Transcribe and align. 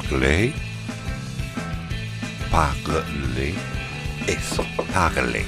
Parley. 0.00 0.54
Parley. 2.52 3.54
Eso, 4.28 4.64
parley. 4.94 5.44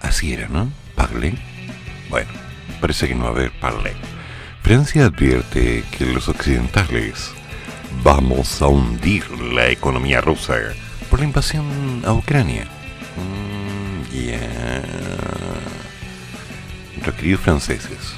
Así 0.00 0.32
era, 0.32 0.46
¿no? 0.46 0.70
Parley. 0.94 1.36
Bueno, 2.08 2.30
parece 2.80 3.08
que 3.08 3.16
no 3.16 3.24
va 3.24 3.30
a 3.30 3.32
haber 3.32 3.50
parley. 3.58 3.94
Francia 4.62 5.06
advierte 5.06 5.82
que 5.90 6.06
los 6.06 6.28
occidentales 6.28 7.32
vamos 8.04 8.62
a 8.62 8.68
hundir 8.68 9.28
la 9.30 9.68
economía 9.70 10.20
rusa 10.20 10.54
por 11.10 11.18
la 11.18 11.24
invasión 11.24 12.02
a 12.06 12.12
Ucrania. 12.12 12.64
Mm, 13.16 14.02
queridos 17.16 17.40
franceses. 17.40 18.14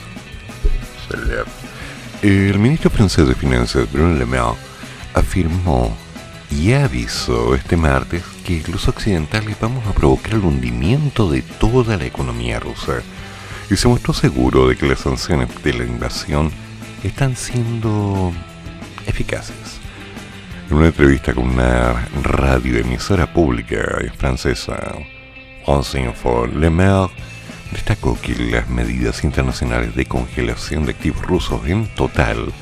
El 2.22 2.58
ministro 2.58 2.90
francés 2.90 3.26
de 3.26 3.34
Finanzas, 3.34 3.90
Bruno 3.90 4.14
Le 4.14 4.26
Maire, 4.26 4.52
afirmó 5.14 5.96
y 6.50 6.72
avisó 6.72 7.54
este 7.54 7.78
martes 7.78 8.22
que 8.44 8.62
los 8.70 8.88
occidentales 8.88 9.56
vamos 9.58 9.86
a 9.86 9.94
provocar 9.94 10.34
el 10.34 10.40
hundimiento 10.40 11.30
de 11.30 11.40
toda 11.40 11.96
la 11.96 12.04
economía 12.04 12.60
rusa 12.60 13.00
y 13.70 13.76
se 13.76 13.88
mostró 13.88 14.12
seguro 14.12 14.68
de 14.68 14.76
que 14.76 14.86
las 14.86 14.98
sanciones 14.98 15.48
de 15.62 15.72
la 15.72 15.84
invasión 15.84 16.52
están 17.02 17.36
siendo 17.36 18.34
eficaces. 19.06 19.80
En 20.68 20.76
una 20.76 20.88
entrevista 20.88 21.32
con 21.32 21.48
una 21.48 22.06
radioemisora 22.22 23.32
pública 23.32 23.96
francesa, 24.18 24.94
France 25.64 25.98
Info, 25.98 26.46
Le 26.46 26.68
Maire 26.68 27.08
destacó 27.72 28.18
que 28.20 28.34
las 28.34 28.68
medidas 28.68 29.24
internacionales 29.24 29.94
de 29.94 30.06
congelación 30.06 30.84
de 30.84 30.92
activos 30.92 31.24
rusos 31.24 31.66
en 31.66 31.86
total 31.94 32.52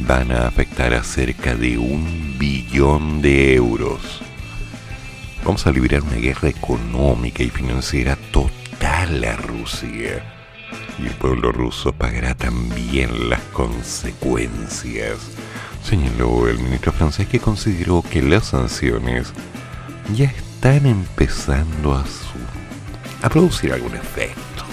van 0.00 0.32
a 0.32 0.46
afectar 0.46 0.94
a 0.94 1.02
cerca 1.02 1.54
de 1.54 1.78
un 1.78 2.36
billón 2.38 3.22
de 3.22 3.54
euros. 3.54 4.20
Vamos 5.44 5.66
a 5.66 5.70
librar 5.70 6.02
una 6.02 6.16
guerra 6.16 6.48
económica 6.48 7.42
y 7.42 7.50
financiera 7.50 8.16
total 8.32 9.24
a 9.24 9.36
Rusia. 9.36 10.32
Y 10.98 11.06
el 11.06 11.14
pueblo 11.14 11.52
ruso 11.52 11.92
pagará 11.92 12.34
también 12.34 13.28
las 13.28 13.40
consecuencias, 13.52 15.18
señaló 15.84 16.48
el 16.48 16.58
ministro 16.58 16.90
francés 16.90 17.28
que 17.28 17.38
consideró 17.38 18.02
que 18.02 18.22
las 18.22 18.46
sanciones 18.46 19.32
ya 20.14 20.24
están 20.24 20.86
empezando 20.86 21.94
a, 21.94 22.04
a 23.22 23.28
producir 23.28 23.72
algún 23.72 23.94
efecto. 23.94 24.64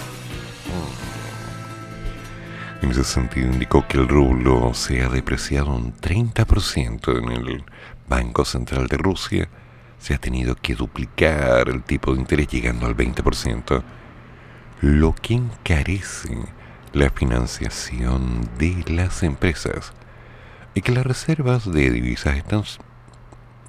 En 2.82 2.90
ese 2.90 3.04
sentido 3.04 3.50
indicó 3.50 3.86
que 3.88 3.96
el 3.96 4.08
rublo 4.08 4.74
se 4.74 5.02
ha 5.02 5.08
depreciado 5.08 5.74
un 5.74 5.94
30% 5.94 7.18
en 7.18 7.32
el 7.32 7.64
Banco 8.06 8.44
Central 8.44 8.88
de 8.88 8.98
Rusia. 8.98 9.48
Se 9.98 10.12
ha 10.12 10.18
tenido 10.18 10.54
que 10.54 10.74
duplicar 10.74 11.70
el 11.70 11.82
tipo 11.82 12.12
de 12.12 12.20
interés 12.20 12.48
llegando 12.48 12.84
al 12.86 12.94
20%, 12.94 13.82
lo 14.82 15.14
que 15.14 15.34
encarece 15.34 16.36
la 16.92 17.08
financiación 17.08 18.48
de 18.58 18.84
las 18.88 19.22
empresas 19.22 19.92
y 20.74 20.82
que 20.82 20.92
las 20.92 21.06
reservas 21.06 21.70
de 21.70 21.90
divisas 21.90 22.36
están 22.36 22.64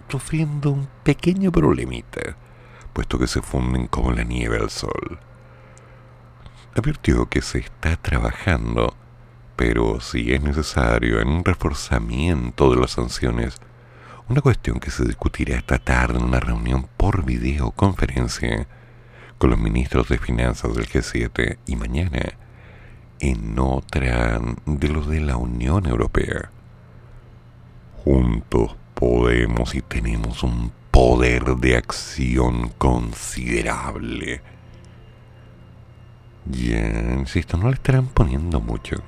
sufriendo 0.09 0.71
un 0.71 0.87
pequeño 1.03 1.51
problemita, 1.51 2.35
puesto 2.95 3.19
que 3.19 3.27
se 3.27 3.43
funden 3.43 3.85
como 3.85 4.11
la 4.11 4.23
nieve 4.23 4.57
al 4.57 4.71
sol. 4.71 5.19
Advirtió 6.75 7.29
que 7.29 7.43
se 7.43 7.59
está 7.59 7.95
trabajando 7.97 8.95
pero 9.55 10.01
si 10.01 10.33
es 10.33 10.41
necesario 10.41 11.21
en 11.21 11.29
un 11.29 11.45
reforzamiento 11.45 12.71
de 12.71 12.81
las 12.81 12.91
sanciones, 12.91 13.57
una 14.27 14.41
cuestión 14.41 14.79
que 14.79 14.91
se 14.91 15.05
discutirá 15.05 15.55
esta 15.55 15.79
tarde 15.79 16.17
en 16.17 16.25
una 16.25 16.39
reunión 16.39 16.87
por 16.97 17.23
videoconferencia 17.23 18.67
con 19.37 19.51
los 19.51 19.59
ministros 19.59 20.09
de 20.09 20.17
finanzas 20.17 20.75
del 20.75 20.87
G7 20.87 21.57
y 21.65 21.75
mañana 21.75 22.33
en 23.19 23.57
otra 23.59 24.41
de 24.65 24.87
los 24.89 25.07
de 25.07 25.21
la 25.21 25.37
Unión 25.37 25.85
Europea. 25.85 26.51
Juntos 28.03 28.75
podemos 28.93 29.73
y 29.73 29.81
tenemos 29.81 30.43
un 30.43 30.71
poder 30.95 31.57
de 31.57 31.75
acción 31.75 32.69
considerable. 32.77 34.41
Ya, 36.45 36.87
insisto, 37.17 37.57
no 37.57 37.67
le 37.67 37.73
estarán 37.73 38.07
poniendo 38.07 38.61
mucho 38.61 39.03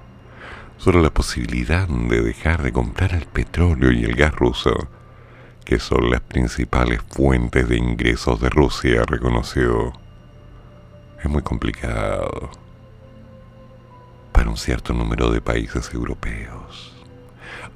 sobre 0.75 1.01
la 1.01 1.11
posibilidad 1.11 1.87
de 1.87 2.21
dejar 2.21 2.61
de 2.61 2.73
comprar 2.73 3.13
el 3.13 3.25
petróleo 3.25 3.93
y 3.93 4.03
el 4.03 4.15
gas 4.15 4.35
ruso, 4.35 4.89
que 5.63 5.79
son 5.79 6.09
las 6.09 6.19
principales 6.19 6.99
fuentes 7.07 7.69
de 7.69 7.77
ingresos 7.77 8.41
de 8.41 8.49
Rusia, 8.49 9.05
reconoció. 9.07 9.93
Es 11.23 11.29
muy 11.29 11.41
complicado 11.41 12.49
para 14.33 14.49
un 14.49 14.57
cierto 14.57 14.91
número 14.91 15.31
de 15.31 15.39
países 15.39 15.93
europeos. 15.93 16.93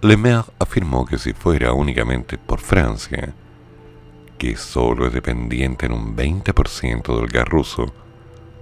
Le 0.02 0.18
Maire 0.18 0.52
afirmó 0.60 1.06
que 1.06 1.18
si 1.18 1.32
fuera 1.32 1.72
únicamente 1.72 2.38
por 2.38 2.60
Francia, 2.60 3.34
que 4.42 4.58
solo 4.58 5.06
es 5.06 5.14
dependiente 5.14 5.86
en 5.86 5.92
un 5.92 6.16
20% 6.16 7.16
del 7.16 7.28
gas 7.28 7.48
ruso, 7.48 7.94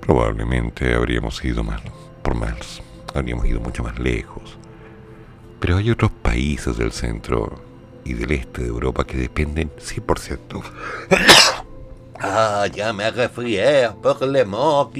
probablemente 0.01 0.93
habríamos 0.93 1.41
ido 1.45 1.63
más 1.63 1.81
por 2.21 2.35
más 2.35 2.81
habríamos 3.15 3.45
ido 3.45 3.61
mucho 3.61 3.81
más 3.81 3.97
lejos. 3.97 4.57
Pero 5.61 5.77
hay 5.77 5.89
otros 5.89 6.11
países 6.11 6.77
del 6.77 6.91
centro 6.91 7.61
y 8.03 8.11
del 8.11 8.29
este 8.33 8.63
de 8.63 8.67
Europa 8.67 9.05
que 9.05 9.15
dependen 9.15 9.71
100%. 9.77 10.61
ah, 12.19 12.67
ya 12.73 12.91
me 12.91 13.09
resfrié 13.09 13.89
por 14.03 14.21
le 14.27 14.43
mort, 14.43 14.93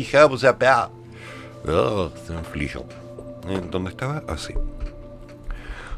Oh, 1.68 2.10
¿En 3.50 3.70
dónde 3.70 3.90
estaba? 3.90 4.24
Así. 4.30 4.54
Ah, 4.56 4.62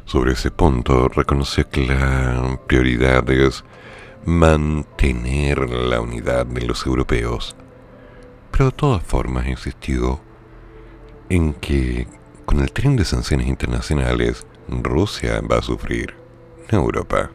Sobre 0.06 0.32
ese 0.32 0.50
punto 0.50 1.06
reconoció 1.06 1.70
que 1.70 1.86
la 1.86 2.58
prioridad 2.66 3.30
es 3.30 3.62
mantener 4.24 5.68
la 5.70 6.00
unidad 6.00 6.46
de 6.46 6.66
los 6.66 6.86
europeos. 6.86 7.56
Pero 8.50 8.66
de 8.66 8.72
todas 8.72 9.02
formas 9.02 9.46
insistió 9.46 10.20
en 11.28 11.54
que 11.54 12.06
con 12.44 12.60
el 12.60 12.72
tren 12.72 12.96
de 12.96 13.04
sanciones 13.04 13.46
internacionales 13.46 14.46
Rusia 14.68 15.40
va 15.40 15.58
a 15.58 15.62
sufrir, 15.62 16.14
Europa. 16.68 17.30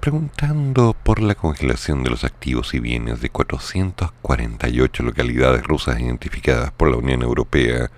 Preguntando 0.00 0.94
por 1.02 1.20
la 1.20 1.34
congelación 1.34 2.04
de 2.04 2.10
los 2.10 2.22
activos 2.22 2.74
y 2.74 2.78
bienes 2.78 3.20
de 3.20 3.30
448 3.30 5.02
localidades 5.02 5.64
rusas 5.64 5.98
identificadas 6.00 6.70
por 6.70 6.88
la 6.90 6.96
Unión 6.96 7.22
Europea 7.22 7.90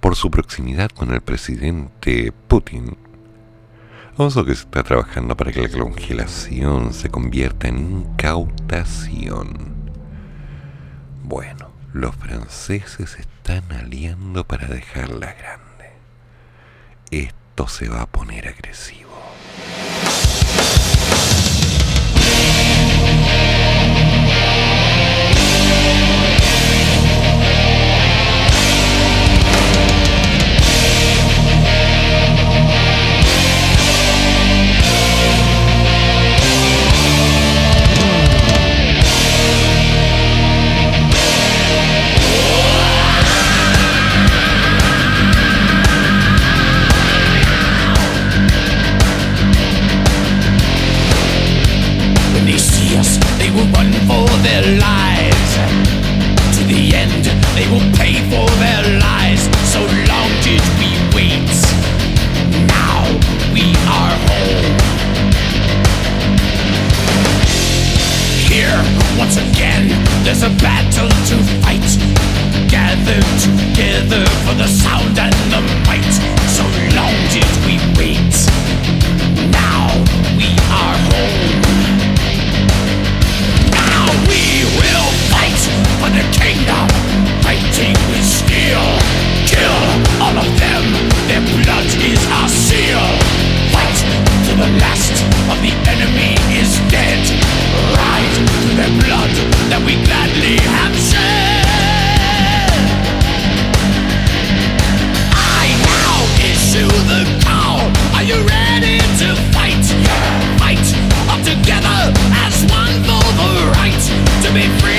por 0.00 0.14
su 0.14 0.30
proximidad 0.30 0.90
con 0.90 1.12
el 1.12 1.20
presidente 1.20 2.32
Putin, 2.46 2.96
Oso 4.18 4.46
que 4.46 4.54
se 4.54 4.62
está 4.62 4.82
trabajando 4.82 5.36
para 5.36 5.52
que 5.52 5.60
la 5.60 5.68
congelación 5.68 6.94
se 6.94 7.10
convierta 7.10 7.68
en 7.68 7.78
incautación. 7.78 9.74
Bueno, 11.22 11.68
los 11.92 12.16
franceses 12.16 13.18
están 13.18 13.70
aliando 13.72 14.44
para 14.44 14.68
dejarla 14.68 15.34
grande. 15.34 15.90
Esto 17.10 17.68
se 17.68 17.90
va 17.90 18.00
a 18.00 18.06
poner 18.06 18.48
agresivo. 18.48 19.10
Yes, 52.96 53.18
they 53.36 53.50
will 53.50 53.68
run 53.76 53.92
for 54.08 54.24
their 54.40 54.64
lives. 54.80 55.52
To 56.56 56.64
the 56.64 56.96
end, 56.96 57.28
they 57.52 57.68
will 57.68 57.84
pay 57.92 58.16
for 58.32 58.48
their 58.56 58.84
lies. 59.04 59.44
So 59.68 59.84
long 60.08 60.30
did 60.40 60.64
we 60.80 60.88
wait. 61.12 61.52
Now 62.72 63.04
we 63.52 63.76
are 63.84 64.16
home. 64.32 64.80
Here, 68.48 68.80
once 69.20 69.36
again, 69.36 69.92
there's 70.24 70.42
a 70.42 70.52
battle 70.64 71.12
to 71.28 71.36
fight. 71.60 71.84
Gather 72.72 73.20
together 73.44 74.24
for 74.48 74.54
the 74.56 74.68
sound 74.68 75.18
and 75.18 75.36
the 75.52 75.60
might. 75.84 76.16
So 76.48 76.64
long 76.96 77.12
did 77.28 77.44
we 77.68 77.76
the 86.16 86.24
kingdom, 86.32 86.88
fighting 87.44 87.92
with 88.08 88.24
steel. 88.24 88.86
Kill 89.44 89.80
all 90.24 90.32
of 90.32 90.48
them, 90.56 90.84
their 91.28 91.44
blood 91.60 91.88
is 92.00 92.20
our 92.40 92.48
seal. 92.48 93.04
Fight 93.68 93.98
to 94.48 94.52
the 94.56 94.70
last 94.80 95.12
of 95.52 95.58
the 95.60 95.74
enemy 95.92 96.32
is 96.56 96.80
dead. 96.88 97.20
Ride 98.00 98.36
to 98.64 98.68
their 98.80 98.92
blood 99.04 99.32
that 99.68 99.80
we 99.84 100.00
gladly 100.08 100.56
have 100.72 100.96
shed. 100.96 101.68
I 105.36 105.68
now 105.84 106.16
issue 106.40 106.88
the 107.12 107.28
call. 107.44 107.92
Are 108.16 108.24
you 108.24 108.40
ready 108.40 109.04
to 109.20 109.36
fight? 109.52 109.84
Fight 110.56 110.86
up 111.28 111.44
together 111.44 112.00
as 112.40 112.64
one 112.72 113.04
for 113.04 113.26
the 113.36 113.50
right 113.76 114.04
to 114.44 114.48
be 114.56 114.64
free. 114.80 114.95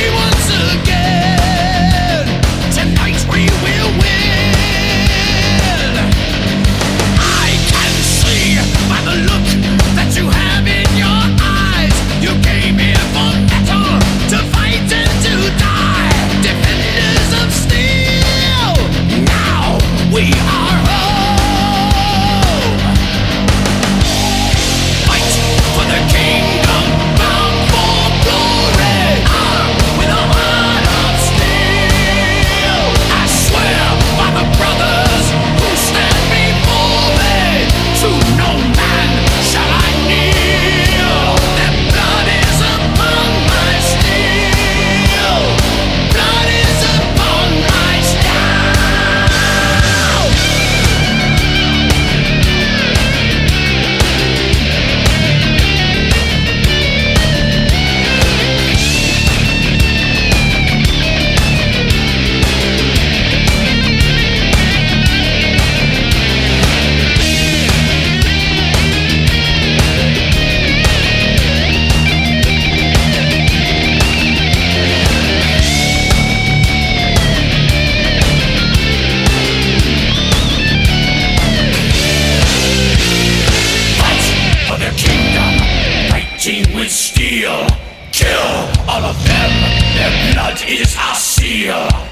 is 90.67 90.97
our 90.97 91.15
seal. 91.15 92.06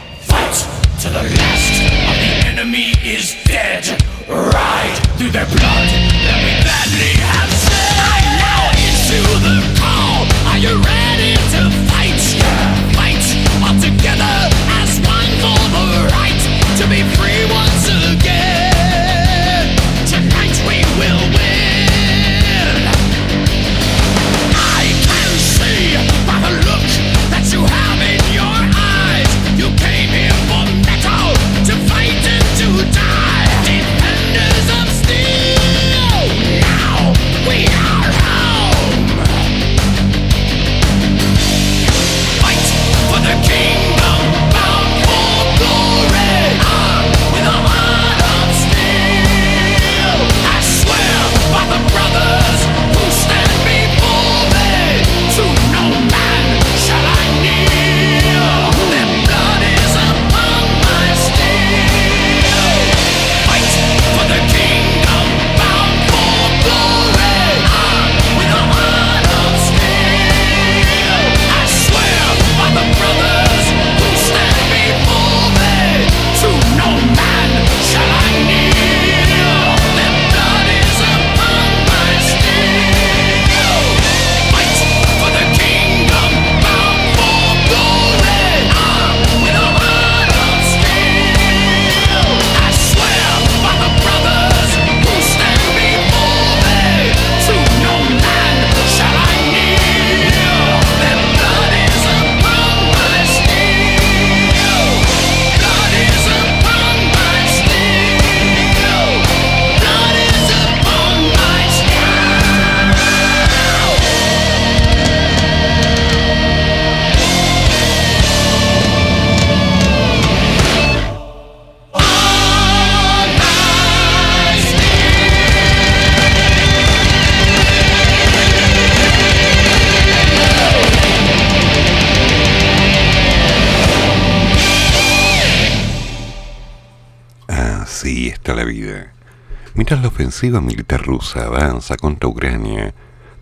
Ofensiva 140.36 140.60
militar 140.60 141.02
rusa 141.02 141.46
avanza 141.46 141.96
contra 141.96 142.28
Ucrania, 142.28 142.94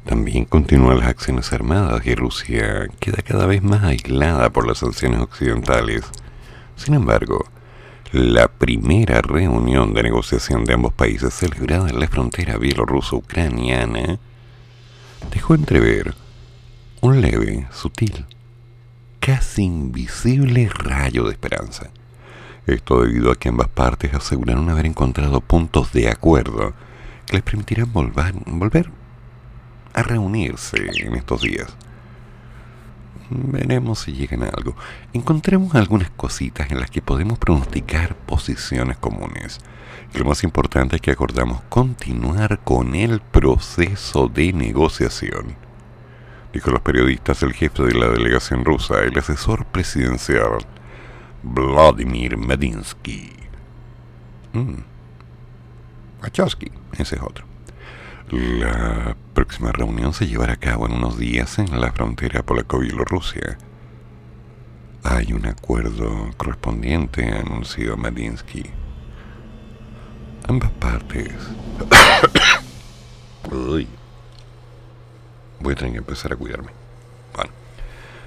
también 0.06 0.46
continúan 0.46 1.00
las 1.00 1.08
acciones 1.08 1.52
armadas 1.52 2.06
y 2.06 2.14
Rusia 2.14 2.88
queda 3.00 3.24
cada 3.24 3.48
vez 3.48 3.64
más 3.64 3.84
aislada 3.84 4.52
por 4.52 4.68
las 4.68 4.78
sanciones 4.78 5.20
occidentales. 5.20 6.04
Sin 6.76 6.94
embargo, 6.94 7.48
la 8.12 8.48
primera 8.48 9.22
reunión 9.22 9.96
de 9.96 10.04
negociación 10.04 10.66
de 10.66 10.76
ambos 10.76 10.94
países 10.94 11.34
celebrada 11.34 11.90
en 11.90 12.00
la 12.00 12.08
frontera 12.08 12.58
bielorruso-ucraniana 12.58 14.20
dejó 15.34 15.56
entrever 15.56 16.14
un 17.02 17.22
leve, 17.22 17.66
sutil, 17.72 18.24
casi 19.20 19.64
invisible 19.64 20.70
rayo 20.70 21.24
de 21.24 21.32
esperanza. 21.32 21.90
Esto 22.66 23.02
debido 23.02 23.32
a 23.32 23.36
que 23.36 23.50
ambas 23.50 23.68
partes 23.68 24.14
aseguraron 24.14 24.70
haber 24.70 24.86
encontrado 24.86 25.42
puntos 25.42 25.92
de 25.92 26.10
acuerdo 26.10 26.74
que 27.26 27.34
les 27.34 27.44
permitirán 27.44 27.92
volver, 27.92 28.34
volver 28.46 28.90
a 29.94 30.02
reunirse 30.02 30.78
en 30.78 31.16
estos 31.16 31.42
días. 31.42 31.76
Veremos 33.30 34.00
si 34.00 34.14
llegan 34.14 34.44
a 34.44 34.50
algo. 34.50 34.76
Encontremos 35.12 35.76
algunas 35.76 36.10
cositas 36.12 36.72
en 36.72 36.80
las 36.80 36.90
que 36.90 37.02
podemos 37.02 37.38
pronosticar 37.38 38.16
posiciones 38.16 38.98
comunes. 38.98 39.60
Y 40.14 40.20
lo 40.20 40.26
más 40.26 40.44
importante 40.44 40.98
es 40.98 41.02
que 41.02 41.12
acordamos 41.12 41.62
continuar 41.68 42.60
con 42.64 42.96
el 42.96 43.20
proceso 43.20 44.30
de 44.30 44.54
negociación. 44.54 45.56
Dijo 46.54 46.72
los 46.72 46.82
periodistas 46.82 47.44
el 47.44 47.54
jefe 47.54 47.84
de 47.84 47.96
la 47.96 48.10
delegación 48.10 48.64
rusa, 48.64 49.00
el 49.00 49.18
asesor 49.18 49.66
presidencial 49.66 50.60
Vladimir 51.44 52.38
Medinsky. 52.38 53.34
Mm. 54.54 54.84
Wachowski, 56.22 56.72
ese 56.98 57.16
es 57.18 57.22
otro. 57.22 57.46
La 58.32 59.16
próxima 59.34 59.72
reunión 59.72 60.14
se 60.14 60.26
llevará 60.26 60.54
a 60.54 60.58
cabo 60.58 60.88
en 60.88 60.94
unos 60.94 61.18
días 61.18 61.60
en 61.60 61.80
la 61.80 61.92
frontera 61.92 62.44
polaco-bielorrusia. 62.44 63.58
Hay 65.04 65.34
un 65.34 65.46
acuerdo 65.46 66.32
correspondiente, 66.38 67.30
anunció 67.30 67.98
Medinsky. 67.98 68.64
Ambas 70.48 70.72
partes. 70.72 71.34
Uy. 73.52 73.88
Voy 75.60 75.74
a 75.74 75.76
tener 75.76 75.92
que 75.92 76.00
empezar 76.00 76.32
a 76.32 76.36
cuidarme. 76.38 76.72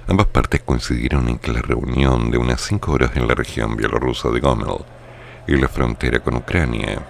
Ambas 0.09 0.27
partes 0.27 0.61
coincidieron 0.61 1.27
en 1.27 1.37
que 1.37 1.51
la 1.51 1.61
reunión 1.61 2.31
de 2.31 2.37
unas 2.37 2.61
cinco 2.61 2.93
horas 2.93 3.11
en 3.15 3.27
la 3.27 3.35
región 3.35 3.75
bielorrusa 3.75 4.29
de 4.29 4.39
Gomel 4.39 4.85
en 5.47 5.61
la 5.61 5.67
frontera 5.67 6.19
con 6.21 6.35
Ucrania. 6.35 7.01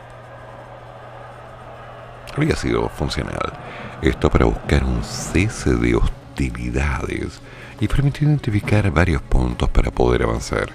Habría 2.34 2.56
sido 2.56 2.90
funcional. 2.90 3.54
Esto 4.02 4.32
para 4.32 4.46
buscar 4.46 4.84
un 4.84 5.04
cese 5.04 5.76
de 5.76 5.96
hostilidades 5.96 7.40
y 7.80 7.88
permitió 7.88 8.28
identificar 8.28 8.90
varios 8.90 9.22
puntos 9.22 9.70
para 9.70 9.92
poder 9.92 10.24
avanzar. 10.24 10.70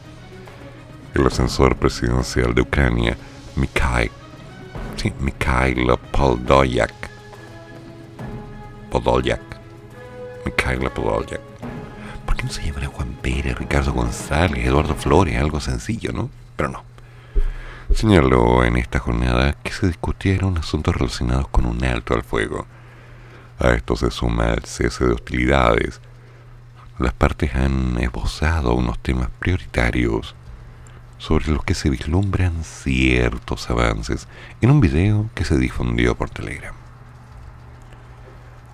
El 1.14 1.26
ascensor 1.26 1.76
presidencial 1.76 2.54
de 2.54 2.62
Ucrania, 2.62 3.16
Mikhail, 3.56 4.10
sí, 4.96 5.12
Mikhail 5.18 5.86
Podolyak, 6.12 6.94
Podolyak. 8.90 9.40
¿Por 12.42 12.50
qué 12.50 12.56
no 12.56 12.60
se 12.60 12.66
llamará 12.66 12.86
Juan 12.88 13.12
Pérez, 13.22 13.56
Ricardo 13.56 13.92
González, 13.92 14.66
Eduardo 14.66 14.96
Flores? 14.96 15.38
Algo 15.38 15.60
sencillo, 15.60 16.12
¿no? 16.12 16.28
Pero 16.56 16.70
no. 16.70 16.82
Señaló 17.94 18.64
en 18.64 18.76
esta 18.76 18.98
jornada 18.98 19.52
que 19.62 19.70
se 19.70 19.86
discutieron 19.86 20.58
asuntos 20.58 20.96
relacionados 20.96 21.46
con 21.48 21.66
un 21.66 21.84
alto 21.84 22.14
al 22.14 22.24
fuego. 22.24 22.66
A 23.60 23.70
esto 23.70 23.94
se 23.94 24.10
suma 24.10 24.54
el 24.54 24.64
cese 24.64 25.04
de 25.04 25.12
hostilidades, 25.12 26.00
las 26.98 27.12
partes 27.12 27.54
han 27.54 27.96
esbozado 28.00 28.74
unos 28.74 28.98
temas 28.98 29.28
prioritarios 29.38 30.34
sobre 31.18 31.46
los 31.46 31.64
que 31.64 31.74
se 31.74 31.90
vislumbran 31.90 32.64
ciertos 32.64 33.70
avances 33.70 34.26
en 34.60 34.72
un 34.72 34.80
video 34.80 35.30
que 35.36 35.44
se 35.44 35.58
difundió 35.58 36.16
por 36.16 36.30
Telegram. 36.30 36.74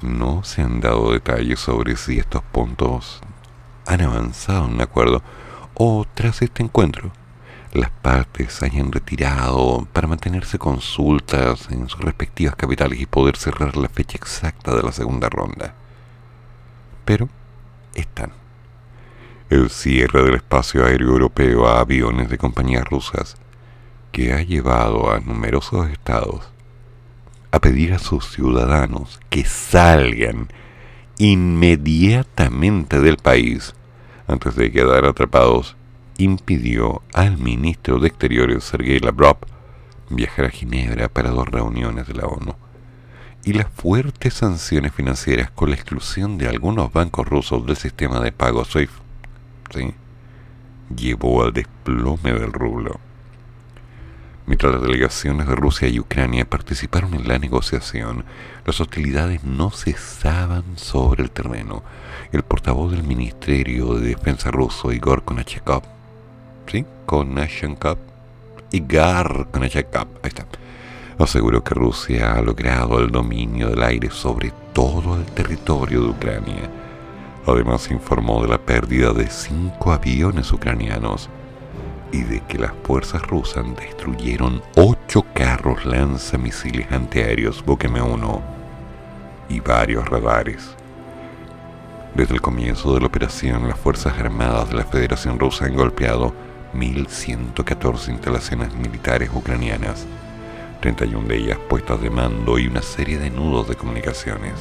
No 0.01 0.43
se 0.43 0.63
han 0.63 0.81
dado 0.81 1.13
detalles 1.13 1.61
sobre 1.61 1.97
si 1.97 2.19
estos 2.19 2.43
puntos 2.45 3.21
han 3.89 4.03
avanzado 4.03 4.67
en 4.67 4.75
un 4.75 4.81
acuerdo 4.83 5.23
o 5.75 6.07
tras 6.15 6.43
este 6.43 6.63
encuentro 6.63 7.11
las 7.73 7.91
partes 7.91 8.63
hayan 8.63 8.93
retirado 8.93 9.89
para 9.93 10.07
mantenerse 10.07 10.59
consultas 10.59 11.69
en 11.71 11.89
sus 11.89 12.01
respectivas 12.01 12.55
capitales 12.55 13.01
y 13.01 13.07
poder 13.07 13.37
cerrar 13.37 13.77
la 13.77 13.89
fecha 13.89 14.17
exacta 14.17 14.75
de 14.75 14.83
la 14.83 14.93
segunda 14.93 15.29
ronda. 15.29 15.75
Pero 17.05 17.29
están. 17.95 18.33
El 19.51 19.71
cierre 19.71 20.23
del 20.23 20.37
espacio 20.37 20.85
aéreo 20.85 21.09
europeo 21.09 21.67
a 21.67 21.81
aviones 21.81 22.29
de 22.31 22.39
compañías 22.39 22.85
rusas, 22.85 23.37
que 24.13 24.33
ha 24.33 24.43
llevado 24.43 25.11
a 25.11 25.21
numerosos 25.21 25.89
estados 25.91 26.49
a 27.51 27.61
pedir 27.61 27.95
a 27.95 27.99
sus 27.99 28.31
ciudadanos 28.31 29.21
que 29.31 29.45
salgan 29.45 30.49
inmediatamente 31.19 33.01
del 33.01 33.17
país 33.17 33.75
antes 34.29 34.55
de 34.55 34.71
quedar 34.71 35.05
atrapados, 35.05 35.77
impidió 36.19 37.03
al 37.15 37.39
ministro 37.39 37.99
de 37.99 38.09
Exteriores 38.09 38.65
Sergei 38.65 39.01
Lavrov 39.01 39.39
viajar 40.11 40.47
a 40.47 40.51
Ginebra 40.51 41.09
para 41.09 41.31
dos 41.31 41.49
reuniones 41.49 42.07
de 42.07 42.15
la 42.15 42.27
ONU 42.27 42.55
y 43.45 43.55
las 43.55 43.69
fuertes 43.69 44.35
sanciones 44.35 44.93
financieras 44.93 45.51
con 45.51 45.71
la 45.71 45.77
exclusión 45.77 46.39
de 46.39 46.49
algunos 46.49 46.93
bancos 46.93 47.27
rusos 47.27 47.65
del 47.65 47.77
sistema 47.77 48.21
de 48.21 48.33
pago 48.33 48.65
SWIFT, 48.65 48.93
llevó 50.95 51.45
al 51.45 51.53
desplome 51.53 52.33
del 52.33 52.53
rublo. 52.53 53.01
Mientras 54.49 54.73
las 54.73 54.81
delegaciones 54.81 55.47
de 55.47 55.55
Rusia 55.55 55.89
y 55.89 56.01
Ucrania 56.01 56.47
participaron 56.47 57.13
en 57.13 57.29
la 57.29 57.39
negociación, 57.39 58.25
las 58.65 58.81
hostilidades 58.81 59.45
no 59.45 59.71
cesaban 59.71 60.65
sobre 60.77 61.23
el 61.23 61.31
terreno. 61.31 61.83
El 62.33 62.43
portavoz 62.45 62.93
del 62.93 63.03
Ministerio 63.03 63.93
de 63.93 64.09
Defensa 64.09 64.51
ruso, 64.51 64.91
Igor 64.91 65.23
Konachekov, 65.23 65.83
¿sí? 66.67 66.87
Konashenkov, 67.05 67.99
Igor 68.73 69.49
Konachekov, 69.51 70.09
ahí 70.23 70.31
está 70.31 70.47
aseguró 71.19 71.63
que 71.63 71.75
Rusia 71.75 72.33
ha 72.33 72.41
logrado 72.41 73.01
el 73.01 73.11
dominio 73.11 73.69
del 73.69 73.83
aire 73.83 74.09
sobre 74.09 74.53
todo 74.73 75.17
el 75.17 75.27
territorio 75.27 76.05
de 76.05 76.09
Ucrania. 76.09 76.71
Además 77.47 77.91
informó 77.91 78.41
de 78.41 78.49
la 78.49 78.59
pérdida 78.59 79.13
de 79.13 79.29
cinco 79.29 79.93
aviones 79.93 80.51
ucranianos 80.53 81.29
y 82.13 82.23
de 82.23 82.41
que 82.43 82.59
las 82.59 82.73
fuerzas 82.85 83.23
rusas 83.23 83.65
destruyeron 83.77 84.63
ocho 84.77 85.25
carros 85.35 85.85
lanzamisiles 85.85 86.91
antiaéreos 86.91 87.65
Buque 87.65 87.89
1 87.89 88.43
y 89.49 89.61
varios 89.61 90.09
radares. 90.09 90.75
Desde 92.15 92.35
el 92.35 92.41
comienzo 92.41 92.95
de 92.95 93.01
la 93.01 93.07
operación, 93.07 93.69
las 93.69 93.79
Fuerzas 93.79 94.19
Armadas 94.19 94.71
de 94.71 94.77
la 94.77 94.85
Federación 94.85 95.39
Rusa 95.39 95.67
han 95.67 95.77
golpeado 95.77 96.35
1.114 96.75 98.11
instalaciones 98.11 98.75
militares 98.75 99.31
ucranianas 99.33 100.07
31 100.81 101.27
de 101.29 101.37
ellas 101.37 101.59
puestas 101.69 102.01
de 102.01 102.11
mando 102.11 102.59
y 102.59 102.67
una 102.67 102.83
serie 102.83 103.19
de 103.19 103.31
nudos 103.31 103.69
de 103.69 103.75
comunicaciones. 103.75 104.55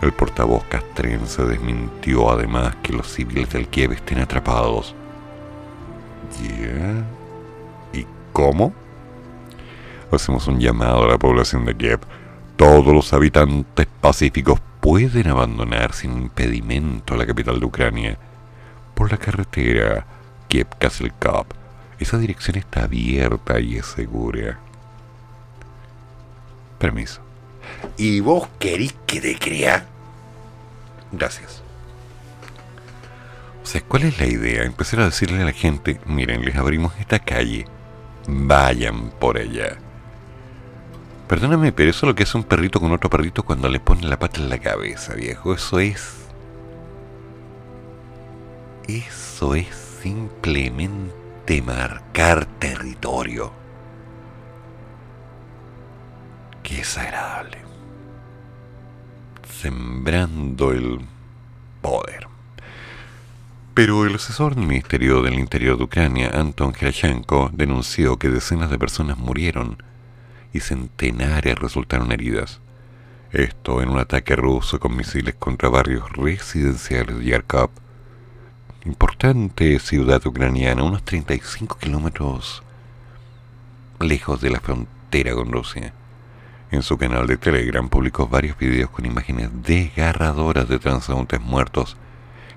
El 0.00 0.12
portavoz 0.12 0.64
castrense 0.64 1.44
desmintió 1.44 2.30
además 2.30 2.76
que 2.82 2.92
los 2.92 3.06
civiles 3.08 3.50
del 3.50 3.68
Kiev 3.68 3.92
estén 3.92 4.18
atrapados. 4.18 4.94
¿Ya? 6.40 7.04
¿Y 7.92 8.06
cómo? 8.32 8.72
Hacemos 10.10 10.46
un 10.46 10.60
llamado 10.60 11.04
a 11.04 11.08
la 11.08 11.18
población 11.18 11.64
de 11.64 11.76
Kiev. 11.76 12.00
Todos 12.56 12.94
los 12.94 13.12
habitantes 13.12 13.86
pacíficos 14.00 14.60
pueden 14.80 15.28
abandonar 15.28 15.92
sin 15.92 16.12
impedimento 16.12 17.16
la 17.16 17.26
capital 17.26 17.60
de 17.60 17.66
Ucrania 17.66 18.18
por 18.94 19.10
la 19.10 19.16
carretera 19.16 20.06
Kiev-Kastelkov. 20.48 21.46
Esa 21.98 22.18
dirección 22.18 22.56
está 22.56 22.84
abierta 22.84 23.60
y 23.60 23.76
es 23.76 23.86
segura. 23.86 24.58
Permiso. 26.78 27.20
¿Y 27.96 28.20
vos 28.20 28.48
querís 28.58 28.94
que 29.06 29.20
te 29.20 29.38
crea? 29.38 29.86
Gracias. 31.12 31.61
O 33.62 33.66
sea, 33.66 33.80
¿cuál 33.82 34.04
es 34.04 34.18
la 34.18 34.26
idea? 34.26 34.64
Empezar 34.64 35.00
a 35.00 35.06
decirle 35.06 35.42
a 35.42 35.46
la 35.46 35.52
gente, 35.52 36.00
miren, 36.06 36.44
les 36.44 36.56
abrimos 36.56 36.92
esta 36.98 37.20
calle, 37.20 37.66
vayan 38.26 39.10
por 39.10 39.38
ella. 39.38 39.78
Perdóname, 41.28 41.72
pero 41.72 41.90
eso 41.90 42.04
es 42.04 42.08
lo 42.08 42.14
que 42.14 42.24
hace 42.24 42.36
un 42.36 42.44
perrito 42.44 42.80
con 42.80 42.92
otro 42.92 43.08
perrito 43.08 43.44
cuando 43.44 43.68
le 43.68 43.80
pone 43.80 44.06
la 44.06 44.18
pata 44.18 44.40
en 44.40 44.50
la 44.50 44.58
cabeza, 44.58 45.14
viejo. 45.14 45.54
Eso 45.54 45.78
es... 45.78 46.18
Eso 48.88 49.54
es 49.54 49.68
simplemente 50.02 51.62
marcar 51.62 52.44
territorio. 52.58 53.52
Qué 56.62 56.76
desagradable. 56.76 57.58
Sembrando 59.48 60.72
el 60.72 60.98
poder. 61.80 62.31
Pero 63.74 64.04
el 64.04 64.16
asesor 64.16 64.54
del 64.54 64.66
Ministerio 64.66 65.22
del 65.22 65.38
Interior 65.38 65.78
de 65.78 65.84
Ucrania, 65.84 66.30
Anton 66.34 66.74
Gerashenko, 66.74 67.50
denunció 67.54 68.18
que 68.18 68.28
decenas 68.28 68.68
de 68.68 68.78
personas 68.78 69.16
murieron 69.16 69.82
y 70.52 70.60
centenares 70.60 71.58
resultaron 71.58 72.12
heridas. 72.12 72.60
Esto 73.30 73.80
en 73.80 73.88
un 73.88 73.98
ataque 73.98 74.36
ruso 74.36 74.78
con 74.78 74.94
misiles 74.94 75.36
contra 75.36 75.70
barrios 75.70 76.12
residenciales 76.12 77.18
de 77.18 77.24
Yarkov, 77.24 77.70
importante 78.84 79.78
ciudad 79.78 80.20
ucraniana, 80.26 80.82
unos 80.82 81.02
35 81.02 81.78
kilómetros 81.78 82.62
lejos 84.00 84.38
de 84.42 84.50
la 84.50 84.60
frontera 84.60 85.32
con 85.32 85.50
Rusia. 85.50 85.94
En 86.70 86.82
su 86.82 86.98
canal 86.98 87.26
de 87.26 87.38
Telegram 87.38 87.88
publicó 87.88 88.28
varios 88.28 88.58
videos 88.58 88.90
con 88.90 89.06
imágenes 89.06 89.48
desgarradoras 89.62 90.68
de 90.68 90.78
transeúntes 90.78 91.40
muertos 91.40 91.96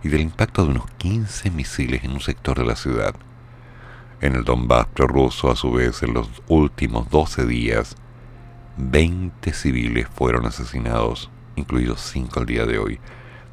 y 0.06 0.08
del 0.08 0.22
impacto 0.22 0.64
de 0.64 0.70
unos 0.70 0.86
15 1.00 1.50
misiles 1.50 2.04
en 2.04 2.12
un 2.12 2.22
sector 2.22 2.60
de 2.60 2.64
la 2.64 2.76
ciudad. 2.76 3.16
En 4.22 4.36
el 4.36 4.44
Donbass 4.44 4.86
prorruso, 4.86 5.50
a 5.50 5.56
su 5.56 5.72
vez, 5.72 6.04
en 6.04 6.14
los 6.14 6.30
últimos 6.48 7.10
12 7.10 7.48
días, 7.48 7.96
20 8.78 9.52
civiles 9.52 10.08
fueron 10.08 10.46
asesinados, 10.46 11.32
incluidos 11.56 12.02
5 12.02 12.40
al 12.40 12.46
día 12.46 12.68
de 12.68 12.78
hoy, 12.78 13.00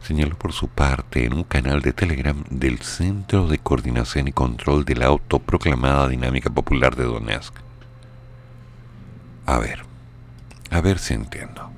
señaló 0.03 0.37
por 0.37 0.53
su 0.53 0.69
parte 0.69 1.25
en 1.25 1.33
un 1.33 1.45
canal 1.45 1.81
de 1.81 1.95
Telegram 1.95 2.45
del 2.51 2.81
Centro 2.81 3.49
de 3.49 3.57
Coordinación 3.57 4.29
y 4.29 4.33
Control 4.33 4.85
de 4.85 4.97
la 4.97 5.07
Autoproclamada 5.07 6.07
Dinámica 6.09 6.51
Popular 6.51 6.97
de 6.97 7.05
Donetsk. 7.05 7.55
A 9.47 9.59
ver, 9.59 9.85
a 10.71 10.83
ver 10.83 10.99
si 10.99 11.15
entiendo. 11.15 11.71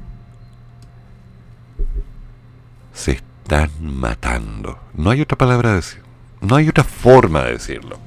Se 2.92 3.12
están 3.44 3.70
matando. 3.78 4.78
No 4.94 5.10
hay 5.10 5.20
otra 5.20 5.36
palabra 5.36 5.70
de 5.70 5.76
decir. 5.76 6.00
No 6.40 6.56
hay 6.56 6.66
otra 6.66 6.82
forma 6.82 7.42
de 7.42 7.52
decirlo. 7.52 7.98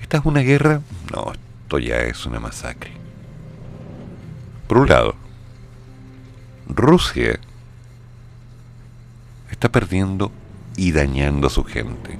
¿Esta 0.00 0.18
es 0.18 0.24
una 0.26 0.40
guerra? 0.40 0.82
No, 1.10 1.32
esto 1.32 1.78
ya 1.78 1.96
es 2.00 2.26
una 2.26 2.38
masacre. 2.38 2.92
Por 4.68 4.78
un 4.78 4.88
lado, 4.88 5.14
Rusia 6.68 7.40
está 9.50 9.70
perdiendo 9.70 10.30
y 10.76 10.92
dañando 10.92 11.46
a 11.46 11.50
su 11.50 11.64
gente. 11.64 12.18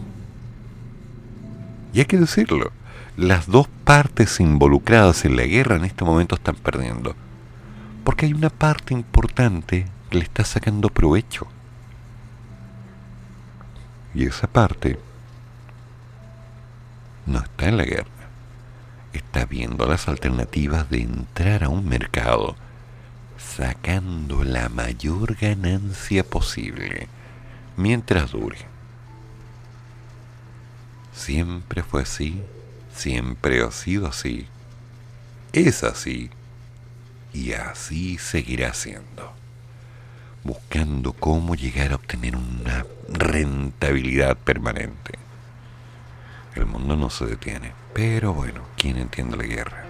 Y 1.92 1.98
hay 2.00 2.06
que 2.06 2.18
decirlo. 2.18 2.72
las 3.14 3.46
dos 3.46 3.68
partes 3.84 4.40
involucradas 4.40 5.26
en 5.26 5.36
la 5.36 5.42
guerra 5.42 5.76
en 5.76 5.84
este 5.84 6.02
momento 6.02 6.34
están 6.34 6.56
perdiendo. 6.56 7.14
Porque 8.04 8.24
hay 8.24 8.32
una 8.32 8.48
parte 8.48 8.94
importante 8.94 9.86
que 10.08 10.16
le 10.16 10.24
está 10.24 10.44
sacando 10.44 10.88
provecho. 10.88 11.46
Y 14.14 14.26
esa 14.26 14.46
parte 14.46 14.98
no 17.26 17.38
está 17.38 17.68
en 17.68 17.76
la 17.76 17.84
guerra. 17.84 18.08
Está 19.12 19.44
viendo 19.44 19.86
las 19.86 20.08
alternativas 20.08 20.88
de 20.90 21.02
entrar 21.02 21.64
a 21.64 21.68
un 21.68 21.88
mercado 21.88 22.56
sacando 23.38 24.44
la 24.44 24.68
mayor 24.68 25.34
ganancia 25.34 26.24
posible 26.24 27.08
mientras 27.76 28.32
dure. 28.32 28.58
Siempre 31.14 31.82
fue 31.82 32.02
así, 32.02 32.42
siempre 32.94 33.62
ha 33.62 33.70
sido 33.70 34.06
así, 34.06 34.46
es 35.52 35.84
así 35.84 36.30
y 37.32 37.52
así 37.52 38.18
seguirá 38.18 38.72
siendo, 38.74 39.32
buscando 40.44 41.12
cómo 41.12 41.54
llegar 41.54 41.92
a 41.92 41.96
obtener 41.96 42.36
una 42.36 42.84
rentabilidad 43.08 44.36
permanente. 44.36 45.18
El 46.54 46.66
mundo 46.66 46.96
no 46.96 47.10
se 47.10 47.26
detiene, 47.26 47.72
pero 47.94 48.32
bueno, 48.32 48.62
¿quién 48.76 48.98
entiende 48.98 49.36
la 49.36 49.44
guerra? 49.44 49.81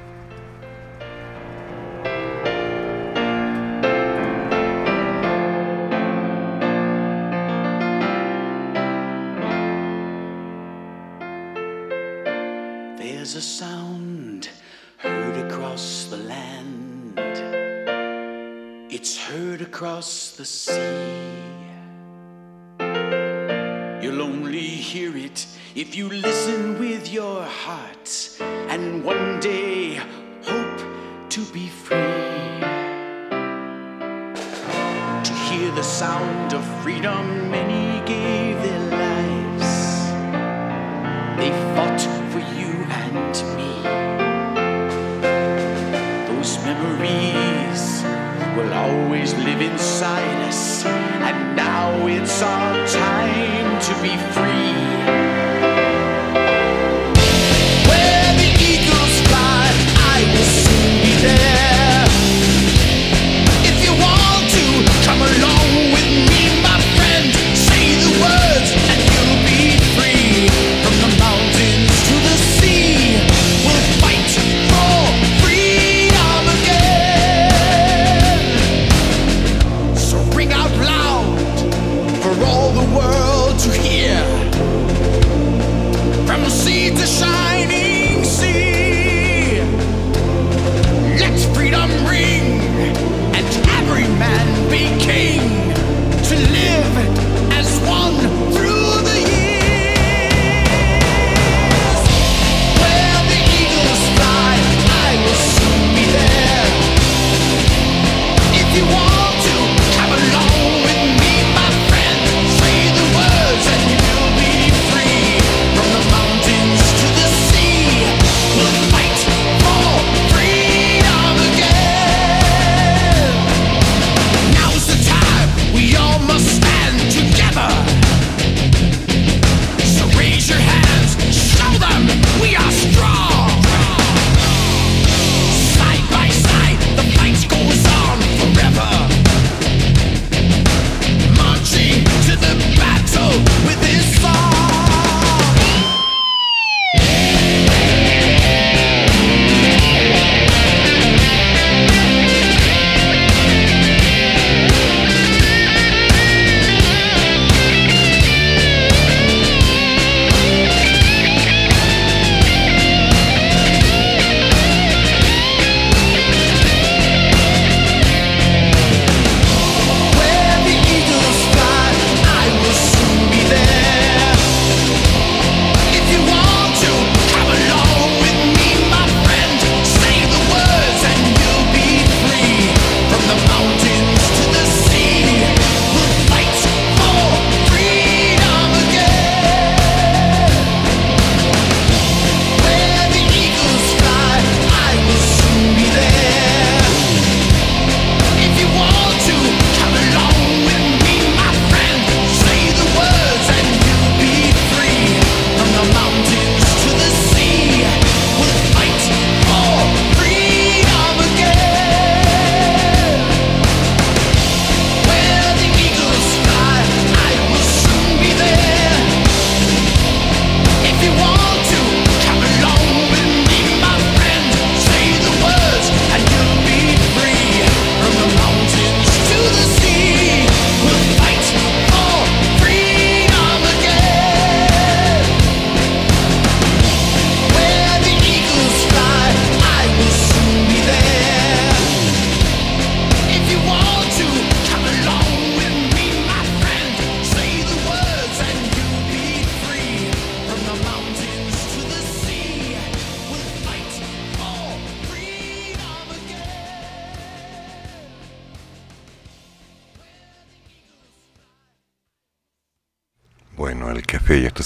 Across 19.93 20.31
the 20.39 20.45
sea. 20.47 20.73
You'll 24.01 24.23
only 24.23 24.71
hear 24.91 25.15
it 25.15 25.47
if 25.75 25.95
you 25.95 26.09
listen 26.09 26.79
with 26.79 27.13
your 27.13 27.43
heart 27.43 28.09
and 28.41 29.05
one 29.05 29.39
day 29.41 30.01
hope 30.45 30.81
to 31.29 31.41
be 31.53 31.69
free. 31.69 32.61
To 35.29 35.33
hear 35.49 35.71
the 35.73 35.83
sound 35.83 36.55
of 36.55 36.65
freedom, 36.83 37.51
many 37.51 38.01
gave 38.07 38.57
their 38.63 38.85
lives. 39.03 39.71
They 41.41 41.53
fought 41.75 42.03
for 42.33 42.43
you 42.59 42.73
and 43.03 43.35
me. 43.59 43.73
Those 46.29 46.53
memories 46.65 47.52
will 48.62 48.75
always 48.75 49.35
live 49.35 49.61
inside 49.61 50.48
us, 50.48 50.85
and 50.85 51.57
now 51.57 52.07
it's 52.07 52.42
our 52.42 52.87
time 52.87 53.81
to 53.81 54.03
be 54.03 54.16
free. 54.33 54.42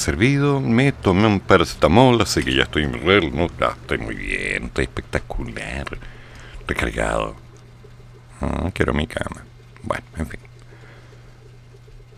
Servido. 0.06 0.60
Me 0.60 0.92
tomé 0.92 1.26
un 1.26 1.40
paracetamol, 1.40 2.20
así 2.22 2.44
que 2.44 2.54
ya 2.54 2.62
estoy, 2.62 2.86
no, 2.86 3.46
estoy 3.46 3.98
muy 3.98 4.14
bien, 4.14 4.66
estoy 4.66 4.84
espectacular, 4.84 5.86
recargado. 6.66 7.34
Ah, 8.40 8.70
quiero 8.72 8.94
mi 8.94 9.08
cama. 9.08 9.44
Bueno, 9.82 10.04
en 10.16 10.26
fin. 10.28 10.40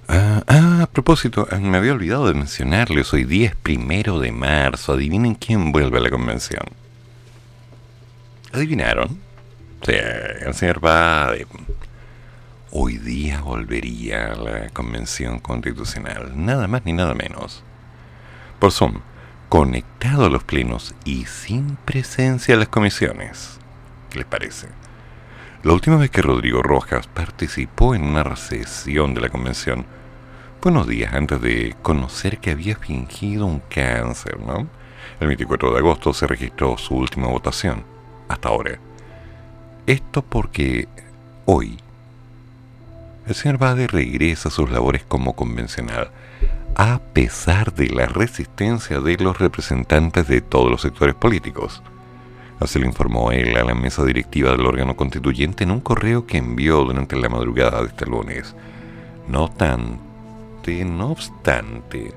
Ah, 0.07 0.43
ah, 0.47 0.81
a 0.83 0.87
propósito, 0.87 1.49
ah, 1.51 1.57
me 1.59 1.79
había 1.79 1.93
olvidado 1.93 2.29
de 2.29 2.35
mencionarles, 2.35 3.13
hoy 3.15 3.25
día 3.25 3.49
es 3.49 3.57
primero 3.57 4.21
de 4.21 4.33
marzo, 4.33 4.93
adivinen 4.93 5.35
quién 5.35 5.73
vuelve 5.73 5.97
a 5.97 6.03
la 6.03 6.11
convención. 6.11 6.65
¿Adivinaron? 8.53 9.19
Sí, 9.83 9.93
el 9.93 10.55
señor 10.55 10.81
Bade. 10.81 11.47
Hoy 12.71 12.99
día 12.99 13.41
volvería 13.41 14.33
a 14.33 14.37
la 14.37 14.69
convención 14.71 15.39
constitucional, 15.39 16.33
nada 16.35 16.69
más 16.69 16.85
ni 16.85 16.93
nada 16.93 17.15
menos. 17.15 17.65
Por 18.59 18.73
Zoom, 18.73 19.01
conectado 19.49 20.27
a 20.27 20.31
los 20.31 20.43
plenos 20.43 20.95
y 21.05 21.27
sin 21.27 21.77
presencia 21.85 22.55
de 22.55 22.59
las 22.59 22.69
comisiones. 22.69 23.59
¿Qué 24.11 24.19
les 24.19 24.27
parece? 24.27 24.69
La 25.63 25.73
última 25.73 25.97
vez 25.97 26.11
que 26.11 26.23
Rodrigo 26.23 26.63
Rojas 26.63 27.07
participó 27.07 27.95
en 27.95 28.03
una 28.03 28.23
recesión 28.23 29.15
de 29.15 29.21
la 29.21 29.29
convención 29.29 29.87
fue 30.61 30.73
unos 30.73 30.89
días 30.89 31.15
antes 31.15 31.41
de 31.41 31.77
conocer 31.83 32.39
que 32.39 32.51
había 32.51 32.75
fingido 32.77 33.47
un 33.47 33.61
cáncer, 33.61 34.41
¿no? 34.41 34.67
El 35.21 35.29
24 35.29 35.73
de 35.73 35.79
agosto 35.79 36.13
se 36.13 36.27
registró 36.27 36.77
su 36.79 36.97
última 36.97 37.29
votación, 37.29 37.85
hasta 38.29 38.49
ahora. 38.49 38.79
Esto 39.87 40.23
porque 40.23 40.89
hoy 41.45 41.79
el 43.27 43.35
señor 43.35 43.59
Bade 43.59 43.87
regresa 43.87 44.49
a 44.49 44.53
sus 44.53 44.71
labores 44.71 45.05
como 45.05 45.35
convencional, 45.35 46.11
a 46.79 47.01
pesar 47.13 47.75
de 47.75 47.89
la 47.89 48.07
resistencia 48.07 49.01
de 49.01 49.17
los 49.17 49.37
representantes 49.37 50.29
de 50.29 50.41
todos 50.41 50.71
los 50.71 50.81
sectores 50.81 51.17
políticos. 51.17 51.83
Así 52.61 52.79
lo 52.79 52.87
informó 52.87 53.33
él 53.33 53.57
a 53.57 53.65
la 53.65 53.75
mesa 53.75 54.05
directiva 54.05 54.53
del 54.53 54.65
órgano 54.65 54.95
constituyente 54.95 55.65
en 55.65 55.73
un 55.73 55.81
correo 55.81 56.25
que 56.25 56.39
envió 56.39 56.85
durante 56.85 57.17
la 57.17 57.29
madrugada 57.29 57.83
de 57.83 57.89
este 57.89 58.07
lunes. 58.07 58.55
No 59.27 59.45
obstante, 59.45 60.85
no 60.85 61.11
obstante, 61.11 62.15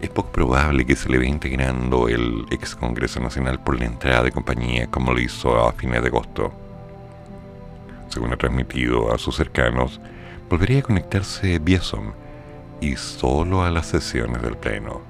es 0.00 0.08
poco 0.08 0.32
probable 0.32 0.86
que 0.86 0.96
se 0.96 1.10
le 1.10 1.18
vea 1.18 1.28
integrando 1.28 2.08
el 2.08 2.46
ex 2.50 2.76
Congreso 2.76 3.20
Nacional 3.20 3.62
por 3.62 3.78
la 3.78 3.84
entrada 3.84 4.22
de 4.22 4.32
compañía 4.32 4.86
como 4.86 5.12
lo 5.12 5.20
hizo 5.20 5.68
a 5.68 5.72
fines 5.72 6.00
de 6.00 6.08
agosto. 6.08 6.50
Según 8.08 8.32
ha 8.32 8.38
transmitido 8.38 9.12
a 9.12 9.18
sus 9.18 9.36
cercanos, 9.36 10.00
volvería 10.48 10.78
a 10.78 10.82
conectarse 10.82 11.58
vía 11.58 11.82
y 12.80 12.96
solo 12.96 13.62
a 13.62 13.70
las 13.70 13.86
sesiones 13.86 14.42
del 14.42 14.56
Pleno. 14.56 15.00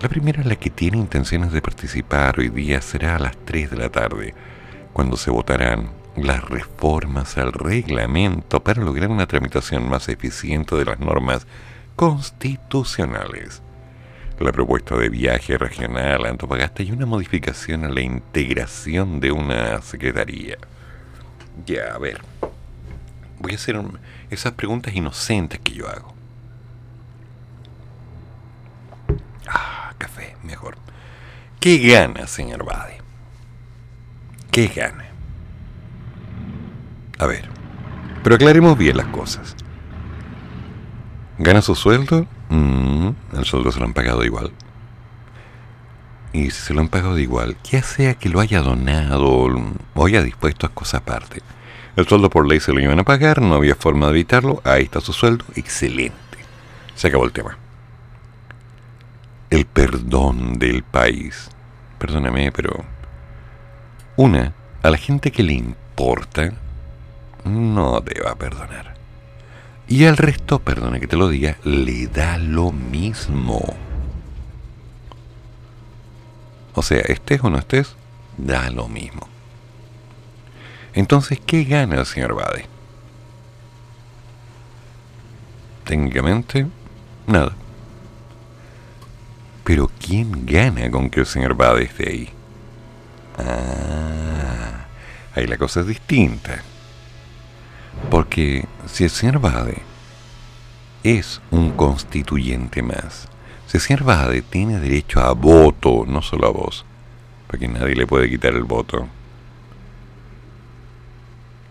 La 0.00 0.08
primera, 0.08 0.44
la 0.44 0.56
que 0.56 0.70
tiene 0.70 0.98
intenciones 0.98 1.52
de 1.52 1.60
participar 1.60 2.38
hoy 2.38 2.50
día, 2.50 2.80
será 2.80 3.16
a 3.16 3.18
las 3.18 3.36
3 3.44 3.70
de 3.70 3.76
la 3.76 3.88
tarde, 3.88 4.34
cuando 4.92 5.16
se 5.16 5.30
votarán 5.30 5.90
las 6.16 6.44
reformas 6.44 7.36
al 7.36 7.52
reglamento 7.52 8.62
para 8.62 8.82
lograr 8.82 9.10
una 9.10 9.26
tramitación 9.26 9.88
más 9.88 10.08
eficiente 10.08 10.76
de 10.76 10.84
las 10.84 11.00
normas 11.00 11.46
constitucionales. 11.96 13.62
La 14.38 14.52
propuesta 14.52 14.96
de 14.96 15.08
viaje 15.08 15.58
regional 15.58 16.24
a 16.24 16.28
Antofagasta 16.28 16.84
y 16.84 16.92
una 16.92 17.06
modificación 17.06 17.84
a 17.84 17.88
la 17.88 18.00
integración 18.00 19.18
de 19.18 19.32
una 19.32 19.82
secretaría. 19.82 20.58
Ya, 21.66 21.94
a 21.94 21.98
ver. 21.98 22.20
Voy 23.40 23.52
a 23.52 23.56
hacer 23.56 23.80
esas 24.30 24.52
preguntas 24.52 24.94
inocentes 24.94 25.58
que 25.58 25.72
yo 25.72 25.88
hago. 25.88 26.17
Ah, 29.48 29.92
café, 29.98 30.36
mejor. 30.42 30.76
¿Qué 31.60 31.78
gana, 31.78 32.26
señor 32.26 32.64
Bade? 32.64 32.98
¿Qué 34.50 34.68
gana? 34.68 35.06
A 37.18 37.26
ver, 37.26 37.48
pero 38.22 38.36
aclaremos 38.36 38.78
bien 38.78 38.96
las 38.96 39.08
cosas. 39.08 39.56
¿Gana 41.38 41.62
su 41.62 41.74
sueldo? 41.74 42.26
Mm, 42.48 43.10
el 43.32 43.44
sueldo 43.44 43.72
se 43.72 43.80
lo 43.80 43.86
han 43.86 43.94
pagado 43.94 44.24
igual. 44.24 44.52
Y 46.32 46.50
si 46.50 46.62
se 46.62 46.74
lo 46.74 46.80
han 46.80 46.88
pagado 46.88 47.18
igual, 47.18 47.56
ya 47.64 47.82
sea 47.82 48.14
que 48.14 48.28
lo 48.28 48.40
haya 48.40 48.60
donado 48.60 49.48
o 49.94 50.06
haya 50.06 50.22
dispuesto 50.22 50.66
a 50.66 50.70
cosas 50.70 51.00
aparte. 51.00 51.42
El 51.96 52.06
sueldo 52.06 52.30
por 52.30 52.46
ley 52.46 52.60
se 52.60 52.72
lo 52.72 52.80
iban 52.80 53.00
a 53.00 53.04
pagar, 53.04 53.42
no 53.42 53.54
había 53.54 53.74
forma 53.74 54.06
de 54.06 54.12
evitarlo, 54.12 54.60
ahí 54.64 54.84
está 54.84 55.00
su 55.00 55.12
sueldo, 55.12 55.44
excelente. 55.56 56.16
Se 56.94 57.08
acabó 57.08 57.24
el 57.24 57.32
tema. 57.32 57.58
El 59.50 59.64
perdón 59.64 60.58
del 60.58 60.82
país. 60.82 61.50
Perdóname, 61.98 62.52
pero... 62.52 62.84
Una, 64.16 64.52
a 64.82 64.90
la 64.90 64.98
gente 64.98 65.30
que 65.30 65.42
le 65.42 65.54
importa, 65.54 66.52
no 67.44 68.00
deba 68.00 68.34
perdonar. 68.34 68.94
Y 69.86 70.04
al 70.04 70.16
resto, 70.16 70.58
perdone 70.58 71.00
que 71.00 71.06
te 71.06 71.16
lo 71.16 71.28
diga, 71.28 71.56
le 71.64 72.08
da 72.08 72.36
lo 72.36 72.72
mismo. 72.72 73.62
O 76.74 76.82
sea, 76.82 77.00
estés 77.00 77.42
o 77.42 77.48
no 77.48 77.58
estés, 77.58 77.96
da 78.36 78.70
lo 78.70 78.88
mismo. 78.88 79.28
Entonces, 80.92 81.40
¿qué 81.44 81.64
gana 81.64 81.96
el 81.96 82.06
señor 82.06 82.34
Bade? 82.34 82.66
Técnicamente, 85.84 86.66
nada. 87.26 87.52
Pero 89.68 89.90
¿quién 90.00 90.46
gana 90.46 90.90
con 90.90 91.10
que 91.10 91.20
el 91.20 91.26
señor 91.26 91.54
Bade 91.54 91.84
esté 91.84 92.08
ahí? 92.08 92.30
Ah, 93.36 94.86
ahí 95.34 95.46
la 95.46 95.58
cosa 95.58 95.80
es 95.80 95.86
distinta. 95.88 96.62
Porque 98.10 98.64
si 98.86 99.04
el 99.04 99.10
señor 99.10 99.40
Bade 99.40 99.82
es 101.02 101.42
un 101.50 101.72
constituyente 101.72 102.80
más, 102.80 103.28
si 103.66 103.76
el 103.76 103.82
señor 103.82 104.04
Bade 104.04 104.40
tiene 104.40 104.80
derecho 104.80 105.20
a 105.20 105.32
voto, 105.32 106.06
no 106.06 106.22
solo 106.22 106.46
a 106.46 106.50
voz, 106.50 106.86
porque 107.46 107.68
nadie 107.68 107.94
le 107.94 108.06
puede 108.06 108.30
quitar 108.30 108.54
el 108.54 108.64
voto, 108.64 109.06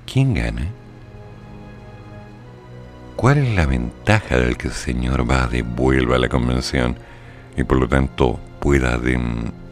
¿quién 0.06 0.36
gana? 0.36 0.68
¿Cuál 3.16 3.40
es 3.40 3.56
la 3.56 3.66
ventaja 3.66 4.38
del 4.38 4.56
que 4.56 4.68
el 4.68 4.76
señor 4.76 5.26
Bade 5.26 5.64
vuelva 5.64 6.18
a 6.18 6.20
la 6.20 6.30
convención 6.30 7.07
y 7.58 7.64
por 7.64 7.80
lo 7.80 7.90
tanto 7.90 8.40
pueda, 8.60 9.00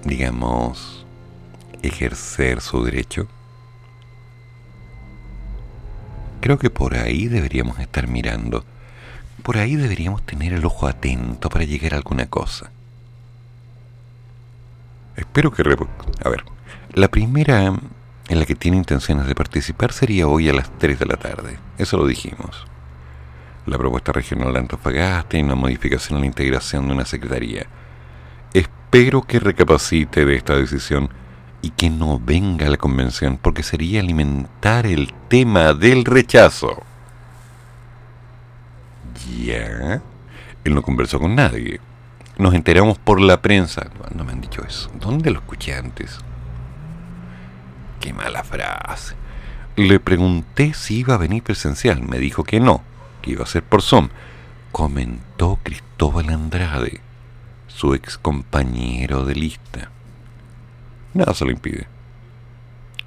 digamos, 0.03 1.05
ejercer 1.83 2.59
su 2.59 2.83
derecho? 2.83 3.27
Creo 6.41 6.59
que 6.59 6.69
por 6.69 6.95
ahí 6.95 7.27
deberíamos 7.27 7.79
estar 7.79 8.07
mirando. 8.07 8.65
Por 9.43 9.57
ahí 9.57 9.75
deberíamos 9.75 10.25
tener 10.25 10.53
el 10.53 10.65
ojo 10.65 10.87
atento 10.87 11.49
para 11.49 11.65
llegar 11.65 11.93
a 11.93 11.97
alguna 11.97 12.25
cosa. 12.25 12.71
Espero 15.15 15.51
que... 15.51 15.63
A 16.23 16.29
ver, 16.29 16.43
la 16.93 17.07
primera 17.07 17.73
en 18.27 18.39
la 18.39 18.45
que 18.45 18.55
tiene 18.55 18.77
intenciones 18.77 19.27
de 19.27 19.35
participar 19.35 19.93
sería 19.93 20.27
hoy 20.27 20.49
a 20.49 20.53
las 20.53 20.75
3 20.79 20.97
de 20.97 21.05
la 21.05 21.17
tarde. 21.17 21.59
Eso 21.77 21.97
lo 21.97 22.07
dijimos. 22.07 22.65
La 23.65 23.77
propuesta 23.77 24.11
regional 24.11 24.53
de 24.53 24.59
Antofagasta 24.59 25.37
y 25.37 25.41
una 25.41 25.55
modificación 25.55 26.17
a 26.17 26.21
la 26.21 26.27
integración 26.27 26.87
de 26.87 26.93
una 26.93 27.05
secretaría. 27.05 27.65
Espero 28.53 29.23
que 29.23 29.39
recapacite 29.39 30.23
de 30.23 30.35
esta 30.35 30.55
decisión 30.55 31.09
y 31.61 31.71
que 31.71 31.89
no 31.89 32.19
venga 32.19 32.67
a 32.67 32.69
la 32.69 32.77
convención 32.77 33.39
porque 33.41 33.63
sería 33.63 34.01
alimentar 34.01 34.85
el 34.85 35.11
tema 35.29 35.73
del 35.73 36.05
rechazo. 36.05 36.83
Ya. 39.43 40.01
Él 40.63 40.75
no 40.75 40.83
conversó 40.83 41.19
con 41.19 41.33
nadie. 41.33 41.79
Nos 42.37 42.53
enteramos 42.53 42.99
por 42.99 43.19
la 43.19 43.41
prensa. 43.41 43.89
No 44.13 44.23
me 44.23 44.33
han 44.33 44.41
dicho 44.41 44.63
eso. 44.63 44.91
¿Dónde 44.99 45.31
lo 45.31 45.39
escuché 45.39 45.73
antes? 45.73 46.19
Qué 47.99 48.13
mala 48.13 48.43
frase. 48.43 49.15
Le 49.75 49.99
pregunté 49.99 50.73
si 50.73 50.99
iba 50.99 51.15
a 51.15 51.17
venir 51.17 51.41
presencial. 51.41 52.01
Me 52.03 52.19
dijo 52.19 52.43
que 52.43 52.59
no, 52.59 52.83
iba 53.31 53.43
a 53.43 53.47
ser 53.47 53.63
por 53.63 53.81
Zoom. 53.81 54.09
Comentó 54.71 55.59
Cristóbal 55.63 56.29
Andrade, 56.29 57.01
su 57.67 57.93
ex 57.93 58.17
compañero 58.17 59.25
de 59.25 59.35
lista. 59.35 59.89
Nada 61.13 61.33
se 61.33 61.45
lo 61.45 61.51
impide. 61.51 61.87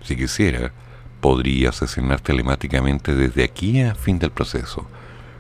Si 0.02 0.16
quisiera, 0.16 0.72
podría 1.20 1.70
asesinar 1.70 2.20
telemáticamente 2.20 3.14
desde 3.14 3.44
aquí 3.44 3.82
a 3.82 3.94
fin 3.94 4.18
del 4.18 4.30
proceso, 4.30 4.86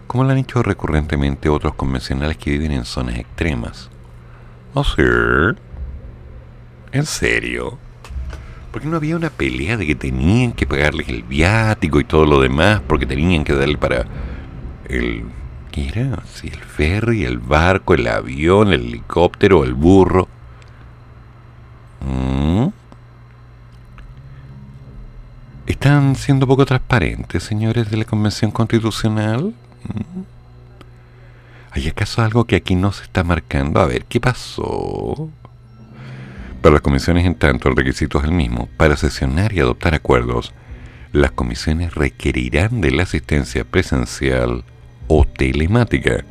como 0.06 0.24
lo 0.24 0.30
han 0.30 0.38
hecho 0.38 0.62
recurrentemente 0.62 1.48
otros 1.48 1.74
convencionales 1.74 2.36
que 2.36 2.50
viven 2.50 2.72
en 2.72 2.84
zonas 2.84 3.18
extremas. 3.18 3.90
¿Oh, 4.74 4.84
sí? 4.84 5.02
¿En 6.92 7.06
serio? 7.06 7.78
Porque 8.72 8.88
no 8.88 8.96
había 8.96 9.16
una 9.16 9.30
pelea 9.30 9.76
de 9.76 9.86
que 9.86 9.94
tenían 9.94 10.52
que 10.52 10.66
pagarles 10.66 11.08
el 11.08 11.22
viático 11.22 12.00
y 12.00 12.04
todo 12.04 12.26
lo 12.26 12.40
demás, 12.40 12.82
porque 12.86 13.06
tenían 13.06 13.44
que 13.44 13.54
darle 13.54 13.78
para 13.78 14.06
el 14.88 15.24
¿Qué 15.70 15.88
era? 15.88 16.22
Si 16.26 16.48
el 16.48 16.60
ferry, 16.60 17.24
el 17.24 17.38
barco, 17.38 17.94
el 17.94 18.06
avión, 18.06 18.72
el 18.72 18.86
helicóptero, 18.86 19.64
el 19.64 19.74
burro. 19.74 20.28
¿Mm? 22.00 22.68
¿Están 25.66 26.16
siendo 26.16 26.46
poco 26.46 26.64
transparentes, 26.64 27.42
señores 27.42 27.90
de 27.90 27.98
la 27.98 28.04
Convención 28.04 28.50
Constitucional? 28.50 29.54
¿Mm? 29.84 30.22
¿Hay 31.72 31.88
acaso 31.88 32.22
algo 32.22 32.46
que 32.46 32.56
aquí 32.56 32.74
no 32.74 32.92
se 32.92 33.04
está 33.04 33.22
marcando? 33.22 33.80
A 33.80 33.86
ver, 33.86 34.06
¿qué 34.06 34.20
pasó? 34.20 35.28
Para 36.62 36.72
las 36.74 36.82
comisiones, 36.82 37.26
en 37.26 37.34
tanto, 37.34 37.68
el 37.68 37.76
requisito 37.76 38.18
es 38.18 38.24
el 38.24 38.32
mismo. 38.32 38.68
Para 38.78 38.96
sesionar 38.96 39.52
y 39.52 39.60
adoptar 39.60 39.94
acuerdos, 39.94 40.54
las 41.12 41.30
comisiones 41.32 41.94
requerirán 41.94 42.80
de 42.80 42.90
la 42.90 43.02
asistencia 43.02 43.64
presencial 43.64 44.64
o 45.08 45.24
telemática 45.24 46.24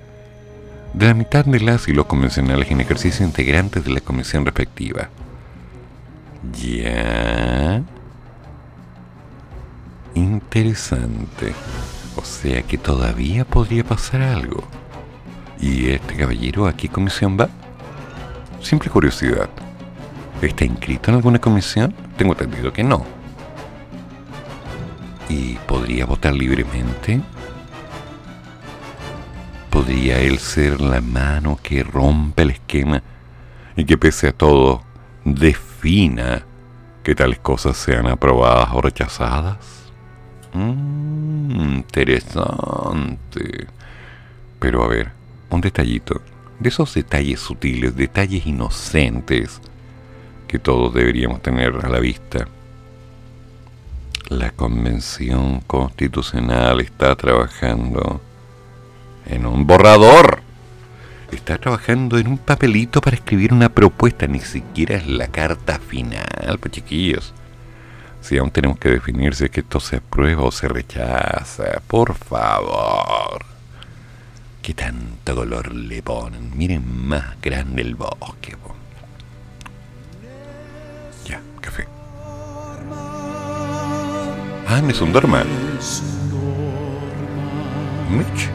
de 0.93 1.05
la 1.05 1.13
mitad 1.13 1.45
de 1.45 1.59
las 1.59 1.87
y 1.87 1.93
los 1.93 2.05
convencionales 2.05 2.71
en 2.71 2.81
ejercicio 2.81 3.25
integrantes 3.25 3.83
de 3.83 3.91
la 3.91 3.99
comisión 3.99 4.45
respectiva. 4.45 5.09
Ya. 6.53 7.83
Interesante. 10.15 11.53
O 12.15 12.23
sea 12.23 12.63
que 12.63 12.77
todavía 12.77 13.45
podría 13.45 13.83
pasar 13.83 14.21
algo. 14.21 14.63
¿Y 15.59 15.89
este 15.89 16.15
caballero 16.15 16.67
a 16.67 16.73
qué 16.73 16.87
comisión 16.87 17.37
va? 17.39 17.49
Simple 18.61 18.89
curiosidad. 18.89 19.49
¿Está 20.41 20.65
inscrito 20.65 21.11
en 21.11 21.17
alguna 21.17 21.39
comisión? 21.39 21.93
Tengo 22.17 22.33
entendido 22.33 22.71
que 22.73 22.83
no. 22.83 23.05
¿Y 25.29 25.55
podría 25.67 26.05
votar 26.05 26.33
libremente? 26.33 27.21
¿Podría 29.77 30.19
él 30.21 30.39
ser 30.39 30.81
la 30.81 31.01
mano 31.01 31.59
que 31.61 31.83
rompe 31.83 32.41
el 32.41 32.49
esquema 32.49 33.03
y 33.75 33.85
que 33.85 33.95
pese 33.95 34.29
a 34.29 34.31
todo 34.31 34.81
defina 35.23 36.43
que 37.03 37.13
tales 37.13 37.37
cosas 37.37 37.77
sean 37.77 38.07
aprobadas 38.07 38.69
o 38.73 38.81
rechazadas? 38.81 39.57
Mm, 40.51 41.75
interesante. 41.75 43.67
Pero 44.59 44.83
a 44.83 44.87
ver, 44.87 45.11
un 45.51 45.61
detallito. 45.61 46.23
De 46.59 46.69
esos 46.69 46.95
detalles 46.95 47.39
sutiles, 47.39 47.95
detalles 47.95 48.47
inocentes 48.47 49.61
que 50.47 50.57
todos 50.57 50.91
deberíamos 50.91 51.43
tener 51.43 51.85
a 51.85 51.87
la 51.87 51.99
vista. 51.99 52.47
La 54.29 54.49
Convención 54.49 55.59
Constitucional 55.67 56.81
está 56.81 57.15
trabajando 57.15 58.21
en 59.27 59.45
un 59.45 59.67
borrador. 59.67 60.41
Está 61.31 61.57
trabajando 61.57 62.17
en 62.17 62.27
un 62.27 62.37
papelito 62.37 63.01
para 63.01 63.17
escribir 63.17 63.53
una 63.53 63.69
propuesta, 63.69 64.27
ni 64.27 64.39
siquiera 64.39 64.95
es 64.95 65.07
la 65.07 65.27
carta 65.27 65.79
final, 65.79 66.57
pues 66.59 66.71
chiquillos. 66.71 67.33
Si 68.21 68.37
aún 68.37 68.51
tenemos 68.51 68.79
que 68.79 68.89
definir 68.89 69.35
si 69.35 69.45
es 69.45 69.51
que 69.51 69.61
esto 69.61 69.79
se 69.79 69.97
aprueba 69.97 70.43
o 70.43 70.51
se 70.51 70.67
rechaza, 70.67 71.81
por 71.87 72.15
favor. 72.15 73.45
¿Qué 74.61 74.73
tanto 74.73 75.35
color 75.35 75.73
le 75.73 76.01
ponen? 76.01 76.57
Miren 76.57 77.07
más 77.07 77.39
grande 77.41 77.81
el 77.81 77.95
bosque. 77.95 78.55
Ya, 81.25 81.41
café. 81.61 81.87
Ah, 84.67 84.81
Nessun 84.81 85.13
Dorma. 85.13 85.45
Mitch. 88.09 88.49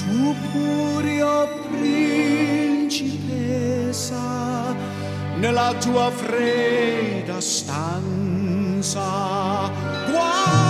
Tu 0.00 0.34
nella 5.40 5.74
tua 5.78 6.10
fredda 6.10 7.40
stanza, 7.40 9.00
guardi 10.10 10.69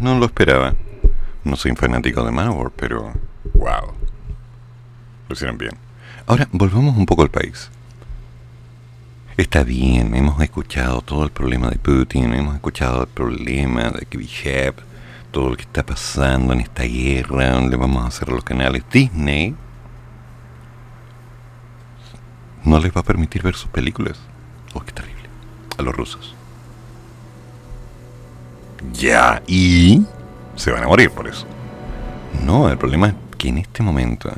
no 0.00 0.18
lo 0.18 0.26
esperaba. 0.26 0.74
No 1.44 1.56
soy 1.56 1.74
fanático 1.74 2.24
de 2.24 2.30
Manowar, 2.30 2.70
pero... 2.70 3.12
¡Wow! 3.54 3.94
Lo 5.28 5.32
hicieron 5.32 5.58
bien. 5.58 5.72
Ahora, 6.26 6.48
volvamos 6.52 6.96
un 6.96 7.06
poco 7.06 7.22
al 7.22 7.30
país. 7.30 7.70
Está 9.36 9.62
bien, 9.62 10.14
hemos 10.14 10.40
escuchado 10.42 11.00
todo 11.00 11.24
el 11.24 11.30
problema 11.30 11.70
de 11.70 11.78
Putin, 11.78 12.34
hemos 12.34 12.56
escuchado 12.56 13.02
el 13.02 13.08
problema 13.08 13.90
de 13.90 14.04
Khrushchev, 14.04 14.74
todo 15.30 15.50
lo 15.50 15.56
que 15.56 15.62
está 15.62 15.86
pasando 15.86 16.52
en 16.52 16.60
esta 16.60 16.82
guerra, 16.82 17.50
donde 17.50 17.76
vamos 17.76 18.04
a 18.04 18.08
hacer 18.08 18.28
los 18.28 18.42
canales 18.42 18.82
Disney. 18.90 19.54
No 22.64 22.80
les 22.80 22.94
va 22.94 23.00
a 23.00 23.04
permitir 23.04 23.42
ver 23.42 23.54
sus 23.54 23.70
películas. 23.70 24.18
Oh, 24.74 24.80
qué 24.80 24.92
terrible. 24.92 25.28
A 25.78 25.82
los 25.82 25.94
rusos. 25.94 26.34
Ya, 28.92 29.42
y 29.46 30.02
se 30.56 30.70
van 30.70 30.84
a 30.84 30.88
morir 30.88 31.10
por 31.10 31.28
eso. 31.28 31.46
No, 32.44 32.68
el 32.68 32.78
problema 32.78 33.08
es 33.08 33.14
que 33.36 33.48
en 33.48 33.58
este 33.58 33.82
momento 33.82 34.30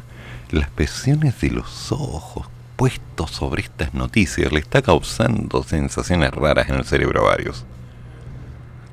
las 0.50 0.70
presiones 0.70 1.40
de 1.40 1.50
los 1.50 1.92
ojos 1.92 2.48
puestos 2.76 3.30
sobre 3.30 3.62
estas 3.62 3.94
noticias 3.94 4.52
le 4.52 4.60
está 4.60 4.82
causando 4.82 5.62
sensaciones 5.62 6.30
raras 6.30 6.68
en 6.68 6.76
el 6.76 6.84
cerebro 6.84 7.20
a 7.20 7.30
varios. 7.30 7.64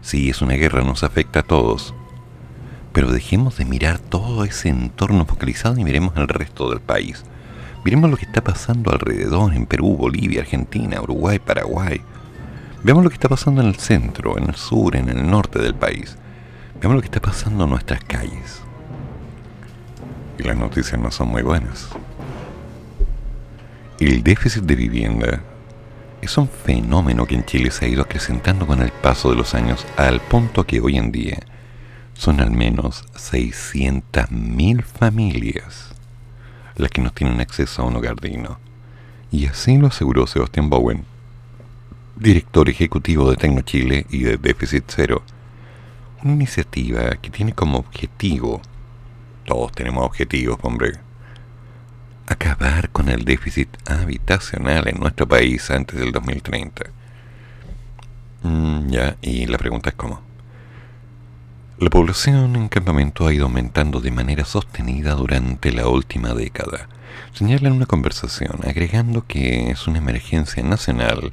Sí, 0.02 0.30
es 0.30 0.42
una 0.42 0.56
guerra, 0.56 0.84
nos 0.84 1.04
afecta 1.04 1.40
a 1.40 1.44
todos. 1.44 1.94
Pero 2.94 3.12
dejemos 3.12 3.58
de 3.58 3.66
mirar 3.66 4.00
todo 4.00 4.44
ese 4.44 4.70
entorno 4.70 5.26
focalizado 5.26 5.78
y 5.78 5.84
miremos 5.84 6.16
el 6.18 6.28
resto 6.28 6.70
del 6.70 6.80
país. 6.80 7.24
Miremos 7.86 8.10
lo 8.10 8.18
que 8.18 8.26
está 8.26 8.44
pasando 8.44 8.92
alrededor 8.92 9.54
en 9.54 9.66
Perú, 9.66 9.96
Bolivia, 9.98 10.42
Argentina, 10.42 11.02
Uruguay, 11.02 11.40
Paraguay. 11.40 12.02
Veamos 12.84 13.04
lo 13.04 13.10
que 13.10 13.16
está 13.16 13.30
pasando 13.30 13.62
en 13.62 13.68
el 13.68 13.76
centro, 13.76 14.38
en 14.38 14.46
el 14.46 14.56
sur, 14.56 14.96
en 14.96 15.10
el 15.10 15.30
norte 15.30 15.60
del 15.60 15.76
país. 15.76 16.18
Veamos 16.80 16.96
lo 16.96 17.02
que 17.02 17.08
está 17.08 17.20
pasando 17.20 17.64
en 17.64 17.72
nuestras 17.72 18.04
calles. 18.04 18.62
Y 20.38 20.44
las 20.44 20.56
noticias 20.56 21.00
no 21.00 21.12
son 21.12 21.30
muy 21.30 21.42
buenas. 21.42 21.90
El 24.00 24.24
déficit 24.24 24.64
de 24.64 24.76
vivienda 24.76 25.42
es 26.22 26.38
un 26.38 26.48
fenómeno 26.48 27.26
que 27.26 27.36
en 27.36 27.46
Chile 27.46 27.72
se 27.72 27.86
ha 27.86 27.88
ido 27.88 28.04
acrecentando 28.04 28.68
con 28.68 28.82
el 28.82 28.92
paso 28.92 29.32
de 29.32 29.36
los 29.36 29.56
años 29.56 29.86
al 29.98 30.22
punto 30.22 30.66
que 30.66 30.80
hoy 30.80 30.98
en 30.98 31.12
día 31.12 31.40
son 32.14 32.40
al 32.40 32.52
menos 32.52 33.06
600.000 33.14 34.84
familias 34.84 35.94
las 36.78 36.92
que 36.92 37.02
no 37.02 37.12
tienen 37.12 37.42
acceso 37.42 37.82
a 37.82 37.86
un 37.86 37.96
hogar 37.96 38.20
digno. 38.20 38.60
Y 39.32 39.48
así 39.48 39.78
lo 39.78 39.88
aseguró 39.88 40.28
Sebastián 40.28 40.70
Bowen, 40.70 41.06
director 42.20 42.68
ejecutivo 42.68 43.30
de 43.30 43.38
Tecnochile 43.38 44.06
y 44.10 44.24
de 44.24 44.38
Déficit 44.38 44.86
Cero, 44.88 45.24
una 46.24 46.34
iniciativa 46.34 47.12
que 47.22 47.30
tiene 47.30 47.54
como 47.54 47.78
objetivo, 47.78 48.62
todos 49.46 49.72
tenemos 49.72 50.04
objetivos, 50.04 50.58
hombre, 50.64 50.94
acabar 52.26 52.90
con 52.90 53.10
el 53.10 53.24
déficit 53.24 53.70
habitacional 53.88 54.88
en 54.88 55.00
nuestro 55.00 55.28
país 55.28 55.70
antes 55.70 56.00
del 56.00 56.12
2030. 56.12 56.86
Mm, 58.44 58.90
ya, 58.90 59.16
y 59.22 59.46
la 59.46 59.58
pregunta 59.58 59.92
es 59.92 59.96
cómo. 59.96 60.22
La 61.78 61.92
población 61.92 62.56
en 62.56 62.70
campamento 62.70 63.28
ha 63.28 63.34
ido 63.34 63.46
aumentando 63.46 64.02
de 64.02 64.10
manera 64.10 64.44
sostenida 64.44 65.14
durante 65.14 65.72
la 65.72 65.88
última 65.88 66.34
década. 66.34 66.90
Señala 67.34 67.70
en 67.70 67.76
una 67.76 67.86
conversación, 67.86 68.60
agregando 68.64 69.26
que 69.28 69.70
es 69.70 69.88
una 69.88 70.00
emergencia 70.00 70.64
nacional 70.64 71.32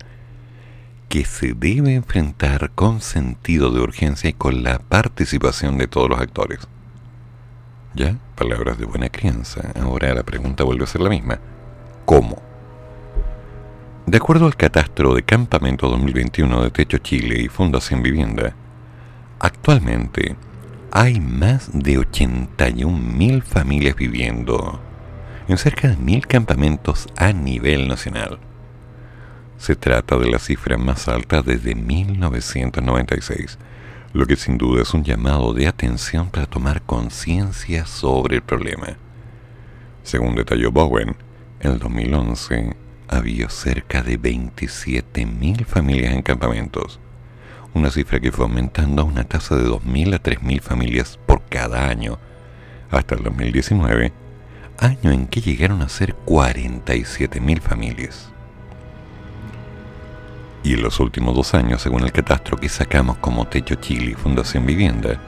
que 1.09 1.25
se 1.25 1.55
debe 1.55 1.95
enfrentar 1.95 2.71
con 2.75 3.01
sentido 3.01 3.71
de 3.71 3.81
urgencia 3.81 4.31
y 4.31 4.33
con 4.33 4.63
la 4.63 4.79
participación 4.79 5.79
de 5.79 5.87
todos 5.87 6.09
los 6.09 6.21
actores. 6.21 6.61
¿Ya? 7.95 8.17
Palabras 8.35 8.79
de 8.79 8.87
buena 8.87 9.09
crianza. 9.09 9.73
Ahora 9.81 10.15
la 10.15 10.25
pregunta 10.25 10.65
vuelve 10.65 10.85
a 10.85 10.89
ser 10.89 11.01
la 11.01 11.11
misma. 11.11 11.39
¿Cómo? 12.05 12.43
De 14.07 14.19
acuerdo 14.19 14.47
al 14.47 14.57
catastro 14.57 15.15
de 15.15 15.23
Campamento 15.23 15.89
2021 15.89 16.65
de 16.65 16.71
Techo 16.71 16.99
Chile 16.99 17.41
y 17.41 17.49
Fundación 17.49 18.03
Vivienda, 18.03 18.55
actualmente 19.39 20.37
hay 20.91 21.21
más 21.21 21.71
de 21.73 21.99
81.000 21.99 23.43
familias 23.43 23.97
viviendo 23.97 24.81
en 25.49 25.59
cerca 25.59 25.89
de 25.89 25.97
1.000 25.97 26.27
campamentos 26.27 27.09
a 27.17 27.33
nivel 27.33 27.89
nacional. 27.89 28.39
Se 29.59 29.77
trata 29.77 30.19
de 30.19 30.31
la 30.31 30.39
cifra 30.39 30.77
más 30.79 31.09
alta 31.09 31.43
desde 31.43 31.75
1996 31.75 33.59
lo 34.15 34.27
que 34.27 34.37
sin 34.37 34.57
duda 34.59 34.83
es 34.83 34.95
un 34.95 35.03
llamado 35.03 35.53
de 35.55 35.67
atención 35.67 36.31
para 36.31 36.47
tomar 36.47 36.83
conciencia 36.83 37.85
sobre 37.85 38.37
el 38.37 38.43
problema. 38.43 38.97
Según 40.05 40.37
detalló 40.37 40.71
Bowen, 40.71 41.17
en 41.59 41.73
el 41.73 41.81
2011 41.81 42.77
había 43.09 43.51
cerca 43.51 44.05
de 44.05 44.21
27.000 44.21 45.65
familias 45.65 46.15
en 46.15 46.23
campamentos, 46.23 47.01
una 47.75 47.91
cifra 47.91 48.21
que 48.21 48.31
fue 48.31 48.45
aumentando 48.45 49.03
a 49.03 49.05
una 49.05 49.25
tasa 49.25 49.57
de 49.57 49.65
2.000 49.65 50.15
a 50.15 50.23
3.000 50.23 50.61
familias 50.61 51.19
por 51.27 51.43
cada 51.47 51.89
año, 51.89 52.21
hasta 52.93 53.17
el 53.17 53.25
2019, 53.25 54.13
año 54.79 55.11
en 55.11 55.27
que 55.27 55.41
llegaron 55.41 55.83
a 55.83 55.89
ser 55.89 56.15
47.000 56.25 57.61
familias. 57.61 58.34
Y 60.65 60.73
en 60.73 60.83
los 60.83 60.99
últimos 60.99 61.37
dos 61.37 61.53
años, 61.53 61.83
según 61.83 62.05
el 62.05 62.13
catastro 62.13 62.57
que 62.57 62.71
sacamos 62.71 63.19
como 63.19 63.47
Techo 63.47 63.75
Chile 63.75 64.13
y 64.13 64.15
Fundación 64.15 64.65
Vivienda, 64.65 65.21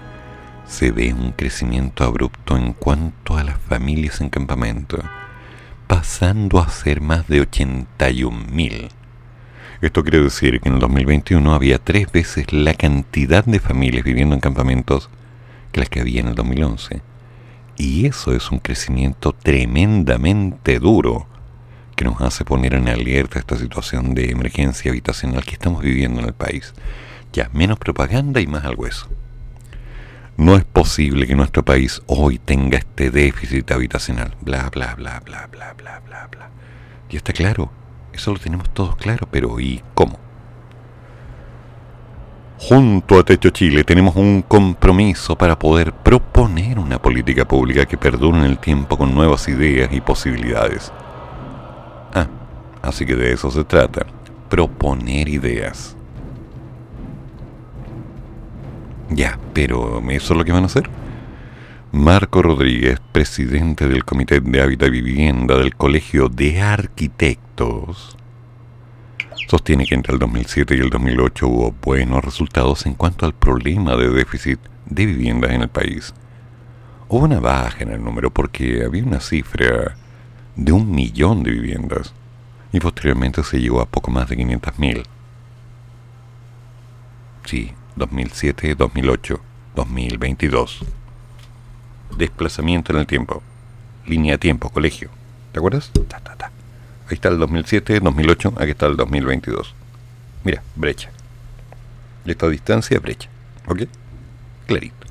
se 0.66 0.90
ve 0.90 1.12
un 1.12 1.32
crecimiento 1.32 2.04
abrupto 2.04 2.56
en 2.56 2.72
cuanto 2.72 3.36
a 3.36 3.44
las 3.44 3.58
familias 3.58 4.22
en 4.22 4.30
campamento, 4.30 4.98
pasando 5.86 6.58
a 6.58 6.70
ser 6.70 7.02
más 7.02 7.28
de 7.28 7.46
81.000. 7.46 8.88
Esto 9.82 10.02
quiere 10.02 10.22
decir 10.22 10.58
que 10.58 10.70
en 10.70 10.76
el 10.76 10.80
2021 10.80 11.54
había 11.54 11.78
tres 11.78 12.10
veces 12.10 12.50
la 12.54 12.72
cantidad 12.72 13.44
de 13.44 13.60
familias 13.60 14.04
viviendo 14.04 14.34
en 14.34 14.40
campamentos 14.40 15.10
que 15.70 15.80
las 15.80 15.90
que 15.90 16.00
había 16.00 16.22
en 16.22 16.28
el 16.28 16.34
2011. 16.34 17.02
Y 17.76 18.06
eso 18.06 18.32
es 18.32 18.50
un 18.50 18.58
crecimiento 18.58 19.34
tremendamente 19.34 20.78
duro 20.78 21.26
que 21.96 22.04
nos 22.04 22.20
hace 22.20 22.44
poner 22.44 22.74
en 22.74 22.88
alerta 22.88 23.38
esta 23.38 23.56
situación 23.56 24.14
de 24.14 24.30
emergencia 24.30 24.90
habitacional 24.90 25.44
que 25.44 25.52
estamos 25.52 25.82
viviendo 25.82 26.20
en 26.20 26.26
el 26.26 26.34
país. 26.34 26.74
Ya, 27.32 27.48
menos 27.52 27.78
propaganda 27.78 28.40
y 28.40 28.46
más 28.46 28.64
al 28.64 28.76
hueso. 28.76 29.08
No 30.36 30.54
es 30.56 30.64
posible 30.64 31.26
que 31.26 31.34
nuestro 31.34 31.64
país 31.64 32.02
hoy 32.06 32.38
tenga 32.38 32.76
este 32.76 33.10
déficit 33.10 33.70
habitacional. 33.72 34.36
Bla, 34.42 34.68
bla, 34.68 34.94
bla, 34.94 35.20
bla, 35.20 35.46
bla, 35.46 35.72
bla, 35.72 36.00
bla, 36.00 36.28
bla. 36.30 36.50
Y 37.08 37.16
está 37.16 37.32
claro, 37.32 37.72
eso 38.12 38.32
lo 38.32 38.38
tenemos 38.38 38.68
todos 38.74 38.96
claro, 38.96 39.26
pero 39.30 39.58
¿y 39.58 39.82
cómo? 39.94 40.18
Junto 42.58 43.18
a 43.18 43.24
Techo 43.24 43.50
Chile 43.50 43.84
tenemos 43.84 44.16
un 44.16 44.42
compromiso 44.42 45.36
para 45.36 45.58
poder 45.58 45.92
proponer 45.92 46.78
una 46.78 47.00
política 47.00 47.46
pública 47.46 47.86
que 47.86 47.96
perdure 47.96 48.38
en 48.38 48.44
el 48.44 48.58
tiempo 48.58 48.98
con 48.98 49.14
nuevas 49.14 49.48
ideas 49.48 49.90
y 49.92 50.00
posibilidades 50.00 50.92
así 52.88 53.04
que 53.04 53.16
de 53.16 53.32
eso 53.32 53.50
se 53.50 53.64
trata, 53.64 54.06
proponer 54.48 55.28
ideas. 55.28 55.96
Ya, 59.10 59.38
pero 59.52 60.02
¿eso 60.10 60.32
es 60.32 60.38
lo 60.38 60.44
que 60.44 60.52
van 60.52 60.64
a 60.64 60.66
hacer? 60.66 60.88
Marco 61.92 62.42
Rodríguez, 62.42 63.00
presidente 63.12 63.88
del 63.88 64.04
Comité 64.04 64.40
de 64.40 64.60
Hábitat 64.60 64.88
y 64.88 65.00
Vivienda 65.00 65.56
del 65.56 65.76
Colegio 65.76 66.28
de 66.28 66.60
Arquitectos, 66.60 68.16
sostiene 69.48 69.86
que 69.86 69.94
entre 69.94 70.12
el 70.12 70.18
2007 70.18 70.76
y 70.76 70.80
el 70.80 70.90
2008 70.90 71.46
hubo 71.46 71.74
buenos 71.80 72.24
resultados 72.24 72.84
en 72.86 72.94
cuanto 72.94 73.24
al 73.24 73.34
problema 73.34 73.96
de 73.96 74.10
déficit 74.10 74.58
de 74.86 75.06
viviendas 75.06 75.52
en 75.52 75.62
el 75.62 75.68
país. 75.68 76.12
Hubo 77.08 77.24
una 77.24 77.38
baja 77.38 77.84
en 77.84 77.92
el 77.92 78.02
número 78.02 78.30
porque 78.30 78.82
había 78.84 79.04
una 79.04 79.20
cifra 79.20 79.96
de 80.56 80.72
un 80.72 80.90
millón 80.90 81.44
de 81.44 81.52
viviendas 81.52 82.12
y 82.76 82.80
posteriormente 82.80 83.42
se 83.42 83.58
llegó 83.58 83.80
a 83.80 83.86
poco 83.86 84.10
más 84.10 84.28
de 84.28 84.36
500.000. 84.36 85.02
Sí, 87.46 87.72
2007, 87.96 88.74
2008, 88.74 89.40
2022. 89.74 90.80
Desplazamiento 92.18 92.92
en 92.92 92.98
el 92.98 93.06
tiempo. 93.06 93.42
Línea 94.04 94.32
de 94.32 94.38
tiempo, 94.38 94.68
colegio. 94.68 95.08
¿Te 95.52 95.58
acuerdas? 95.58 95.90
Ahí 97.08 97.14
está 97.14 97.30
el 97.30 97.38
2007, 97.38 98.00
2008, 98.00 98.54
aquí 98.58 98.72
está 98.72 98.84
el 98.84 98.96
2022. 98.96 99.74
Mira, 100.44 100.62
brecha. 100.74 101.08
Esta 102.26 102.46
distancia, 102.46 103.00
brecha. 103.00 103.30
¿Ok? 103.68 103.84
Clarito. 104.66 105.06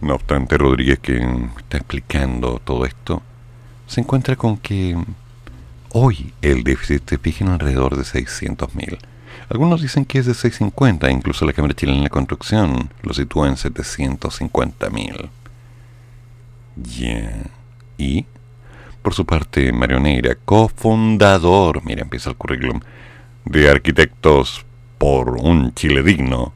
No 0.00 0.14
obstante, 0.14 0.56
Rodríguez, 0.58 1.00
que 1.00 1.16
está 1.58 1.78
explicando 1.78 2.60
todo 2.62 2.86
esto, 2.86 3.20
se 3.88 4.00
encuentra 4.00 4.36
con 4.36 4.58
que 4.58 4.96
hoy 5.92 6.32
el 6.42 6.64
déficit 6.64 7.08
se 7.08 7.18
fija 7.18 7.44
en 7.44 7.50
alrededor 7.50 7.96
de 7.96 8.02
600.000. 8.02 8.98
Algunos 9.48 9.82
dicen 9.82 10.04
que 10.04 10.18
es 10.18 10.26
de 10.26 10.34
650, 10.34 11.10
incluso 11.10 11.44
la 11.44 11.52
Cámara 11.52 11.74
Chilena 11.74 12.04
de 12.04 12.10
Construcción 12.10 12.90
lo 13.02 13.12
sitúa 13.12 13.48
en 13.48 13.56
750 13.56 14.90
mil. 14.90 15.30
Ya. 16.76 17.44
Y, 17.98 18.24
por 19.02 19.14
su 19.14 19.26
parte, 19.26 19.72
Mario 19.72 20.00
Neira, 20.00 20.36
cofundador, 20.44 21.84
mira, 21.84 22.02
empieza 22.02 22.30
el 22.30 22.36
currículum, 22.36 22.80
de 23.44 23.68
Arquitectos 23.68 24.64
por 24.96 25.30
un 25.30 25.74
Chile 25.74 26.02
digno. 26.02 26.54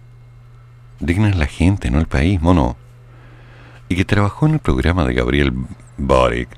Digna 1.01 1.28
es 1.28 1.37
la 1.37 1.47
gente, 1.47 1.91
no 1.91 1.99
el 1.99 2.07
país, 2.07 2.41
mono. 2.41 2.76
Y 3.89 3.97
que 3.97 4.05
trabajó 4.05 4.47
en 4.47 4.55
el 4.55 4.61
programa 4.61 5.05
de 5.05 5.14
Gabriel 5.14 5.53
Boric, 5.99 6.49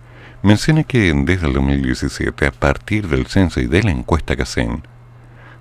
menciona 0.49 0.83
que 0.83 1.13
desde 1.13 1.47
el 1.47 1.53
2017, 1.53 2.47
a 2.47 2.53
partir 2.53 3.07
del 3.07 3.27
censo 3.27 3.61
y 3.61 3.67
de 3.67 3.83
la 3.83 3.91
encuesta 3.91 4.35
que 4.35 4.45
hacen, 4.45 4.83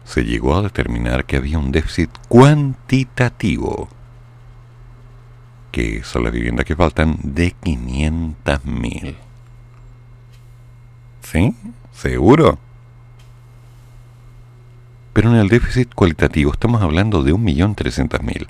se 0.06 0.24
llegó 0.24 0.56
a 0.56 0.62
determinar 0.62 1.26
que 1.26 1.36
había 1.36 1.60
un 1.60 1.74
déficit 1.74 2.10
cuantitativo, 2.30 3.90
que 5.74 6.06
son 6.06 6.24
las 6.24 6.32
viviendas 6.32 6.66
que 6.66 6.78
faltan, 6.78 7.18
de 7.22 7.54
500.000. 7.62 9.16
¿Sí? 11.22 11.54
¿Seguro? 11.92 12.58
Pero 15.12 15.32
en 15.32 15.36
el 15.36 15.50
déficit 15.50 15.94
cualitativo 15.94 16.54
estamos 16.54 16.82
hablando 16.82 17.24
de 17.24 17.34
1.300.000. 17.34 18.48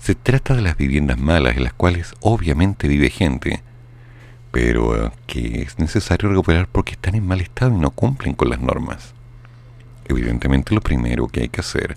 Se 0.00 0.16
trata 0.16 0.56
de 0.56 0.62
las 0.62 0.76
viviendas 0.76 1.18
malas 1.18 1.56
en 1.56 1.62
las 1.62 1.74
cuales 1.74 2.12
obviamente 2.18 2.88
vive 2.88 3.08
gente, 3.08 3.62
pero 4.50 5.12
que 5.26 5.62
es 5.62 5.78
necesario 5.78 6.28
recuperar 6.28 6.68
porque 6.68 6.92
están 6.92 7.14
en 7.14 7.26
mal 7.26 7.40
estado 7.40 7.72
y 7.74 7.80
no 7.80 7.90
cumplen 7.90 8.34
con 8.34 8.50
las 8.50 8.60
normas 8.60 9.14
evidentemente 10.10 10.74
lo 10.74 10.80
primero 10.80 11.28
que 11.28 11.42
hay 11.42 11.48
que 11.48 11.60
hacer, 11.60 11.96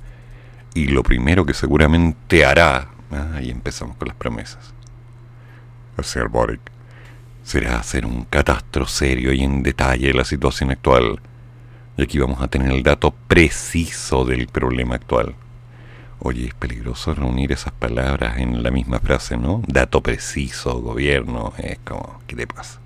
y 0.73 0.87
lo 0.87 1.03
primero 1.03 1.45
que 1.45 1.53
seguramente 1.53 2.45
hará, 2.45 2.89
ah, 3.11 3.31
ahí 3.35 3.49
empezamos 3.49 3.97
con 3.97 4.07
las 4.07 4.17
promesas, 4.17 4.73
el 5.97 6.03
señor 6.03 6.29
Boric, 6.29 6.61
será 7.43 7.77
hacer 7.77 8.05
un 8.05 8.23
catastro 8.25 8.85
serio 8.87 9.33
y 9.33 9.43
en 9.43 9.63
detalle 9.63 10.07
de 10.07 10.13
la 10.13 10.23
situación 10.23 10.71
actual. 10.71 11.19
Y 11.97 12.01
aquí 12.01 12.17
vamos 12.17 12.41
a 12.41 12.47
tener 12.47 12.71
el 12.71 12.81
dato 12.81 13.13
preciso 13.27 14.25
del 14.25 14.47
problema 14.47 14.95
actual. 14.95 15.35
Oye, 16.25 16.47
es 16.47 16.53
peligroso 16.53 17.13
reunir 17.13 17.51
esas 17.51 17.73
palabras 17.73 18.37
en 18.37 18.63
la 18.63 18.71
misma 18.71 18.99
frase, 18.99 19.35
¿no? 19.35 19.61
Dato 19.67 20.01
preciso, 20.01 20.79
gobierno, 20.79 21.51
es 21.57 21.79
como, 21.79 22.21
¿qué 22.27 22.37
te 22.37 22.47
pasa? 22.47 22.79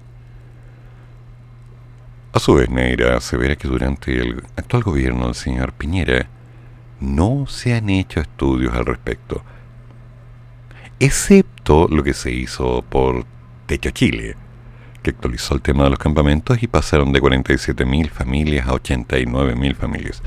A 2.33 2.39
su 2.39 2.55
vez, 2.55 2.67
Neira 2.67 3.15
asevera 3.15 3.55
que 3.55 3.67
durante 3.67 4.19
el 4.19 4.43
actual 4.55 4.81
gobierno 4.81 5.25
del 5.25 5.35
señor 5.35 5.73
Piñera 5.73 6.27
no 6.99 7.45
se 7.45 7.75
han 7.75 7.91
hecho 7.91 8.21
estudios 8.21 8.73
al 8.73 8.87
respecto, 8.87 9.43
excepto 10.99 11.87
lo 11.89 12.01
que 12.03 12.15
se 12.15 12.31
hizo 12.31 12.81
por 12.81 13.25
Techo 13.67 13.91
Chile, 13.91 14.35
que 15.03 15.11
actualizó 15.11 15.53
el 15.53 15.61
tema 15.61 15.83
de 15.83 15.91
los 15.91 15.99
campamentos 15.99 16.63
y 16.63 16.65
pasaron 16.65 17.13
de 17.13 17.21
47.000 17.21 18.09
familias 18.09 18.67
a 18.67 18.71
89.000 18.71 19.75
familias. 19.75 20.23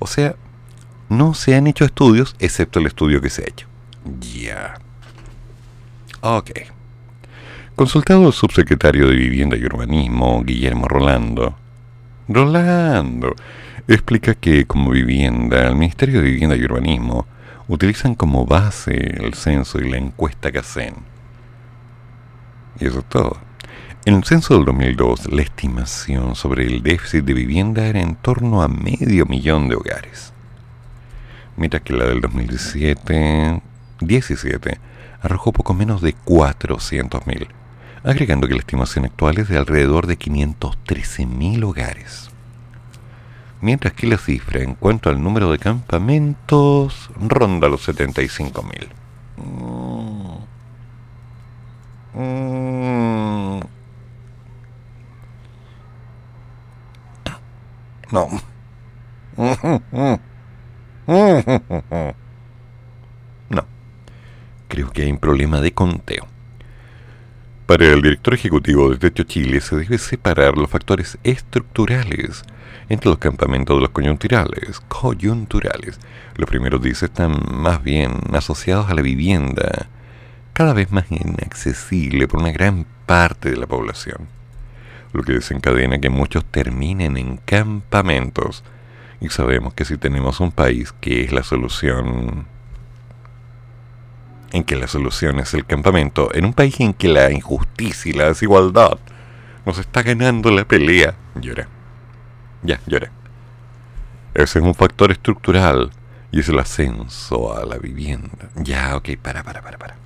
O 0.00 0.08
sea, 0.08 0.34
no 1.08 1.34
se 1.34 1.54
han 1.54 1.66
hecho 1.66 1.84
estudios 1.84 2.36
excepto 2.38 2.78
el 2.78 2.86
estudio 2.86 3.20
que 3.20 3.30
se 3.30 3.42
ha 3.42 3.48
hecho. 3.48 3.66
Ya. 4.20 4.74
Ok. 6.20 6.50
Consultado 7.76 8.26
el 8.26 8.32
subsecretario 8.32 9.08
de 9.08 9.16
Vivienda 9.16 9.56
y 9.56 9.64
Urbanismo, 9.64 10.42
Guillermo 10.42 10.88
Rolando, 10.88 11.56
Rolando 12.28 13.34
explica 13.86 14.34
que 14.34 14.66
como 14.66 14.90
vivienda, 14.90 15.68
el 15.68 15.76
Ministerio 15.76 16.20
de 16.20 16.28
Vivienda 16.28 16.56
y 16.56 16.64
Urbanismo 16.64 17.26
utilizan 17.68 18.14
como 18.14 18.44
base 18.44 18.94
el 19.22 19.34
censo 19.34 19.78
y 19.78 19.88
la 19.88 19.96
encuesta 19.96 20.50
que 20.50 20.58
hacen. 20.58 20.94
Y 22.80 22.86
eso 22.86 22.98
es 23.00 23.04
todo. 23.06 23.38
En 24.04 24.14
el 24.14 24.24
censo 24.24 24.54
del 24.54 24.64
2002, 24.64 25.32
la 25.32 25.42
estimación 25.42 26.34
sobre 26.34 26.66
el 26.66 26.82
déficit 26.82 27.24
de 27.24 27.34
vivienda 27.34 27.86
era 27.86 28.00
en 28.00 28.14
torno 28.16 28.62
a 28.62 28.68
medio 28.68 29.26
millón 29.26 29.68
de 29.68 29.76
hogares. 29.76 30.32
Mientras 31.58 31.82
que 31.82 31.92
la 31.92 32.06
del 32.06 32.22
2017 32.22 33.60
17 34.00 34.80
arrojó 35.20 35.52
poco 35.52 35.74
menos 35.74 36.00
de 36.00 36.14
400.000 36.14 37.48
agregando 38.04 38.46
que 38.46 38.54
la 38.54 38.60
estimación 38.60 39.04
actual 39.04 39.38
es 39.38 39.48
de 39.48 39.58
alrededor 39.58 40.06
de 40.06 40.18
513.000 40.18 41.64
hogares. 41.64 42.30
Mientras 43.60 43.92
que 43.92 44.06
la 44.06 44.18
cifra 44.18 44.62
en 44.62 44.74
cuanto 44.74 45.10
al 45.10 45.22
número 45.22 45.50
de 45.50 45.58
campamentos 45.58 47.10
ronda 47.20 47.68
los 47.68 47.88
75.000. 47.88 48.88
No. 58.10 58.28
No. 63.48 63.64
Creo 64.68 64.90
que 64.90 65.02
hay 65.02 65.10
un 65.10 65.18
problema 65.18 65.62
de 65.62 65.72
conteo. 65.72 66.26
Para 67.64 67.86
el 67.86 68.02
director 68.02 68.34
ejecutivo 68.34 68.90
de 68.90 68.98
Techo 68.98 69.22
Chile 69.22 69.62
se 69.62 69.76
debe 69.76 69.96
separar 69.96 70.58
los 70.58 70.68
factores 70.68 71.18
estructurales 71.24 72.42
entre 72.90 73.08
los 73.08 73.18
campamentos 73.18 73.76
de 73.76 73.80
los 73.80 73.90
coyunturales. 73.90 74.80
Coyunturales. 74.88 75.98
Los 76.36 76.48
primeros, 76.48 76.82
dice, 76.82 77.06
están 77.06 77.40
más 77.50 77.82
bien 77.82 78.12
asociados 78.34 78.90
a 78.90 78.94
la 78.94 79.00
vivienda, 79.00 79.88
cada 80.52 80.74
vez 80.74 80.90
más 80.92 81.10
inaccesible 81.10 82.28
por 82.28 82.40
una 82.40 82.52
gran 82.52 82.84
parte 83.06 83.50
de 83.50 83.56
la 83.56 83.66
población, 83.66 84.28
lo 85.14 85.22
que 85.22 85.32
desencadena 85.32 85.98
que 86.00 86.10
muchos 86.10 86.44
terminen 86.44 87.16
en 87.16 87.38
campamentos. 87.38 88.62
Y 89.20 89.30
sabemos 89.30 89.74
que 89.74 89.84
si 89.84 89.96
tenemos 89.96 90.40
un 90.40 90.52
país 90.52 90.92
que 91.00 91.24
es 91.24 91.32
la 91.32 91.42
solución 91.42 92.46
en 94.52 94.64
que 94.64 94.76
la 94.76 94.86
solución 94.86 95.40
es 95.40 95.54
el 95.54 95.66
campamento, 95.66 96.34
en 96.34 96.44
un 96.44 96.54
país 96.54 96.80
en 96.80 96.94
que 96.94 97.08
la 97.08 97.30
injusticia 97.30 98.10
y 98.10 98.14
la 98.14 98.28
desigualdad 98.28 98.98
nos 99.66 99.78
está 99.78 100.02
ganando 100.02 100.50
la 100.50 100.64
pelea, 100.64 101.14
llora. 101.34 101.68
Ya, 102.62 102.80
llora. 102.86 103.10
Ese 104.34 104.58
es 104.58 104.64
un 104.64 104.74
factor 104.74 105.10
estructural 105.10 105.90
y 106.30 106.40
es 106.40 106.48
el 106.48 106.58
ascenso 106.58 107.56
a 107.56 107.64
la 107.64 107.76
vivienda. 107.78 108.48
Ya, 108.56 108.96
ok, 108.96 109.10
para, 109.20 109.42
para, 109.42 109.62
para, 109.62 109.78
para. 109.78 109.96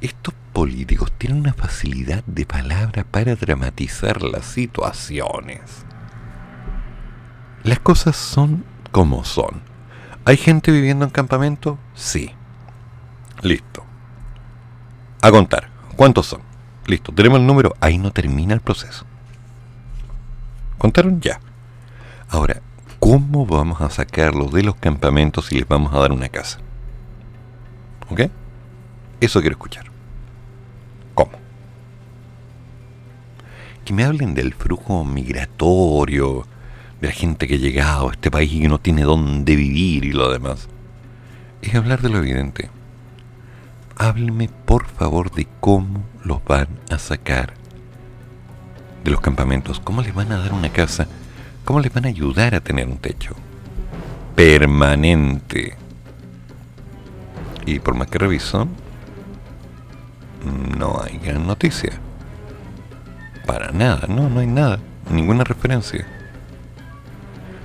Estos 0.00 0.34
políticos 0.52 1.12
tienen 1.18 1.40
una 1.40 1.52
facilidad 1.52 2.22
de 2.24 2.46
palabra 2.46 3.04
para 3.04 3.34
dramatizar 3.34 4.22
las 4.22 4.46
situaciones. 4.46 5.60
Las 7.66 7.80
cosas 7.80 8.14
son 8.14 8.64
como 8.92 9.24
son. 9.24 9.60
¿Hay 10.24 10.36
gente 10.36 10.70
viviendo 10.70 11.04
en 11.04 11.10
campamento? 11.10 11.80
Sí. 11.96 12.30
Listo. 13.42 13.82
A 15.20 15.32
contar. 15.32 15.68
¿Cuántos 15.96 16.26
son? 16.26 16.42
Listo. 16.86 17.10
Tenemos 17.10 17.40
el 17.40 17.46
número. 17.48 17.74
Ahí 17.80 17.98
no 17.98 18.12
termina 18.12 18.54
el 18.54 18.60
proceso. 18.60 19.04
¿Contaron? 20.78 21.20
Ya. 21.20 21.40
Ahora, 22.28 22.62
¿cómo 23.00 23.46
vamos 23.46 23.80
a 23.80 23.90
sacarlos 23.90 24.52
de 24.52 24.62
los 24.62 24.76
campamentos 24.76 25.50
y 25.50 25.58
les 25.58 25.66
vamos 25.66 25.92
a 25.92 25.98
dar 25.98 26.12
una 26.12 26.28
casa? 26.28 26.60
¿Ok? 28.08 28.30
Eso 29.20 29.40
quiero 29.40 29.54
escuchar. 29.54 29.86
¿Cómo? 31.14 31.32
Que 33.84 33.92
me 33.92 34.04
hablen 34.04 34.34
del 34.34 34.54
flujo 34.54 35.04
migratorio, 35.04 36.46
de 37.00 37.08
la 37.08 37.12
gente 37.12 37.46
que 37.46 37.54
ha 37.54 37.58
llegado 37.58 38.08
a 38.08 38.12
este 38.12 38.30
país 38.30 38.52
y 38.52 38.60
que 38.60 38.68
no 38.68 38.78
tiene 38.78 39.02
dónde 39.02 39.56
vivir 39.56 40.04
y 40.04 40.12
lo 40.12 40.30
demás. 40.30 40.68
Es 41.62 41.74
hablar 41.74 42.02
de 42.02 42.08
lo 42.08 42.18
evidente 42.18 42.70
háblenme 43.96 44.48
por 44.48 44.86
favor 44.86 45.30
de 45.32 45.48
cómo 45.60 46.04
los 46.22 46.44
van 46.44 46.68
a 46.90 46.98
sacar 46.98 47.54
de 49.02 49.10
los 49.10 49.20
campamentos, 49.20 49.80
cómo 49.80 50.02
les 50.02 50.14
van 50.14 50.32
a 50.32 50.38
dar 50.38 50.52
una 50.52 50.70
casa, 50.70 51.06
cómo 51.64 51.80
les 51.80 51.92
van 51.92 52.04
a 52.04 52.08
ayudar 52.08 52.54
a 52.54 52.60
tener 52.60 52.86
un 52.86 52.98
techo 52.98 53.34
permanente. 54.34 55.76
Y 57.64 57.78
por 57.78 57.94
más 57.94 58.08
que 58.08 58.18
reviso, 58.18 58.68
no 60.76 61.00
hay 61.02 61.18
gran 61.18 61.46
noticia. 61.46 61.92
Para 63.46 63.70
nada, 63.70 64.06
no, 64.08 64.28
no 64.28 64.40
hay 64.40 64.46
nada, 64.46 64.78
ninguna 65.10 65.44
referencia. 65.44 66.06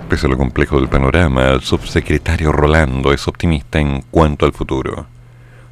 Pese 0.08 0.26
a 0.26 0.30
lo 0.30 0.36
complejo 0.36 0.78
del 0.78 0.88
panorama, 0.88 1.48
el 1.48 1.62
subsecretario 1.62 2.52
Rolando 2.52 3.12
es 3.12 3.26
optimista 3.26 3.80
en 3.80 4.02
cuanto 4.10 4.44
al 4.44 4.52
futuro 4.52 5.06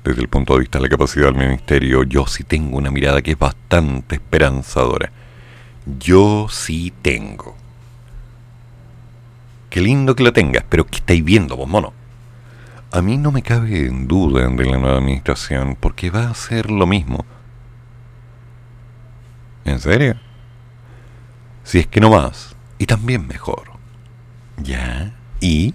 desde 0.05 0.23
el 0.23 0.29
punto 0.29 0.55
de 0.55 0.61
vista 0.61 0.79
de 0.79 0.85
la 0.85 0.89
capacidad 0.89 1.27
del 1.27 1.35
ministerio, 1.35 2.05
yo 2.05 2.27
sí 2.27 2.45
tengo 2.45 2.79
una 2.79 2.91
mirada 2.91 3.23
que 3.23 3.33
es 3.33 3.39
bastante 3.39 4.17
esperanzadora. 4.17 5.11
Yo 5.99 6.49
sí 6.51 6.93
tengo. 7.03 7.57
Qué 9.69 9.81
lindo 9.81 10.17
que 10.17 10.25
lo 10.25 10.33
tengas, 10.33 10.65
pero 10.69 10.87
¿qué 10.87 10.97
estáis 10.97 11.25
viendo, 11.25 11.57
vos 11.57 11.69
mono? 11.69 11.93
A 12.93 13.03
mí 13.03 13.19
no 13.19 13.31
me 13.31 13.43
cabe 13.43 13.87
en 13.87 14.09
duda 14.09 14.49
de 14.49 14.67
la 14.67 14.79
nueva 14.79 14.99
administración 14.99 15.77
porque 15.79 16.11
va 16.11 16.25
a 16.25 16.31
hacer 16.31 16.71
lo 16.71 16.87
mismo. 16.87 17.25
¿En 19.65 19.79
serio? 19.79 20.17
Si 21.63 21.79
es 21.79 21.87
que 21.87 22.01
no 22.01 22.11
más, 22.11 22.57
y 22.79 22.87
también 22.87 23.29
mejor. 23.29 23.70
¿Ya? 24.63 25.13
¿Y? 25.41 25.75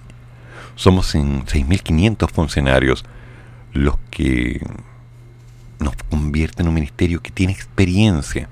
Somos 0.74 1.14
en 1.14 1.44
6.500 1.44 2.30
funcionarios 2.30 3.04
los 3.72 3.96
que 4.10 4.60
nos 5.78 5.94
convierten 6.10 6.66
en 6.66 6.68
un 6.68 6.74
ministerio 6.74 7.22
que 7.22 7.30
tiene 7.30 7.52
experiencia. 7.52 8.48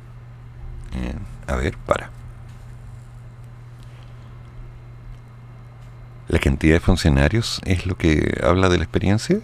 A 1.47 1.57
ver, 1.57 1.77
para. 1.79 2.11
¿La 6.29 6.39
cantidad 6.39 6.75
de 6.75 6.81
funcionarios 6.81 7.61
es 7.65 7.87
lo 7.87 7.97
que 7.97 8.41
habla 8.43 8.69
de 8.69 8.79
la 8.79 8.85
experiencia? 8.85 9.41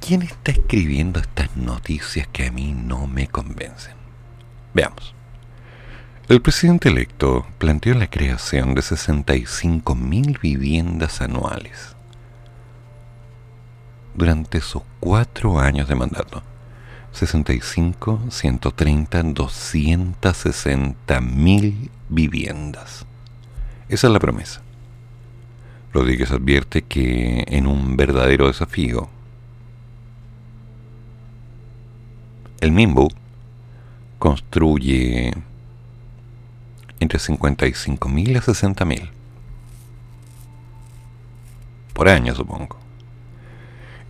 ¿Quién 0.00 0.22
está 0.22 0.52
escribiendo 0.52 1.18
estas 1.18 1.56
noticias 1.56 2.28
que 2.28 2.46
a 2.46 2.52
mí 2.52 2.72
no 2.72 3.06
me 3.08 3.26
convencen? 3.26 3.94
Veamos. 4.72 5.15
El 6.28 6.42
presidente 6.42 6.88
electo 6.88 7.46
planteó 7.58 7.94
la 7.94 8.10
creación 8.10 8.74
de 8.74 8.80
65.000 8.80 10.40
viviendas 10.40 11.20
anuales 11.20 11.94
durante 14.16 14.60
sus 14.60 14.82
cuatro 14.98 15.60
años 15.60 15.86
de 15.86 15.94
mandato. 15.94 16.42
65, 17.12 18.22
130, 18.28 19.22
260 19.22 21.20
mil 21.20 21.92
viviendas. 22.08 23.06
Esa 23.88 24.08
es 24.08 24.12
la 24.12 24.18
promesa. 24.18 24.62
Rodríguez 25.92 26.32
advierte 26.32 26.82
que 26.82 27.44
en 27.46 27.68
un 27.68 27.96
verdadero 27.96 28.48
desafío, 28.48 29.08
el 32.60 32.72
MIMBU 32.72 33.10
construye 34.18 35.32
entre 37.00 37.18
55 37.18 38.08
mil 38.08 38.36
a 38.36 38.40
60 38.40 38.84
mil. 38.84 39.10
Por 41.92 42.08
año, 42.08 42.34
supongo. 42.34 42.76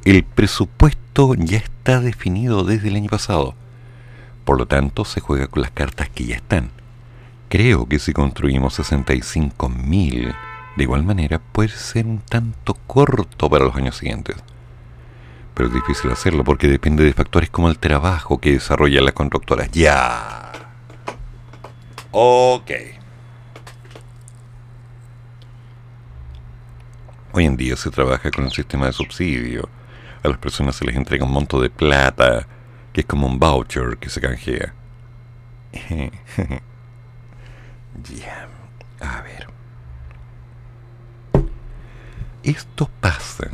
El 0.05 0.25
presupuesto 0.25 1.35
ya 1.35 1.59
está 1.59 2.01
definido 2.01 2.65
desde 2.65 2.89
el 2.89 2.97
año 2.97 3.09
pasado. 3.09 3.55
Por 4.45 4.59
lo 4.59 4.67
tanto, 4.67 5.05
se 5.05 5.21
juega 5.21 5.49
con 5.49 5.63
las 5.63 5.71
cartas 5.73 6.09
que 6.09 6.25
ya 6.25 6.37
están. 6.37 6.71
Creo 7.49 7.87
que 7.87 7.99
si 7.99 8.13
construimos 8.13 8.79
65.000, 8.79 10.35
de 10.77 10.83
igual 10.83 11.05
manera 11.05 11.39
puede 11.39 11.71
ser 11.71 12.07
un 12.07 12.19
tanto 12.19 12.75
corto 12.87 13.49
para 13.49 13.65
los 13.65 13.77
años 13.77 13.97
siguientes. 13.97 14.37
Pero 15.55 15.69
es 15.69 15.75
difícil 15.75 16.11
hacerlo 16.11 16.45
porque 16.45 16.69
depende 16.69 17.03
de 17.03 17.13
factores 17.13 17.51
como 17.51 17.69
el 17.69 17.79
trabajo 17.79 18.39
que 18.39 18.53
desarrollan 18.53 19.05
las 19.05 19.15
constructoras. 19.15 19.71
Ya. 19.71 20.66
Ok. 22.11 22.71
Hoy 27.33 27.45
en 27.45 27.57
día 27.57 27.77
se 27.77 27.91
trabaja 27.91 28.31
con 28.31 28.45
un 28.45 28.51
sistema 28.51 28.87
de 28.87 28.93
subsidio. 28.93 29.69
A 30.23 30.29
las 30.29 30.39
personas 30.39 30.77
se 30.77 30.85
les 30.85 30.97
entrega 30.97 31.25
un 31.25 31.33
monto 31.33 31.61
de 31.61 31.71
plata, 31.71 32.47
que 32.93 33.03
es 33.03 33.07
como 33.07 33.27
un 33.27 33.39
voucher 33.39 33.99
que 33.99 34.09
se 34.09 34.21
canjea. 34.21 34.75
Ya, 38.15 38.47
a 39.01 39.23
ver. 39.23 39.47
Esto 42.43 42.91
pasa 43.01 43.49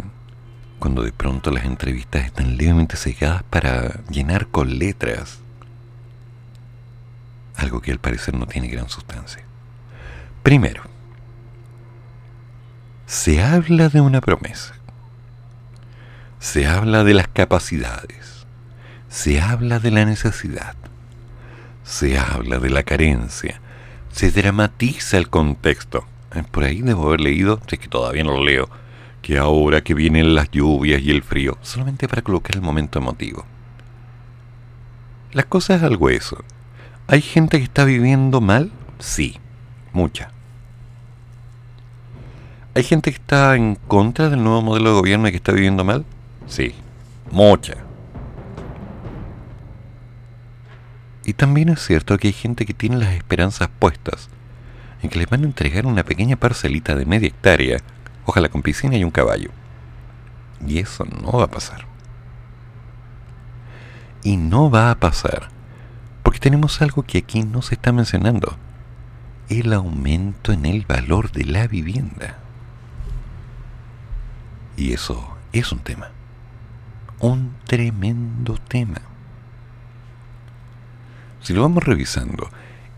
cuando 0.80 1.02
de 1.02 1.12
pronto 1.12 1.52
las 1.52 1.64
entrevistas 1.64 2.26
están 2.26 2.56
levemente 2.56 2.96
cegadas 2.96 3.44
para 3.44 4.02
llenar 4.10 4.48
con 4.48 4.80
letras 4.80 5.41
algo 7.56 7.80
que 7.80 7.92
al 7.92 7.98
parecer 7.98 8.34
no 8.34 8.46
tiene 8.46 8.68
gran 8.68 8.88
sustancia. 8.88 9.42
Primero, 10.42 10.82
se 13.06 13.42
habla 13.42 13.88
de 13.88 14.00
una 14.00 14.20
promesa, 14.20 14.74
se 16.38 16.66
habla 16.66 17.04
de 17.04 17.14
las 17.14 17.28
capacidades, 17.28 18.46
se 19.08 19.40
habla 19.40 19.78
de 19.78 19.90
la 19.90 20.04
necesidad, 20.04 20.74
se 21.84 22.18
habla 22.18 22.58
de 22.58 22.70
la 22.70 22.82
carencia, 22.82 23.60
se 24.10 24.30
dramatiza 24.30 25.18
el 25.18 25.28
contexto. 25.28 26.06
Eh, 26.34 26.42
por 26.50 26.64
ahí 26.64 26.82
debo 26.82 27.08
haber 27.08 27.20
leído, 27.20 27.60
sé 27.66 27.78
que 27.78 27.88
todavía 27.88 28.24
no 28.24 28.32
lo 28.32 28.44
leo, 28.44 28.68
que 29.20 29.38
ahora 29.38 29.82
que 29.82 29.94
vienen 29.94 30.34
las 30.34 30.50
lluvias 30.50 31.00
y 31.02 31.10
el 31.10 31.22
frío, 31.22 31.58
solamente 31.62 32.08
para 32.08 32.22
colocar 32.22 32.56
el 32.56 32.62
momento 32.62 32.98
emotivo. 32.98 33.44
Las 35.32 35.46
cosas 35.46 35.78
es 35.78 35.82
algo 35.84 36.10
eso. 36.10 36.42
¿Hay 37.08 37.20
gente 37.20 37.58
que 37.58 37.64
está 37.64 37.84
viviendo 37.84 38.40
mal? 38.40 38.70
Sí, 38.98 39.38
mucha. 39.92 40.30
¿Hay 42.74 42.84
gente 42.84 43.10
que 43.10 43.16
está 43.16 43.54
en 43.56 43.74
contra 43.74 44.30
del 44.30 44.42
nuevo 44.42 44.62
modelo 44.62 44.90
de 44.90 45.00
gobierno 45.00 45.28
y 45.28 45.30
que 45.32 45.36
está 45.36 45.52
viviendo 45.52 45.84
mal? 45.84 46.06
Sí, 46.46 46.74
mucha. 47.30 47.74
Y 51.24 51.34
también 51.34 51.68
es 51.68 51.84
cierto 51.84 52.16
que 52.18 52.28
hay 52.28 52.32
gente 52.32 52.64
que 52.64 52.74
tiene 52.74 52.96
las 52.96 53.12
esperanzas 53.12 53.68
puestas 53.78 54.28
en 55.02 55.10
que 55.10 55.18
les 55.18 55.28
van 55.28 55.42
a 55.42 55.46
entregar 55.46 55.86
una 55.86 56.04
pequeña 56.04 56.36
parcelita 56.36 56.94
de 56.94 57.04
media 57.04 57.28
hectárea, 57.28 57.78
ojalá 58.24 58.48
con 58.48 58.62
piscina 58.62 58.96
y 58.96 59.04
un 59.04 59.10
caballo. 59.10 59.50
Y 60.66 60.78
eso 60.78 61.04
no 61.04 61.32
va 61.32 61.44
a 61.44 61.50
pasar. 61.50 61.84
Y 64.22 64.36
no 64.36 64.70
va 64.70 64.92
a 64.92 64.94
pasar 64.94 65.48
porque 66.32 66.48
tenemos 66.48 66.80
algo 66.80 67.02
que 67.02 67.18
aquí 67.18 67.42
no 67.42 67.60
se 67.60 67.74
está 67.74 67.92
mencionando. 67.92 68.56
El 69.50 69.70
aumento 69.74 70.50
en 70.50 70.64
el 70.64 70.86
valor 70.86 71.30
de 71.30 71.44
la 71.44 71.66
vivienda. 71.66 72.38
Y 74.78 74.94
eso 74.94 75.36
es 75.52 75.70
un 75.72 75.80
tema. 75.80 76.08
Un 77.20 77.54
tremendo 77.66 78.56
tema. 78.66 79.02
Si 81.42 81.52
lo 81.52 81.60
vamos 81.60 81.84
revisando, 81.84 82.48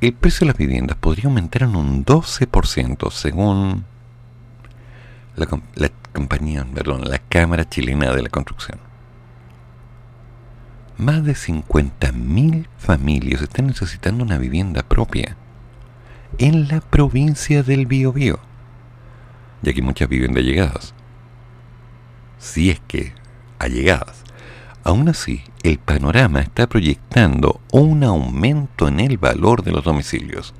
el 0.01 0.13
precio 0.13 0.45
de 0.45 0.53
las 0.53 0.57
viviendas 0.57 0.97
podría 0.97 1.25
aumentar 1.25 1.63
en 1.63 1.75
un 1.75 2.05
12% 2.05 3.11
según 3.11 3.85
la, 5.35 5.91
compañía, 6.13 6.65
perdón, 6.73 7.11
la 7.11 7.19
Cámara 7.19 7.69
Chilena 7.69 8.13
de 8.13 8.23
la 8.23 8.29
Construcción. 8.29 8.79
Más 10.97 11.25
de 11.25 11.33
50.000 11.33 12.69
familias 12.79 13.43
están 13.43 13.67
necesitando 13.67 14.23
una 14.23 14.39
vivienda 14.39 14.85
propia 14.85 15.37
en 16.39 16.69
la 16.69 16.81
provincia 16.81 17.65
del 17.65 17.87
Biobío, 17.87 18.39
ya 19.63 19.73
que 19.73 19.83
muchas 19.83 20.09
viven 20.09 20.35
de 20.35 20.41
allegadas. 20.41 20.95
Si 22.39 22.71
es 22.71 22.81
que 22.87 23.13
allegadas. 23.59 24.23
Aún 24.85 25.09
así, 25.09 25.43
el 25.63 25.79
panorama 25.79 26.41
está 26.41 26.69
proyectando 26.69 27.61
un 27.73 28.05
aumento 28.05 28.87
en 28.87 29.01
el 29.01 29.19
valor 29.19 29.65
de 29.65 29.73
los 29.73 29.83
domicilios, 29.83 30.55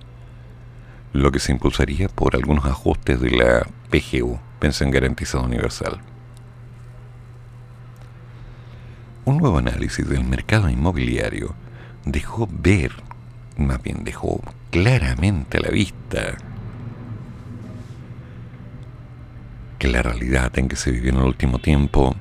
lo 1.13 1.31
que 1.31 1.39
se 1.39 1.53
impulsaría 1.53 2.09
por 2.09 2.35
algunos 2.35 2.65
ajustes 2.65 3.21
de 3.21 3.31
la 3.31 3.67
PGU, 3.91 4.41
Pensión 4.59 4.91
Garantizada 4.91 5.45
Universal. 5.45 6.01
Un 9.27 9.39
nuevo 9.39 9.57
análisis 9.57 10.07
del 10.07 10.23
mercado 10.23 10.69
inmobiliario 10.69 11.55
dejó 12.05 12.47
ver, 12.51 12.93
más 13.57 13.83
bien 13.83 14.05
dejó 14.05 14.43
claramente 14.71 15.57
a 15.57 15.63
la 15.63 15.71
vista, 15.71 16.37
que 19.79 19.89
la 19.89 20.03
realidad 20.03 20.59
en 20.59 20.69
que 20.69 20.77
se 20.77 20.91
vivió 20.91 21.11
en 21.13 21.21
el 21.21 21.25
último 21.25 21.59
tiempo 21.59 22.15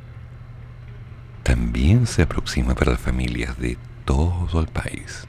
también 1.43 2.07
se 2.07 2.21
aproxima 2.21 2.73
para 2.73 2.91
las 2.91 3.01
familias 3.01 3.59
de 3.59 3.77
todo 4.05 4.61
el 4.61 4.67
país. 4.67 5.27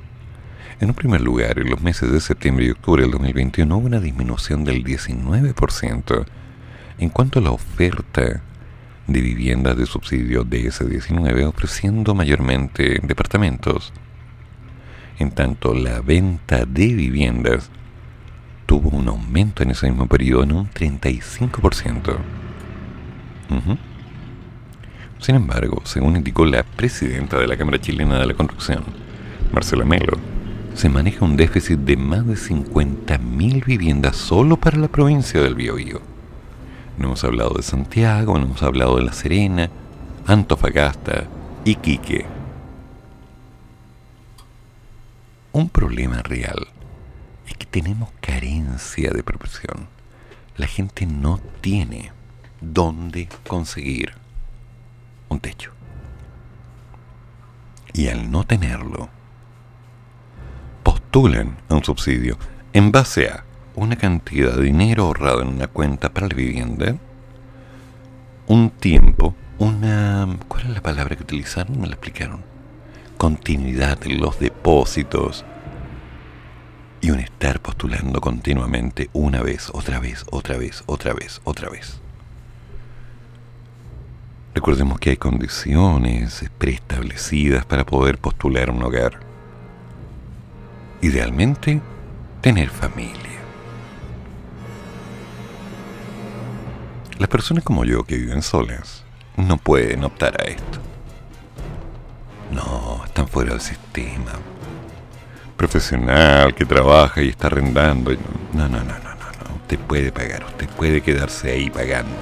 En 0.79 0.91
un 0.91 0.95
primer 0.95 1.23
lugar, 1.23 1.59
en 1.59 1.71
los 1.71 1.81
meses 1.81 2.13
de 2.13 2.21
septiembre 2.21 2.67
y 2.67 2.71
octubre 2.71 3.03
del 3.03 3.11
2021 3.11 3.77
hubo 3.77 3.87
una 3.87 3.99
disminución 3.99 4.65
del 4.65 4.85
19% 4.85 6.25
en 6.99 7.09
cuanto 7.09 7.41
a 7.41 7.43
la 7.43 7.51
oferta 7.51 8.43
de 9.07 9.21
viviendas 9.21 9.77
de 9.77 9.87
subsidio 9.87 10.45
de 10.45 10.65
DS19 10.65 11.47
ofreciendo 11.47 12.15
mayormente 12.15 13.01
departamentos. 13.03 13.93
En 15.19 15.31
tanto, 15.31 15.75
la 15.75 16.01
venta 16.01 16.65
de 16.65 16.87
viviendas 16.95 17.71
tuvo 18.67 18.91
un 18.91 19.09
aumento 19.09 19.63
en 19.63 19.71
ese 19.71 19.89
mismo 19.89 20.07
periodo 20.07 20.45
en 20.45 20.53
un 20.53 20.71
35%. 20.71 22.17
Sin 25.21 25.37
embargo, 25.37 25.83
según 25.85 26.17
indicó 26.17 26.45
la 26.45 26.63
presidenta 26.63 27.39
de 27.39 27.47
la 27.47 27.57
Cámara 27.57 27.81
Chilena 27.81 28.19
de 28.19 28.27
la 28.27 28.35
Construcción, 28.35 28.85
Marcela 29.53 29.85
Melo, 29.85 30.19
se 30.75 30.89
maneja 30.89 31.25
un 31.25 31.37
déficit 31.37 31.79
de 31.79 31.97
más 31.97 32.27
de 32.27 32.35
50.000 32.35 33.65
viviendas 33.65 34.17
solo 34.17 34.57
para 34.57 34.77
la 34.77 34.89
provincia 34.89 35.41
del 35.41 35.55
Biobío. 35.55 36.14
No 36.99 37.07
hemos 37.07 37.25
hablado 37.25 37.55
de 37.55 37.63
Santiago, 37.63 38.39
no 38.39 38.45
hemos 38.45 38.63
hablado 38.63 38.97
de 38.97 39.05
La 39.05 39.13
Serena, 39.13 39.69
Antofagasta, 40.27 41.25
Iquique. 41.65 42.25
Un 45.53 45.69
problema 45.69 46.23
real 46.23 46.69
es 47.47 47.55
que 47.55 47.67
tenemos 47.67 48.11
carencia 48.21 49.11
de 49.11 49.23
profesión. 49.23 49.89
La 50.57 50.67
gente 50.67 51.07
no 51.07 51.41
tiene 51.61 52.13
dónde 52.61 53.29
conseguir 53.47 54.13
un 55.29 55.41
techo. 55.41 55.73
Y 57.93 58.09
al 58.09 58.31
no 58.31 58.45
tenerlo, 58.45 59.09
postulan 60.83 61.57
a 61.69 61.75
un 61.75 61.85
subsidio 61.85 62.39
en 62.73 62.91
base 62.91 63.29
a 63.29 63.45
una 63.77 63.97
cantidad 63.97 64.57
de 64.57 64.63
dinero 64.63 65.05
ahorrado 65.05 65.43
en 65.43 65.49
una 65.49 65.67
cuenta 65.67 66.13
para 66.13 66.29
la 66.29 66.35
vivienda, 66.35 66.97
un 68.47 68.71
tiempo, 68.71 69.35
una... 69.59 70.39
¿Cuál 70.49 70.65
es 70.65 70.71
la 70.71 70.83
palabra 70.83 71.17
que 71.17 71.23
utilizaron? 71.23 71.81
Me 71.81 71.87
la 71.87 71.95
explicaron. 71.95 72.43
Continuidad 73.17 73.99
en 74.05 74.21
los 74.21 74.39
depósitos 74.39 75.45
y 77.01 77.11
un 77.11 77.21
estar 77.21 77.61
postulando 77.61 78.21
continuamente 78.21 79.11
una 79.13 79.43
vez, 79.43 79.71
otra 79.73 80.01
vez, 80.01 80.25
otra 80.31 80.57
vez, 80.57 80.83
otra 80.87 81.13
vez, 81.13 81.41
otra 81.45 81.69
vez. 81.69 82.01
Recordemos 84.55 84.99
que 85.01 85.11
hay 85.11 85.17
condiciones 85.17 86.49
preestablecidas 86.59 87.67
para 87.67 87.85
poder 87.85 88.19
postular 88.19 88.71
un 88.71 88.83
hogar. 88.83 89.21
Idealmente, 91.03 91.81
tener 92.41 92.71
familia. 92.71 93.34
Las 97.19 97.29
personas 97.29 97.63
como 97.63 97.85
yo 97.85 98.03
que 98.03 98.17
viven 98.17 98.43
solas 98.43 99.05
no 99.37 99.57
pueden 99.57 100.03
optar 100.03 100.41
a 100.41 100.47
esto. 100.47 100.79
No, 102.51 103.05
están 103.05 103.29
fuera 103.29 103.53
del 103.53 103.61
sistema. 103.61 104.33
Profesional 105.57 106.55
que 106.57 106.65
trabaja 106.65 107.23
y 107.23 107.29
está 107.29 107.47
arrendando. 107.47 108.11
No, 108.53 108.69
no, 108.69 108.79
no, 108.79 108.85
no, 108.85 108.85
no, 108.85 109.15
no. 109.15 109.57
Usted 109.63 109.79
puede 109.79 110.11
pagar, 110.11 110.45
usted 110.45 110.69
puede 110.71 111.03
quedarse 111.03 111.53
ahí 111.53 111.71
pagando. 111.71 112.17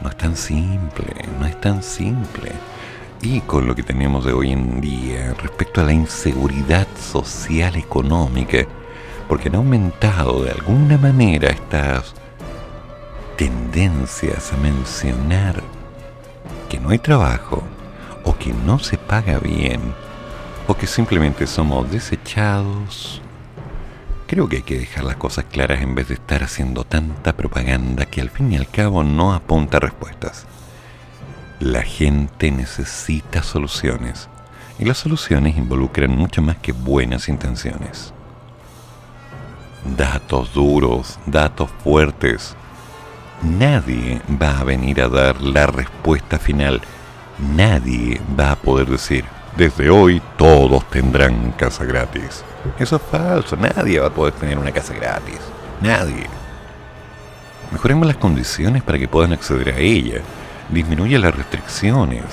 No 0.00 0.08
es 0.08 0.16
tan 0.16 0.36
simple, 0.36 1.12
no 1.40 1.46
es 1.46 1.60
tan 1.60 1.82
simple. 1.82 2.52
Y 3.22 3.40
con 3.40 3.66
lo 3.66 3.74
que 3.74 3.82
tenemos 3.82 4.24
de 4.24 4.34
hoy 4.34 4.52
en 4.52 4.80
día 4.80 5.34
respecto 5.42 5.80
a 5.80 5.84
la 5.84 5.92
inseguridad 5.92 6.86
social 6.96 7.74
económica, 7.74 8.58
porque 9.28 9.48
han 9.48 9.56
aumentado 9.56 10.44
de 10.44 10.52
alguna 10.52 10.96
manera 10.96 11.50
estas 11.50 12.14
tendencias 13.38 14.52
a 14.52 14.56
mencionar 14.56 15.62
que 16.68 16.80
no 16.80 16.90
hay 16.90 16.98
trabajo, 16.98 17.62
o 18.24 18.36
que 18.36 18.52
no 18.52 18.80
se 18.80 18.98
paga 18.98 19.38
bien, 19.38 19.80
o 20.66 20.76
que 20.76 20.88
simplemente 20.88 21.46
somos 21.46 21.88
desechados. 21.88 23.22
Creo 24.26 24.48
que 24.48 24.56
hay 24.56 24.62
que 24.62 24.80
dejar 24.80 25.04
las 25.04 25.16
cosas 25.16 25.44
claras 25.44 25.80
en 25.82 25.94
vez 25.94 26.08
de 26.08 26.14
estar 26.14 26.42
haciendo 26.42 26.82
tanta 26.82 27.32
propaganda 27.36 28.06
que 28.06 28.20
al 28.20 28.28
fin 28.28 28.52
y 28.52 28.56
al 28.56 28.68
cabo 28.68 29.04
no 29.04 29.32
apunta 29.32 29.78
respuestas. 29.78 30.44
La 31.60 31.82
gente 31.82 32.50
necesita 32.50 33.44
soluciones, 33.44 34.28
y 34.80 34.84
las 34.84 34.98
soluciones 34.98 35.56
involucran 35.56 36.10
mucho 36.10 36.42
más 36.42 36.56
que 36.56 36.72
buenas 36.72 37.28
intenciones. 37.28 38.12
Datos 39.96 40.52
duros, 40.52 41.20
datos 41.24 41.70
fuertes. 41.84 42.56
Nadie 43.42 44.20
va 44.40 44.58
a 44.58 44.64
venir 44.64 45.00
a 45.00 45.08
dar 45.08 45.40
la 45.40 45.66
respuesta 45.66 46.38
final. 46.38 46.80
Nadie 47.54 48.20
va 48.38 48.52
a 48.52 48.56
poder 48.56 48.88
decir, 48.88 49.24
desde 49.56 49.90
hoy 49.90 50.20
todos 50.36 50.88
tendrán 50.90 51.52
casa 51.52 51.84
gratis. 51.84 52.44
Eso 52.80 52.96
es 52.96 53.02
falso, 53.02 53.56
nadie 53.56 54.00
va 54.00 54.08
a 54.08 54.14
poder 54.14 54.34
tener 54.34 54.58
una 54.58 54.72
casa 54.72 54.92
gratis. 54.92 55.38
Nadie. 55.80 56.26
Mejoremos 57.70 58.08
las 58.08 58.16
condiciones 58.16 58.82
para 58.82 58.98
que 58.98 59.06
puedan 59.06 59.32
acceder 59.32 59.72
a 59.74 59.78
ella. 59.78 60.20
Disminuya 60.68 61.20
las 61.20 61.34
restricciones. 61.34 62.24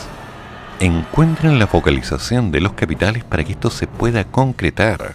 Encuentren 0.80 1.60
la 1.60 1.68
focalización 1.68 2.52
de 2.52 2.62
los 2.62 2.74
capitales 2.74 3.24
para 3.24 3.44
que 3.44 3.52
esto 3.52 3.70
se 3.70 3.86
pueda 3.86 4.24
concretar. 4.24 5.14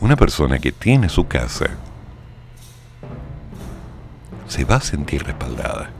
Una 0.00 0.16
persona 0.16 0.58
que 0.58 0.72
tiene 0.72 1.10
su 1.10 1.28
casa 1.28 1.66
se 4.54 4.64
va 4.64 4.76
a 4.76 4.80
sentir 4.80 5.24
respaldada. 5.24 5.90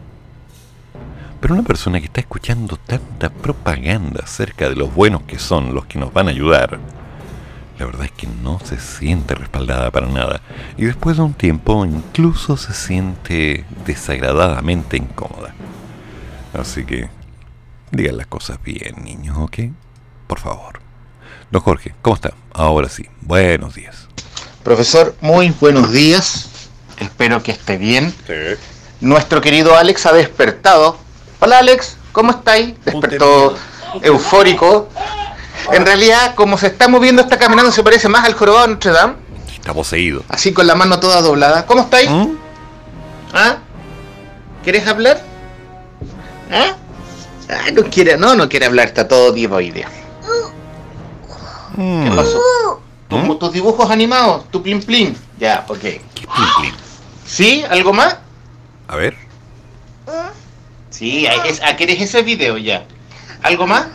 Pero 1.40 1.54
una 1.54 1.64
persona 1.64 1.98
que 1.98 2.06
está 2.06 2.20
escuchando 2.20 2.76
tanta 2.76 3.28
propaganda 3.28 4.20
acerca 4.22 4.68
de 4.68 4.76
los 4.76 4.94
buenos 4.94 5.22
que 5.22 5.40
son 5.40 5.74
los 5.74 5.86
que 5.86 5.98
nos 5.98 6.12
van 6.12 6.28
a 6.28 6.30
ayudar, 6.30 6.78
la 7.80 7.86
verdad 7.86 8.04
es 8.04 8.12
que 8.12 8.28
no 8.28 8.60
se 8.60 8.78
siente 8.78 9.34
respaldada 9.34 9.90
para 9.90 10.06
nada. 10.06 10.40
Y 10.76 10.84
después 10.84 11.16
de 11.16 11.24
un 11.24 11.34
tiempo 11.34 11.84
incluso 11.84 12.56
se 12.56 12.74
siente 12.74 13.64
desagradadamente 13.84 14.98
incómoda. 14.98 15.52
Así 16.52 16.84
que 16.84 17.08
digan 17.90 18.18
las 18.18 18.28
cosas 18.28 18.62
bien, 18.62 19.02
niños, 19.02 19.36
¿ok? 19.36 19.58
Por 20.28 20.38
favor. 20.38 20.78
Don 21.50 21.60
Jorge, 21.60 21.92
¿cómo 22.02 22.14
está? 22.14 22.34
Ahora 22.52 22.88
sí, 22.88 23.04
buenos 23.20 23.74
días. 23.74 24.06
Profesor, 24.62 25.16
muy 25.20 25.52
buenos 25.60 25.90
días. 25.90 26.53
Espero 26.98 27.42
que 27.42 27.52
esté 27.52 27.76
bien. 27.76 28.14
Nuestro 29.00 29.40
querido 29.40 29.76
Alex 29.76 30.06
ha 30.06 30.12
despertado. 30.12 30.96
Hola 31.40 31.58
Alex, 31.58 31.96
¿cómo 32.12 32.30
estáis? 32.30 32.74
Despertó 32.84 33.56
eufórico. 34.02 34.88
En 35.72 35.84
realidad, 35.86 36.34
como 36.34 36.58
se 36.58 36.66
está 36.68 36.88
moviendo, 36.88 37.22
está 37.22 37.38
caminando, 37.38 37.70
se 37.72 37.82
parece 37.82 38.08
más 38.08 38.24
al 38.24 38.34
jorobado 38.34 38.66
de 38.66 38.72
Notre 38.74 38.92
Dame. 38.92 39.14
Está 39.52 39.72
poseído. 39.72 40.22
Así 40.28 40.52
con 40.52 40.66
la 40.66 40.74
mano 40.74 41.00
toda 41.00 41.20
doblada. 41.22 41.64
¿Cómo 41.66 41.82
estáis? 41.82 42.10
¿Mm? 42.10 42.36
¿Ah? 43.32 43.56
¿Quieres 44.62 44.86
hablar? 44.86 45.22
¿Ah? 46.50 46.74
Ah, 47.48 47.70
no 47.72 47.82
quiere, 47.84 48.16
no, 48.16 48.34
no 48.34 48.48
quiere 48.48 48.66
hablar, 48.66 48.88
está 48.88 49.06
todo 49.08 49.32
divoide. 49.32 49.86
¿Qué 51.76 51.80
Mm. 51.82 52.16
pasó? 52.16 52.40
¿Mm? 53.10 53.32
Tus 53.38 53.52
dibujos 53.52 53.90
animados, 53.90 54.48
tu 54.50 54.62
plin 54.62 54.80
plin. 54.82 55.16
Ya, 55.38 55.64
ok. 55.68 55.78
¿Qué 55.80 56.00
plin, 56.14 56.48
plin? 56.60 56.74
¿Sí? 57.26 57.64
¿Algo 57.68 57.92
más? 57.92 58.16
A 58.88 58.96
ver. 58.96 59.16
Sí, 60.90 61.26
es, 61.26 61.60
ah, 61.64 61.74
¿quieres 61.76 62.00
ese 62.00 62.22
video 62.22 62.56
ya? 62.58 62.84
¿Algo 63.42 63.66
más? 63.66 63.86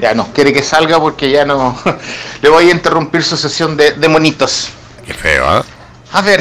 Ya 0.00 0.14
no, 0.14 0.32
quiere 0.32 0.52
que 0.52 0.62
salga 0.62 1.00
porque 1.00 1.30
ya 1.30 1.44
no. 1.44 1.78
Le 2.42 2.48
voy 2.48 2.68
a 2.68 2.72
interrumpir 2.72 3.22
su 3.22 3.36
sesión 3.36 3.76
de, 3.76 3.92
de 3.92 4.08
monitos. 4.08 4.68
Qué 5.06 5.14
feo, 5.14 5.48
¿ah? 5.48 5.64
A 6.12 6.20
ver. 6.22 6.40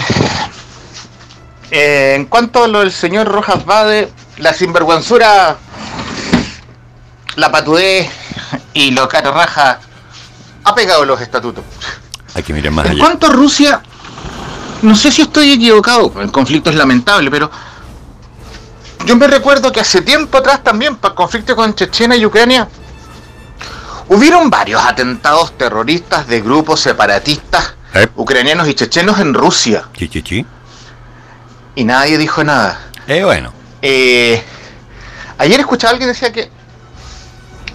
eh, 1.71 2.13
en 2.15 2.25
cuanto 2.25 2.63
a 2.63 2.67
lo 2.67 2.79
del 2.79 2.91
señor 2.91 3.27
Rojas 3.27 3.65
Bade, 3.65 4.11
la 4.37 4.53
sinvergüenzura, 4.53 5.57
la 7.35 7.51
patudez 7.51 8.09
y 8.73 8.91
lo 8.91 9.07
cara 9.07 9.31
raja 9.31 9.79
ha 10.63 10.75
pegado 10.75 11.05
los 11.05 11.21
estatutos. 11.21 11.63
Hay 12.35 12.43
que 12.43 12.53
mirar 12.53 12.71
más 12.71 12.85
En 12.85 12.91
allá. 12.93 12.99
cuanto 13.03 13.27
a 13.27 13.29
Rusia, 13.31 13.81
no 14.81 14.95
sé 14.95 15.11
si 15.11 15.21
estoy 15.23 15.53
equivocado, 15.53 16.11
el 16.21 16.31
conflicto 16.31 16.69
es 16.69 16.75
lamentable, 16.75 17.29
pero 17.31 17.49
yo 19.05 19.15
me 19.15 19.27
recuerdo 19.27 19.71
que 19.71 19.79
hace 19.79 20.01
tiempo 20.01 20.37
atrás 20.37 20.63
también, 20.63 20.95
para 20.97 21.11
el 21.13 21.15
conflicto 21.15 21.55
con 21.55 21.73
Chechenia 21.75 22.17
y 22.17 22.25
Ucrania, 22.25 22.67
hubieron 24.09 24.49
varios 24.49 24.81
atentados 24.83 25.57
terroristas 25.57 26.27
de 26.27 26.41
grupos 26.41 26.79
separatistas 26.81 27.73
Eh. 27.93 28.07
ucranianos 28.15 28.67
y 28.67 28.73
chechenos 28.73 29.19
en 29.19 29.33
Rusia, 29.33 29.83
Chi, 29.93 30.07
chi, 30.07 30.21
chi. 30.23 30.45
y 31.75 31.83
nadie 31.83 32.17
dijo 32.17 32.43
nada. 32.43 32.79
Eh, 33.07 33.23
bueno. 33.23 33.51
Eh, 33.81 34.41
ayer 35.37 35.59
escuchaba 35.59 35.89
a 35.89 35.93
alguien 35.93 36.07
que 36.09 36.13
decía 36.13 36.31
que 36.31 36.49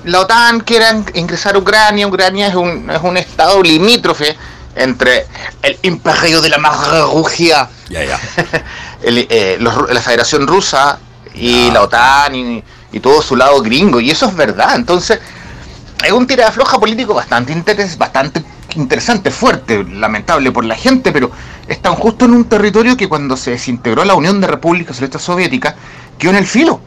la 0.05 0.21
OTAN 0.21 0.61
quiere 0.61 0.89
in- 0.91 1.05
ingresar 1.15 1.55
a 1.57 1.59
Ucrania. 1.59 2.07
Ucrania 2.07 2.47
es 2.47 2.55
un, 2.55 2.89
es 2.91 3.01
un 3.03 3.17
estado 3.17 3.63
limítrofe 3.63 4.37
entre 4.77 5.27
el 5.63 5.79
imperio 5.83 6.41
de 6.41 6.49
la 6.51 6.59
el, 9.03 9.27
eh, 9.29 9.59
la 9.61 10.01
Federación 10.01 10.47
Rusa 10.47 10.99
y 11.35 11.71
la 11.71 11.83
OTAN 11.83 12.35
y, 12.35 12.65
y 12.93 13.01
todo 13.01 13.21
su 13.23 13.37
lado 13.37 13.61
gringo. 13.63 14.01
Y 14.01 14.11
eso 14.11 14.27
es 14.27 14.37
verdad. 14.37 14.77
Entonces, 14.77 15.19
es 16.05 16.13
un 16.13 16.27
tira 16.27 16.47
de 16.47 16.53
floja 16.53 16.79
político 16.79 17.15
bastante, 17.15 17.53
interes- 17.55 17.97
bastante 17.97 18.43
interesante, 18.75 19.31
fuerte, 19.31 19.85
lamentable 19.85 20.53
por 20.53 20.65
la 20.65 20.75
gente, 20.75 21.11
pero 21.11 21.31
están 21.67 21.95
justo 21.95 22.27
en 22.27 22.33
un 22.33 22.45
territorio 22.45 22.95
que 22.97 23.09
cuando 23.09 23.35
se 23.37 23.53
desintegró 23.53 24.05
la 24.05 24.15
Unión 24.15 24.39
de 24.41 24.47
Repúblicas 24.47 24.97
Socialistas 24.97 25.23
Soviéticas 25.23 25.75
quedó 26.19 26.33
en 26.33 26.37
el 26.37 26.47
filo. 26.47 26.81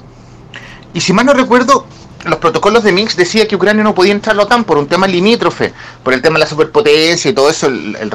Y 0.93 1.01
si 1.01 1.13
mal 1.13 1.25
no 1.25 1.33
recuerdo, 1.33 1.87
los 2.25 2.39
protocolos 2.39 2.83
de 2.83 2.91
Minsk 2.91 3.15
decía 3.17 3.47
que 3.47 3.55
Ucrania 3.55 3.83
no 3.83 3.95
podía 3.95 4.11
entrar 4.11 4.33
a 4.33 4.37
la 4.37 4.43
OTAN 4.43 4.63
por 4.65 4.77
un 4.77 4.87
tema 4.87 5.07
limítrofe, 5.07 5.73
por 6.03 6.13
el 6.13 6.21
tema 6.21 6.33
de 6.35 6.39
la 6.41 6.47
superpotencia 6.47 7.31
y 7.31 7.33
todo 7.33 7.49
eso, 7.49 7.67
el- 7.67 7.95
el 7.95 8.11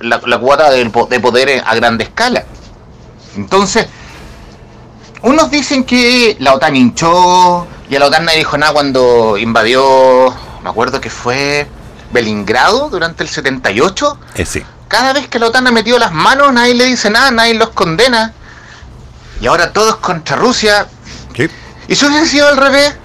la, 0.00 0.20
la 0.26 0.38
cuota 0.38 0.70
po- 0.92 1.06
de 1.06 1.20
poder 1.20 1.62
a 1.66 1.74
grande 1.74 2.04
escala. 2.04 2.44
Entonces, 3.36 3.86
unos 5.22 5.50
dicen 5.50 5.84
que 5.84 6.36
la 6.40 6.54
OTAN 6.54 6.76
hinchó 6.76 7.66
y 7.88 7.96
a 7.96 7.98
la 7.98 8.06
OTAN 8.06 8.24
nadie 8.24 8.38
dijo 8.38 8.56
nada 8.58 8.72
cuando 8.72 9.36
invadió, 9.36 10.34
me 10.62 10.70
acuerdo 10.70 11.00
que 11.00 11.10
fue 11.10 11.66
Belingrado 12.12 12.88
durante 12.90 13.22
el 13.22 13.28
78. 13.28 14.18
Eh, 14.34 14.44
sí. 14.46 14.62
Cada 14.88 15.12
vez 15.12 15.28
que 15.28 15.38
la 15.38 15.46
OTAN 15.46 15.66
ha 15.68 15.70
metido 15.70 15.98
las 15.98 16.12
manos, 16.12 16.52
nadie 16.52 16.74
le 16.74 16.84
dice 16.86 17.08
nada, 17.10 17.30
nadie 17.30 17.54
los 17.54 17.68
condena. 17.70 18.32
Y 19.40 19.46
ahora 19.46 19.72
todos 19.72 19.96
contra 19.96 20.36
Rusia. 20.36 20.88
¿Qué? 21.32 21.48
¿Y 21.86 21.94
si 21.94 22.04
hubiese 22.06 22.26
sido 22.26 22.48
al 22.48 22.56
revés? 22.56 22.96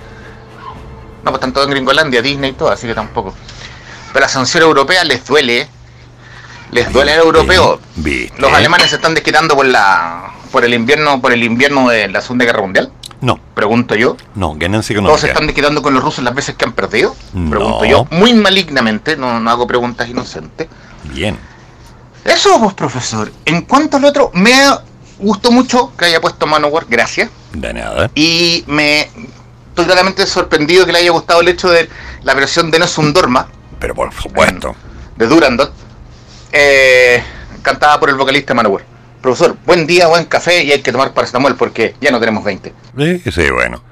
No, 1.26 1.32
pues 1.32 1.36
están 1.36 1.53
todos 1.53 1.65
en 1.67 1.71
Gringolandia, 1.71 2.21
Disney 2.21 2.51
y 2.51 2.53
todo, 2.53 2.69
así 2.71 2.86
que 2.88 2.93
tampoco. 2.93 3.34
Pero 4.13 4.23
la 4.26 4.30
sanción 4.30 4.63
europea 4.63 5.03
les 5.03 5.26
duele. 5.26 5.67
Les 6.71 6.91
duele 6.93 7.13
al 7.13 7.19
europeo. 7.19 7.80
¿Viste? 7.95 8.39
Los 8.39 8.53
alemanes 8.53 8.89
se 8.91 8.95
están 8.97 9.13
desquitando 9.15 9.55
por 9.55 9.65
la 9.65 10.32
por 10.51 10.63
el 10.63 10.73
invierno 10.73 11.19
por 11.19 11.34
el 11.34 11.43
invierno 11.43 11.89
de 11.89 12.07
la 12.07 12.21
Segunda 12.21 12.45
Guerra 12.45 12.61
Mundial. 12.61 12.91
No, 13.21 13.39
Pregunto 13.55 13.95
yo. 13.95 14.17
no, 14.36 14.53
ganancia 14.55 14.95
Todos 14.97 15.19
se 15.21 15.28
económica. 15.28 15.28
están 15.34 15.47
desquitando 15.47 15.82
con 15.82 15.93
los 15.95 16.03
rusos 16.03 16.23
las 16.23 16.36
veces 16.36 16.55
que 16.55 16.65
han 16.65 16.73
perdido. 16.73 17.15
Pregunto 17.32 17.80
No. 17.82 17.86
yo. 17.86 18.07
Muy 18.11 18.34
malignamente, 18.36 19.17
no, 19.17 19.39
no 19.39 19.49
hago 19.49 19.65
preguntas 19.65 20.07
inocentes. 20.07 20.67
Bien. 21.05 21.38
Eso, 22.23 22.59
pues, 22.59 22.73
profesor. 22.76 23.32
En 23.45 23.61
cuanto 23.63 23.97
al 23.97 24.05
otro, 24.05 24.30
me 24.34 24.53
gustó 25.19 25.51
mucho 25.51 25.91
que 25.97 26.05
haya 26.05 26.21
puesto 26.21 26.45
Manowar, 26.45 26.86
gracias. 26.88 27.30
De 27.53 27.73
nada. 27.73 28.11
Y 28.15 28.63
me 28.67 29.09
estoy 29.76 29.86
gratamente 29.88 30.26
sorprendido 30.26 30.86
que 30.86 30.93
le 30.93 30.99
haya 30.99 31.11
gustado 31.11 31.41
el 31.41 31.49
hecho 31.49 31.69
de 31.69 31.89
la 32.23 32.34
versión 32.34 32.71
de 32.71 32.80
No 32.80 32.86
es 32.86 32.97
un 32.97 33.11
Dorma, 33.11 33.49
Pero 33.78 33.93
por 33.93 34.13
supuesto. 34.13 34.73
de 35.17 35.28
Durandot, 35.28 35.73
eh, 36.53 37.21
cantada 37.61 37.99
por 37.99 38.09
el 38.09 38.15
vocalista 38.15 38.53
Manowar. 38.53 38.86
Profesor, 39.21 39.57
buen 39.65 39.86
día, 39.86 40.07
buen 40.07 40.23
café 40.26 40.63
y 40.63 40.71
hay 40.71 40.82
que 40.82 40.93
tomar 40.93 41.13
paracetamol 41.13 41.55
porque 41.57 41.93
ya 41.99 42.09
no 42.11 42.21
tenemos 42.21 42.43
20. 42.45 42.73
Eh, 42.97 43.21
sí, 43.30 43.49
bueno. 43.49 43.84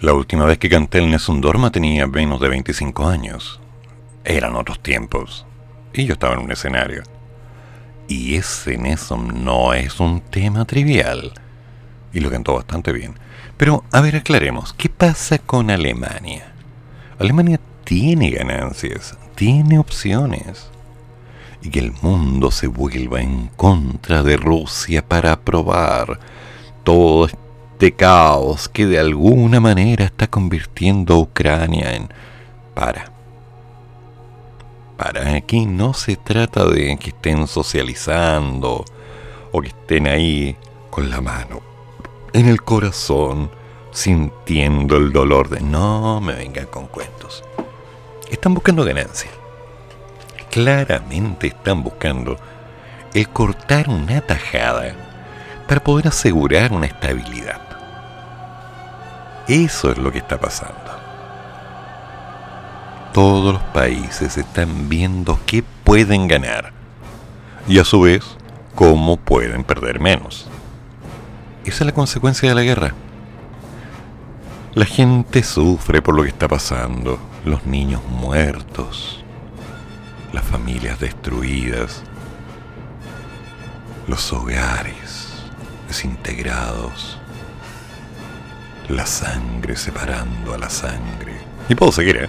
La 0.00 0.12
última 0.12 0.44
vez 0.44 0.58
que 0.58 0.68
canté 0.70 0.98
el 0.98 1.10
Nessun 1.10 1.40
Dorma 1.40 1.72
tenía 1.72 2.06
menos 2.06 2.40
de 2.40 2.48
25 2.48 3.08
años. 3.08 3.58
Eran 4.24 4.54
otros 4.54 4.80
tiempos. 4.80 5.46
Y 5.92 6.04
yo 6.04 6.12
estaba 6.12 6.34
en 6.34 6.40
un 6.40 6.52
escenario. 6.52 7.02
Y 8.06 8.36
ese 8.36 8.78
Nessun 8.78 9.44
no 9.44 9.74
es 9.74 9.98
un 9.98 10.20
tema 10.20 10.64
trivial. 10.64 11.32
Y 12.12 12.20
lo 12.20 12.30
cantó 12.30 12.54
bastante 12.54 12.92
bien. 12.92 13.18
Pero, 13.58 13.82
a 13.90 14.00
ver, 14.00 14.14
aclaremos. 14.14 14.72
¿Qué 14.72 14.88
pasa 14.88 15.38
con 15.38 15.70
Alemania? 15.70 16.52
Alemania 17.18 17.60
tiene 17.82 18.30
ganancias, 18.30 19.18
tiene 19.34 19.80
opciones. 19.80 20.70
Y 21.60 21.70
que 21.70 21.80
el 21.80 21.92
mundo 22.00 22.52
se 22.52 22.68
vuelva 22.68 23.20
en 23.20 23.48
contra 23.56 24.22
de 24.22 24.36
Rusia 24.36 25.04
para 25.04 25.32
aprobar 25.32 26.20
todo 26.84 27.26
este 27.26 27.92
caos 27.96 28.68
que 28.68 28.86
de 28.86 29.00
alguna 29.00 29.58
manera 29.58 30.04
está 30.04 30.28
convirtiendo 30.28 31.14
a 31.14 31.18
Ucrania 31.18 31.96
en... 31.96 32.08
Para. 32.74 33.10
Para 34.96 35.34
aquí 35.34 35.66
no 35.66 35.94
se 35.94 36.14
trata 36.14 36.64
de 36.64 36.96
que 36.96 37.10
estén 37.10 37.48
socializando 37.48 38.84
o 39.50 39.60
que 39.60 39.68
estén 39.68 40.06
ahí 40.06 40.56
con 40.90 41.10
la 41.10 41.20
mano 41.20 41.67
en 42.32 42.48
el 42.48 42.62
corazón 42.62 43.50
sintiendo 43.90 44.96
el 44.96 45.12
dolor 45.12 45.48
de... 45.48 45.60
No 45.60 46.20
me 46.20 46.34
vengan 46.34 46.66
con 46.66 46.86
cuentos. 46.86 47.44
Están 48.30 48.54
buscando 48.54 48.84
ganancia. 48.84 49.30
Claramente 50.50 51.48
están 51.48 51.82
buscando 51.82 52.36
el 53.14 53.28
cortar 53.28 53.88
una 53.88 54.20
tajada 54.20 54.94
para 55.66 55.82
poder 55.82 56.08
asegurar 56.08 56.72
una 56.72 56.86
estabilidad. 56.86 57.60
Eso 59.46 59.90
es 59.90 59.98
lo 59.98 60.12
que 60.12 60.18
está 60.18 60.38
pasando. 60.38 60.74
Todos 63.12 63.54
los 63.54 63.62
países 63.62 64.36
están 64.36 64.88
viendo 64.88 65.40
qué 65.46 65.64
pueden 65.84 66.28
ganar 66.28 66.72
y 67.66 67.78
a 67.78 67.84
su 67.84 68.02
vez 68.02 68.24
cómo 68.74 69.16
pueden 69.16 69.64
perder 69.64 70.00
menos. 70.00 70.48
Esa 71.68 71.84
es 71.84 71.86
la 71.88 71.92
consecuencia 71.92 72.48
de 72.48 72.54
la 72.54 72.62
guerra. 72.62 72.94
La 74.72 74.86
gente 74.86 75.42
sufre 75.42 76.00
por 76.00 76.14
lo 76.14 76.22
que 76.22 76.30
está 76.30 76.48
pasando, 76.48 77.18
los 77.44 77.66
niños 77.66 78.02
muertos, 78.08 79.22
las 80.32 80.44
familias 80.44 80.98
destruidas, 80.98 82.02
los 84.06 84.32
hogares 84.32 85.28
desintegrados, 85.88 87.18
la 88.88 89.04
sangre 89.04 89.76
separando 89.76 90.54
a 90.54 90.58
la 90.58 90.70
sangre. 90.70 91.34
Y 91.68 91.74
puedo 91.74 91.92
seguir, 91.92 92.16
¿eh? 92.16 92.28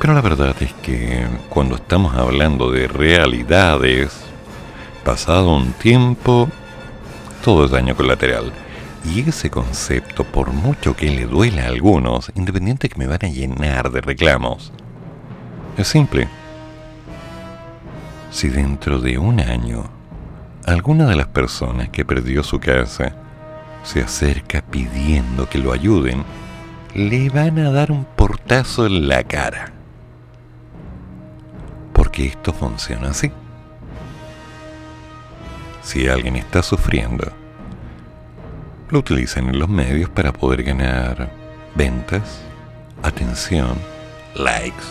Pero 0.00 0.12
la 0.12 0.22
verdad 0.22 0.56
es 0.60 0.72
que 0.82 1.24
cuando 1.48 1.76
estamos 1.76 2.16
hablando 2.16 2.72
de 2.72 2.88
realidades, 2.88 4.10
pasado 5.04 5.54
un 5.54 5.72
tiempo, 5.74 6.48
todo 7.42 7.64
es 7.64 7.70
daño 7.70 7.96
colateral. 7.96 8.52
Y 9.04 9.28
ese 9.28 9.50
concepto, 9.50 10.24
por 10.24 10.52
mucho 10.52 10.94
que 10.94 11.10
le 11.10 11.26
duela 11.26 11.64
a 11.64 11.68
algunos, 11.68 12.30
independiente 12.34 12.88
que 12.88 12.98
me 12.98 13.06
van 13.06 13.20
a 13.22 13.28
llenar 13.28 13.90
de 13.90 14.00
reclamos, 14.02 14.72
es 15.76 15.88
simple. 15.88 16.28
Si 18.30 18.48
dentro 18.48 19.00
de 19.00 19.18
un 19.18 19.40
año 19.40 19.84
alguna 20.66 21.06
de 21.06 21.16
las 21.16 21.28
personas 21.28 21.88
que 21.88 22.04
perdió 22.04 22.42
su 22.42 22.60
casa 22.60 23.14
se 23.82 24.02
acerca 24.02 24.62
pidiendo 24.62 25.48
que 25.48 25.58
lo 25.58 25.72
ayuden, 25.72 26.22
le 26.94 27.30
van 27.30 27.58
a 27.58 27.70
dar 27.70 27.90
un 27.90 28.04
portazo 28.04 28.86
en 28.86 29.08
la 29.08 29.24
cara. 29.24 29.72
Porque 31.94 32.26
esto 32.26 32.52
funciona 32.52 33.10
así. 33.10 33.32
Si 35.90 36.06
alguien 36.06 36.36
está 36.36 36.62
sufriendo, 36.62 37.26
lo 38.90 39.00
utilizan 39.00 39.48
en 39.48 39.58
los 39.58 39.68
medios 39.68 40.08
para 40.08 40.32
poder 40.32 40.62
ganar 40.62 41.32
ventas, 41.74 42.42
atención, 43.02 43.76
likes. 44.36 44.84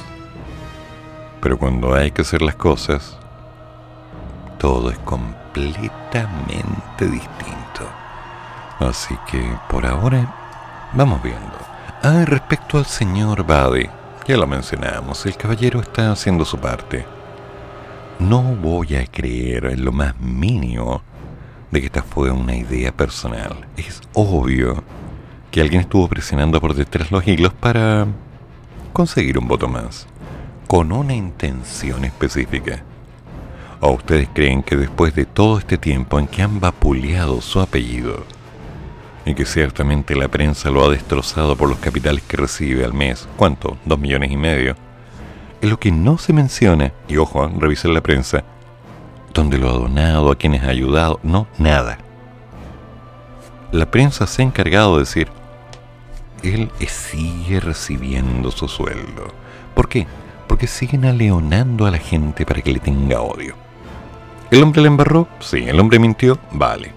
Pero 1.40 1.58
cuando 1.58 1.94
hay 1.94 2.12
que 2.12 2.24
hacer 2.24 2.42
las 2.42 2.56
cosas, 2.56 3.18
todo 4.58 4.92
es 4.92 5.00
completamente 5.00 7.06
distinto. 7.06 7.88
Así 8.80 9.18
que 9.32 9.42
por 9.70 9.86
ahora 9.86 10.36
vamos 10.92 11.24
viendo. 11.24 11.58
Ah, 12.04 12.26
respecto 12.26 12.78
al 12.78 12.86
señor 12.86 13.46
Bade, 13.46 13.90
ya 14.28 14.36
lo 14.36 14.48
mencionamos, 14.48 15.26
el 15.26 15.38
caballero 15.38 15.80
está 15.80 16.12
haciendo 16.12 16.44
su 16.44 16.58
parte. 16.58 17.19
No 18.20 18.42
voy 18.44 18.96
a 18.96 19.06
creer 19.08 19.66
en 19.66 19.86
lo 19.86 19.94
más 19.94 20.20
mínimo 20.20 21.02
de 21.72 21.80
que 21.80 21.86
esta 21.86 22.04
fue 22.04 22.30
una 22.32 22.54
idea 22.54 22.92
personal. 22.92 23.66
Es 23.78 24.02
obvio 24.14 24.84
que 25.52 25.62
alguien 25.62 25.82
estuvo 25.82 26.08
presionando 26.10 26.60
por 26.60 26.74
detrás 26.74 27.12
los 27.12 27.26
hilos 27.26 27.54
para 27.54 28.08
conseguir 28.92 29.40
un 29.40 29.48
voto 29.48 29.70
más, 29.70 30.06
con 30.68 30.92
una 30.92 31.16
intención 31.16 32.04
específica. 32.04 32.84
¿O 33.80 33.92
ustedes 33.92 34.28
creen 34.34 34.64
que 34.64 34.76
después 34.76 35.16
de 35.16 35.26
todo 35.26 35.58
este 35.58 35.78
tiempo 35.78 36.20
en 36.20 36.28
que 36.28 36.42
han 36.42 36.60
vapuleado 36.60 37.40
su 37.40 37.62
apellido, 37.62 38.26
y 39.26 39.34
que 39.34 39.46
ciertamente 39.46 40.16
la 40.16 40.28
prensa 40.28 40.70
lo 40.72 40.84
ha 40.84 40.90
destrozado 40.90 41.56
por 41.56 41.70
los 41.70 41.80
capitales 41.80 42.24
que 42.24 42.36
recibe 42.36 42.84
al 42.84 42.94
mes, 42.94 43.28
¿cuánto? 43.38 43.78
¿Dos 43.86 44.00
millones 44.00 44.32
y 44.32 44.38
medio? 44.38 44.76
Lo 45.62 45.80
que 45.80 45.92
no 45.92 46.18
se 46.18 46.34
menciona, 46.34 46.94
y 47.08 47.18
ojo, 47.18 47.46
¿eh? 47.46 47.52
revisen 47.58 47.94
la 47.94 48.02
prensa, 48.02 48.44
donde 49.34 49.58
lo 49.58 49.70
ha 49.70 49.74
donado, 49.74 50.32
a 50.32 50.36
quienes 50.36 50.64
ha 50.64 50.70
ayudado, 50.70 51.20
no, 51.24 51.48
nada. 51.58 51.98
La 53.72 53.92
prensa 53.92 54.26
se 54.26 54.42
ha 54.42 54.46
encargado 54.46 54.96
de 54.96 55.02
decir, 55.02 55.28
él 56.44 56.72
sigue 56.88 57.60
recibiendo 57.60 58.52
su 58.52 58.68
sueldo. 58.68 59.28
¿Por 59.76 59.90
qué? 59.90 60.08
Porque 60.48 60.68
siguen 60.68 61.06
aleonando 61.06 61.86
a 61.86 61.92
la 61.92 62.00
gente 62.00 62.46
para 62.46 62.62
que 62.62 62.72
le 62.72 62.80
tenga 62.80 63.22
odio. 63.22 63.56
¿El 64.52 64.64
hombre 64.64 64.82
le 64.82 64.88
embarró? 64.88 65.28
Sí. 65.40 65.66
¿El 65.68 65.80
hombre 65.80 66.00
mintió? 66.00 66.40
Vale. 66.52 66.94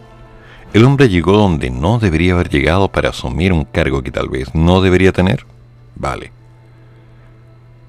¿El 0.73 0.85
hombre 0.85 1.09
llegó 1.09 1.33
donde 1.33 1.69
no 1.69 1.99
debería 1.99 2.33
haber 2.33 2.49
llegado 2.49 2.89
para 2.89 3.11
asumir 3.11 3.53
un 3.53 3.65
cargo 3.65 4.03
que 4.03 4.11
tal 4.11 4.29
vez 4.31 4.55
no 4.55 4.81
debería 4.81 5.13
tener? 5.13 5.45
Vale. 5.97 6.33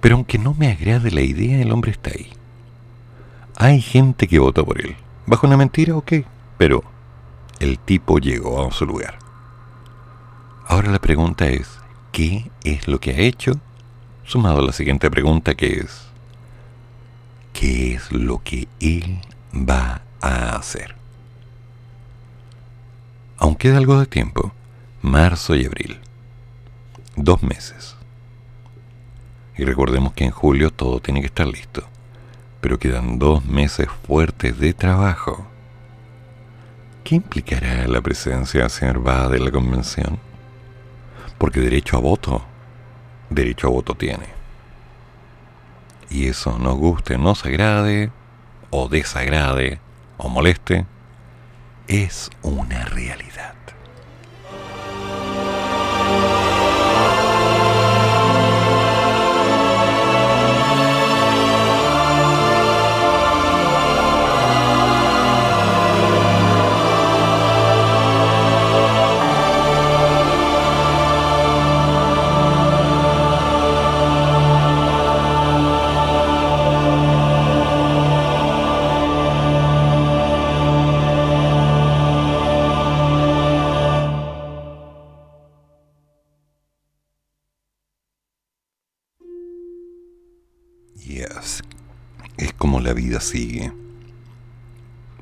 Pero 0.03 0.15
aunque 0.15 0.37
no 0.37 0.53
me 0.53 0.69
agrade 0.69 1.11
la 1.11 1.21
idea, 1.21 1.61
el 1.61 1.71
hombre 1.71 1.91
está 1.91 2.09
ahí. 2.09 2.29
Hay 3.55 3.79
gente 3.79 4.27
que 4.27 4.37
votó 4.37 4.65
por 4.65 4.81
él. 4.81 4.97
¿Bajo 5.25 5.47
una 5.47 5.55
mentira? 5.55 5.95
Ok. 5.95 6.11
Pero 6.57 6.83
el 7.61 7.79
tipo 7.79 8.19
llegó 8.19 8.67
a 8.67 8.71
su 8.73 8.85
lugar. 8.85 9.17
Ahora 10.67 10.91
la 10.91 10.99
pregunta 10.99 11.47
es, 11.47 11.79
qué 12.11 12.51
es 12.65 12.89
lo 12.89 12.99
que 12.99 13.11
ha 13.11 13.19
hecho, 13.19 13.53
sumado 14.25 14.59
a 14.59 14.63
la 14.63 14.73
siguiente 14.73 15.09
pregunta 15.09 15.55
que 15.55 15.77
es, 15.77 16.01
¿qué 17.53 17.93
es 17.93 18.11
lo 18.11 18.43
que 18.43 18.67
él 18.81 19.21
va 19.53 20.01
a 20.19 20.57
hacer? 20.57 20.95
Aunque 23.37 23.69
queda 23.69 23.77
algo 23.77 24.01
de 24.01 24.07
tiempo, 24.07 24.51
marzo 25.01 25.55
y 25.55 25.65
abril, 25.65 25.97
dos 27.15 27.41
meses. 27.41 27.95
Y 29.55 29.65
recordemos 29.65 30.13
que 30.13 30.25
en 30.25 30.31
julio 30.31 30.71
todo 30.71 30.99
tiene 30.99 31.21
que 31.21 31.27
estar 31.27 31.45
listo, 31.45 31.83
pero 32.61 32.79
quedan 32.79 33.19
dos 33.19 33.45
meses 33.45 33.87
fuertes 34.07 34.57
de 34.59 34.73
trabajo. 34.73 35.45
¿Qué 37.03 37.15
implicará 37.15 37.87
la 37.87 38.01
presencia 38.01 38.67
señor 38.69 39.03
de 39.29 39.39
la 39.39 39.51
convención? 39.51 40.19
Porque 41.37 41.59
derecho 41.59 41.97
a 41.97 41.99
voto, 41.99 42.43
derecho 43.29 43.67
a 43.67 43.71
voto 43.71 43.93
tiene. 43.93 44.27
Y 46.09 46.27
eso 46.27 46.57
nos 46.57 46.77
guste, 46.77 47.17
nos 47.17 47.45
agrade, 47.45 48.11
o 48.69 48.87
desagrade, 48.87 49.79
o 50.17 50.29
moleste, 50.29 50.85
es 51.87 52.29
una 52.41 52.85
realidad. 52.85 53.52
La 92.79 92.93
vida 92.93 93.19
sigue. 93.19 93.73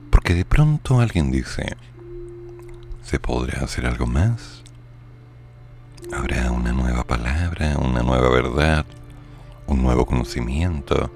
Porque 0.09 0.33
de 0.33 0.45
pronto 0.45 0.99
alguien 0.99 1.31
dice, 1.31 1.77
¿se 3.03 3.19
podrá 3.19 3.63
hacer 3.63 3.85
algo 3.85 4.05
más? 4.05 4.63
¿Habrá 6.11 6.51
una 6.51 6.73
nueva 6.73 7.03
palabra, 7.05 7.77
una 7.77 8.01
nueva 8.03 8.29
verdad, 8.29 8.85
un 9.67 9.81
nuevo 9.81 10.05
conocimiento? 10.05 11.11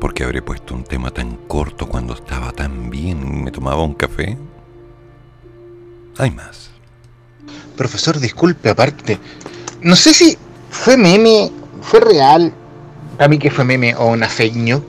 porque 0.00 0.24
habré 0.24 0.42
puesto 0.42 0.74
un 0.74 0.84
tema 0.84 1.10
tan 1.10 1.36
corto 1.48 1.88
cuando 1.88 2.14
estaba 2.14 2.52
tan 2.52 2.90
bien 2.90 3.22
y 3.22 3.42
me 3.42 3.50
tomaba 3.50 3.82
un 3.82 3.94
café? 3.94 4.36
Hay 6.18 6.30
más. 6.30 6.70
Profesor, 7.76 8.18
disculpe, 8.18 8.70
aparte. 8.70 9.18
No 9.82 9.96
sé 9.96 10.14
si 10.14 10.36
fue 10.70 10.96
meme, 10.96 11.50
fue 11.82 12.00
real, 12.00 12.52
a 13.18 13.28
mí 13.28 13.38
que 13.38 13.50
fue 13.50 13.64
meme 13.64 13.94
o 13.94 14.06
una 14.06 14.28
fake 14.28 14.56
news, 14.56 14.82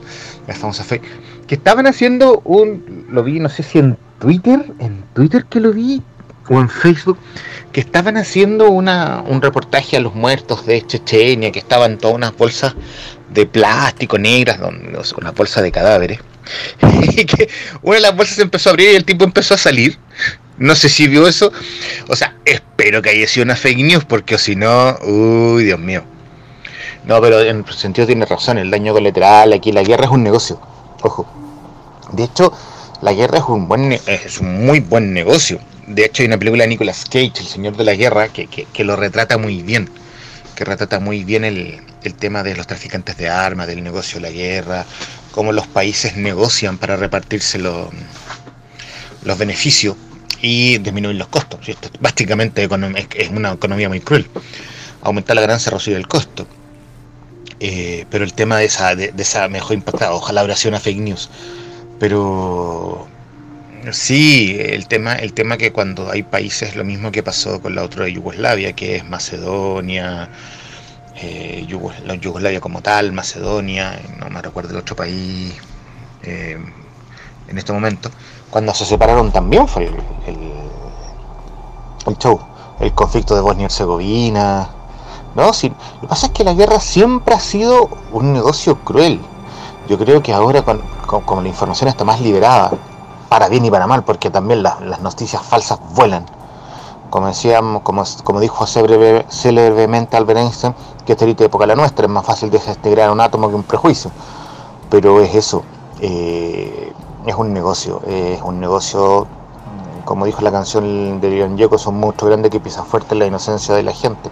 la 0.46 0.54
famosa 0.54 0.84
fake, 0.84 1.04
que 1.46 1.54
estaban 1.54 1.86
haciendo 1.86 2.40
un, 2.44 3.06
lo 3.10 3.22
vi, 3.24 3.40
no 3.40 3.48
sé 3.48 3.62
si 3.62 3.78
en 3.78 3.96
Twitter, 4.18 4.72
en 4.78 5.04
Twitter 5.14 5.44
que 5.46 5.60
lo 5.60 5.72
vi, 5.72 6.02
o 6.48 6.60
en 6.60 6.68
Facebook, 6.68 7.18
que 7.72 7.80
estaban 7.80 8.16
haciendo 8.16 8.70
una, 8.70 9.22
un 9.26 9.42
reportaje 9.42 9.96
a 9.96 10.00
los 10.00 10.14
muertos 10.14 10.66
de 10.66 10.86
Chechenia, 10.86 11.52
que 11.52 11.58
estaban 11.58 11.98
todas 11.98 12.16
unas 12.16 12.36
bolsas 12.36 12.74
de 13.30 13.46
plástico 13.46 14.18
negras, 14.18 14.58
una 15.16 15.30
bolsa 15.32 15.62
de 15.62 15.70
cadáveres, 15.70 16.20
y 17.02 17.24
que 17.24 17.48
una 17.82 17.96
de 17.96 18.02
las 18.02 18.16
bolsas 18.16 18.36
se 18.36 18.42
empezó 18.42 18.70
a 18.70 18.72
abrir 18.72 18.92
y 18.92 18.96
el 18.96 19.04
tipo 19.04 19.24
empezó 19.24 19.54
a 19.54 19.58
salir. 19.58 19.98
No 20.56 20.74
sé 20.74 20.88
si 20.88 21.06
vio 21.06 21.28
eso. 21.28 21.52
O 22.08 22.16
sea, 22.16 22.34
espero 22.44 23.00
que 23.00 23.10
haya 23.10 23.28
sido 23.28 23.44
una 23.44 23.54
fake 23.54 23.78
news, 23.78 24.04
porque 24.04 24.38
si 24.38 24.56
no, 24.56 24.96
uy, 25.02 25.64
Dios 25.64 25.78
mío. 25.78 26.02
No, 27.08 27.22
pero 27.22 27.40
en 27.40 27.64
sentido 27.72 28.06
tiene 28.06 28.26
razón, 28.26 28.58
el 28.58 28.70
daño 28.70 28.92
colateral, 28.92 29.54
aquí 29.54 29.72
la 29.72 29.82
guerra 29.82 30.04
es 30.04 30.10
un 30.10 30.22
negocio, 30.22 30.60
ojo. 31.00 31.26
De 32.12 32.24
hecho, 32.24 32.52
la 33.00 33.14
guerra 33.14 33.38
es 33.38 33.44
un 33.48 33.66
buen 33.66 33.92
es 33.92 34.38
un 34.40 34.66
muy 34.66 34.80
buen 34.80 35.14
negocio. 35.14 35.58
De 35.86 36.04
hecho, 36.04 36.22
hay 36.22 36.26
una 36.26 36.36
película 36.36 36.64
de 36.64 36.68
Nicolas 36.68 37.06
Cage, 37.06 37.32
El 37.38 37.46
Señor 37.46 37.78
de 37.78 37.84
la 37.84 37.94
Guerra, 37.94 38.28
que, 38.28 38.46
que, 38.46 38.84
lo 38.84 38.94
retrata 38.94 39.38
muy 39.38 39.62
bien. 39.62 39.88
Que 40.54 40.66
retrata 40.66 41.00
muy 41.00 41.24
bien 41.24 41.46
el, 41.46 41.80
el, 42.02 42.14
tema 42.14 42.42
de 42.42 42.54
los 42.54 42.66
traficantes 42.66 43.16
de 43.16 43.30
armas, 43.30 43.68
del 43.68 43.82
negocio 43.82 44.20
de 44.20 44.28
la 44.28 44.30
guerra, 44.30 44.84
cómo 45.30 45.52
los 45.52 45.66
países 45.66 46.14
negocian 46.14 46.76
para 46.76 46.96
repartirse 46.96 47.58
los, 47.58 47.88
los 49.24 49.38
beneficios 49.38 49.96
y 50.42 50.76
disminuir 50.76 51.16
los 51.16 51.28
costos. 51.28 51.66
Esto 51.66 51.88
básicamente 52.00 52.68
es 53.14 53.30
una 53.30 53.52
economía 53.52 53.88
muy 53.88 54.00
cruel. 54.00 54.28
Aumentar 55.00 55.36
la 55.36 55.40
ganancia, 55.40 55.70
reducir 55.70 55.96
el 55.96 56.06
costo. 56.06 56.46
Eh, 57.60 58.06
pero 58.10 58.24
el 58.24 58.34
tema 58.34 58.56
de 58.58 58.66
esa, 58.66 58.94
de, 58.94 59.12
esa 59.16 59.48
mejor 59.48 59.74
impactada, 59.74 60.12
ojalá 60.12 60.42
hubiera 60.42 60.56
sido 60.56 60.70
una 60.70 60.80
fake 60.80 61.00
news. 61.00 61.30
Pero 61.98 63.08
sí, 63.92 64.56
el 64.60 64.86
tema, 64.88 65.14
el 65.14 65.32
tema 65.32 65.56
que 65.56 65.72
cuando 65.72 66.10
hay 66.10 66.22
países, 66.22 66.76
lo 66.76 66.84
mismo 66.84 67.10
que 67.12 67.22
pasó 67.22 67.60
con 67.60 67.74
la 67.74 67.82
otra 67.82 68.04
de 68.04 68.12
Yugoslavia, 68.12 68.72
que 68.74 68.96
es 68.96 69.04
Macedonia, 69.08 70.28
eh, 71.16 71.66
Yugoslavia 71.66 72.60
como 72.60 72.80
tal, 72.82 73.12
Macedonia, 73.12 74.00
no 74.18 74.30
me 74.30 74.40
recuerdo 74.42 74.70
el 74.70 74.76
otro 74.78 74.94
país 74.96 75.54
eh, 76.22 76.58
en 77.48 77.58
este 77.58 77.72
momento, 77.72 78.10
cuando 78.50 78.74
se 78.74 78.84
separaron 78.84 79.32
también 79.32 79.66
fue 79.66 79.84
el, 79.84 79.94
el, 80.26 80.52
el 82.06 82.18
show, 82.18 82.40
el 82.80 82.92
conflicto 82.92 83.34
de 83.34 83.40
Bosnia 83.40 83.62
y 83.62 83.66
Herzegovina, 83.66 84.68
no, 85.38 85.46
lo 85.46 86.00
que 86.00 86.06
pasa 86.08 86.26
es 86.26 86.32
que 86.32 86.42
la 86.42 86.52
guerra 86.52 86.80
siempre 86.80 87.34
ha 87.34 87.40
sido 87.40 87.88
un 88.12 88.32
negocio 88.32 88.76
cruel. 88.84 89.20
Yo 89.88 89.96
creo 89.96 90.20
que 90.20 90.32
ahora, 90.32 90.62
con, 90.62 90.82
como 91.06 91.40
la 91.42 91.48
información 91.48 91.88
está 91.88 92.04
más 92.04 92.20
liberada, 92.20 92.72
para 93.28 93.48
bien 93.48 93.64
y 93.64 93.70
para 93.70 93.86
mal, 93.86 94.02
porque 94.02 94.30
también 94.30 94.62
las 94.64 95.00
noticias 95.00 95.40
falsas 95.40 95.78
vuelan. 95.94 96.26
Como 97.10 97.28
decíamos, 97.28 97.82
como, 97.82 98.02
como 98.24 98.40
dijo 98.40 98.66
célebremente 98.66 100.16
Albert 100.16 100.40
Einstein, 100.40 100.74
que 101.06 101.12
esta 101.12 101.24
ahorita 101.24 101.44
época 101.44 101.66
la 101.66 101.76
nuestra, 101.76 102.06
es 102.06 102.10
más 102.10 102.26
fácil 102.26 102.50
desintegrar 102.50 103.10
un 103.10 103.20
átomo 103.20 103.48
que 103.48 103.54
un 103.54 103.62
prejuicio. 103.62 104.10
Pero 104.90 105.20
es 105.20 105.34
eso, 105.34 105.62
eh, 106.00 106.92
es 107.24 107.34
un 107.34 107.52
negocio, 107.52 108.02
es 108.06 108.42
un 108.42 108.58
negocio 108.58 109.26
como 110.08 110.24
dijo 110.24 110.40
la 110.40 110.50
canción 110.50 111.20
de 111.20 111.28
Leon 111.28 111.58
Yoko, 111.58 111.76
son 111.76 111.96
mucho 111.96 112.24
grandes 112.24 112.50
que 112.50 112.60
pisa 112.60 112.82
fuerte 112.82 113.14
la 113.14 113.26
inocencia 113.26 113.74
de 113.74 113.82
la 113.82 113.92
gente. 113.92 114.30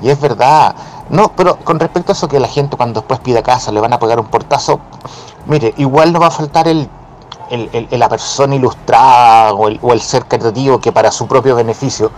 Y 0.00 0.08
es 0.08 0.18
verdad. 0.18 0.74
No, 1.10 1.32
pero 1.36 1.56
con 1.56 1.78
respecto 1.78 2.12
a 2.12 2.14
eso 2.14 2.28
que 2.28 2.40
la 2.40 2.48
gente 2.48 2.78
cuando 2.78 3.00
después 3.00 3.20
pida 3.20 3.42
casa 3.42 3.70
le 3.70 3.78
van 3.78 3.92
a 3.92 3.98
pagar 3.98 4.18
un 4.20 4.28
portazo, 4.28 4.80
mire, 5.44 5.74
igual 5.76 6.14
no 6.14 6.20
va 6.20 6.28
a 6.28 6.30
faltar 6.30 6.66
el, 6.66 6.88
la 7.90 8.08
persona 8.08 8.54
ilustrada 8.54 9.52
o 9.52 9.68
el, 9.68 10.00
ser 10.00 10.24
caritativo 10.24 10.80
que 10.80 10.92
para 10.92 11.12
su 11.12 11.26
propio 11.26 11.54
beneficio, 11.56 12.10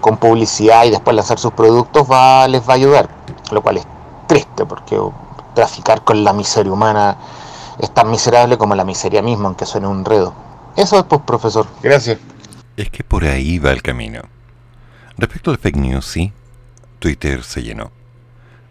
con 0.00 0.16
publicidad 0.16 0.86
y 0.86 0.90
después 0.90 1.14
lanzar 1.14 1.38
sus 1.38 1.52
productos, 1.52 2.08
les 2.48 2.68
va 2.68 2.72
a 2.72 2.74
ayudar. 2.74 3.08
Lo 3.52 3.62
cual 3.62 3.76
es 3.76 3.86
triste 4.26 4.66
porque 4.66 5.00
traficar 5.54 6.02
con 6.02 6.24
la 6.24 6.32
miseria 6.32 6.72
humana 6.72 7.16
es 7.78 7.92
tan 7.92 8.10
miserable 8.10 8.58
como 8.58 8.74
la 8.74 8.82
miseria 8.82 9.22
misma, 9.22 9.46
aunque 9.46 9.66
suene 9.66 9.86
un 9.86 10.04
redo. 10.04 10.32
Eso 10.74 10.98
es, 10.98 11.04
pues, 11.04 11.20
profesor. 11.22 11.66
Gracias. 11.80 12.18
Es 12.76 12.90
que 12.90 13.04
por 13.04 13.24
ahí 13.24 13.58
va 13.58 13.72
el 13.72 13.82
camino. 13.82 14.22
Respecto 15.18 15.50
al 15.50 15.58
fake 15.58 15.76
news, 15.76 16.06
sí, 16.06 16.32
Twitter 16.98 17.42
se 17.42 17.62
llenó. 17.62 17.92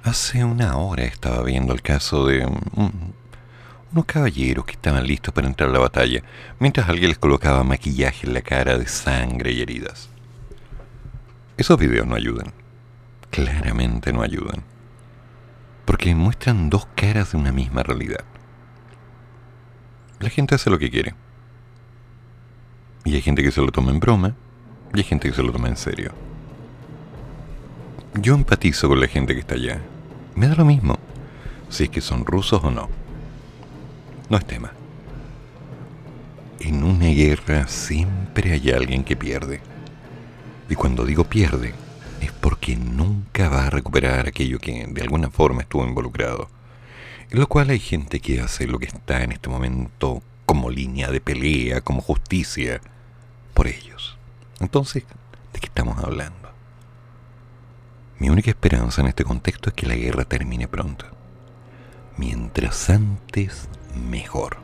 Hace 0.04 0.44
una 0.44 0.78
hora 0.78 1.04
estaba 1.04 1.44
viendo 1.44 1.74
el 1.74 1.82
caso 1.82 2.26
de 2.26 2.48
unos 3.92 4.06
caballeros 4.06 4.66
que 4.66 4.72
estaban 4.74 5.06
listos 5.06 5.34
para 5.34 5.48
entrar 5.48 5.70
a 5.70 5.74
la 5.74 5.80
batalla, 5.80 6.24
mientras 6.60 6.88
alguien 6.88 7.10
les 7.10 7.18
colocaba 7.18 7.64
maquillaje 7.64 8.26
en 8.26 8.34
la 8.34 8.42
cara 8.42 8.78
de 8.78 8.88
sangre 8.88 9.52
y 9.52 9.62
heridas. 9.62 10.10
Esos 11.58 11.78
videos 11.78 12.08
no 12.08 12.16
ayudan. 12.16 12.54
Claramente 13.30 14.14
no 14.14 14.22
ayudan. 14.22 14.64
Porque 15.86 16.16
muestran 16.16 16.70
dos 16.70 16.88
caras 16.96 17.32
de 17.32 17.38
una 17.38 17.52
misma 17.52 17.84
realidad. 17.84 18.24
La 20.20 20.30
gente 20.30 20.56
hace 20.56 20.70
lo 20.70 20.80
que 20.80 20.90
quiere. 20.90 21.16
Y 23.06 23.16
hay 23.16 23.22
gente 23.22 23.44
que 23.44 23.52
se 23.52 23.62
lo 23.62 23.72
toma 23.72 23.92
en 23.92 24.00
broma 24.00 24.36
y 24.94 25.00
hay 25.00 25.04
gente 25.04 25.30
que 25.30 25.36
se 25.36 25.44
lo 25.44 25.52
toma 25.52 25.68
en 25.68 25.78
serio. 25.78 26.12
Yo 28.16 28.36
empatizo 28.36 28.88
con 28.88 29.00
la 29.00 29.08
gente 29.08 29.34
que 29.34 29.40
está 29.40 29.56
allá. 29.56 29.82
Me 30.36 30.48
da 30.48 30.56
lo 30.56 30.66
mismo 30.66 30.98
si 31.70 31.84
es 31.84 31.90
que 31.90 32.02
son 32.02 32.26
rusos 32.26 32.64
o 32.64 32.72
no. 32.72 32.90
No 34.30 34.38
es 34.38 34.46
tema. 34.46 34.72
En 36.60 36.84
una 36.84 37.06
guerra 37.06 37.68
siempre 37.68 38.52
hay 38.52 38.72
alguien 38.72 39.04
que 39.04 39.16
pierde. 39.16 39.62
Y 40.70 40.76
cuando 40.76 41.06
digo 41.06 41.24
pierde, 41.24 41.74
es 42.22 42.32
porque 42.32 42.76
nunca 42.76 43.50
va 43.50 43.68
a 43.68 43.70
recuperar 43.70 44.28
aquello 44.28 44.60
que 44.60 44.86
de 44.88 45.02
alguna 45.02 45.30
forma 45.30 45.62
estuvo 45.62 45.86
involucrado. 45.86 46.50
En 47.30 47.40
lo 47.40 47.48
cual 47.48 47.70
hay 47.70 47.80
gente 47.80 48.20
que 48.20 48.42
hace 48.42 48.68
lo 48.68 48.80
que 48.80 48.88
está 48.88 49.24
en 49.24 49.32
este 49.32 49.50
momento 49.50 50.22
como 50.50 50.72
línea 50.72 51.12
de 51.12 51.22
pelea, 51.22 51.82
como 51.82 52.02
justicia, 52.02 52.82
por 53.54 53.68
ellos. 53.68 54.18
Entonces, 54.60 55.04
¿de 55.54 55.60
qué 55.60 55.68
estamos 55.68 56.04
hablando? 56.04 56.50
Mi 58.18 58.32
única 58.32 58.50
esperanza 58.50 59.02
en 59.02 59.10
este 59.10 59.24
contexto 59.24 59.70
es 59.70 59.76
que 59.76 59.86
la 59.86 59.94
guerra 59.94 60.26
termine 60.26 60.68
pronto. 60.68 61.06
Mientras 62.18 62.90
antes, 62.90 63.70
mejor. 64.10 64.58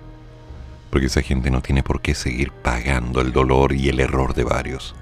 Porque 0.90 1.06
esa 1.06 1.22
gente 1.22 1.52
no 1.52 1.62
tiene 1.62 1.84
por 1.84 2.02
qué 2.02 2.16
seguir 2.16 2.52
pagando 2.52 3.22
el 3.22 3.32
dolor 3.32 3.72
y 3.72 3.88
el 3.88 4.00
error 4.00 4.34
de 4.34 4.44
varios. 4.44 4.96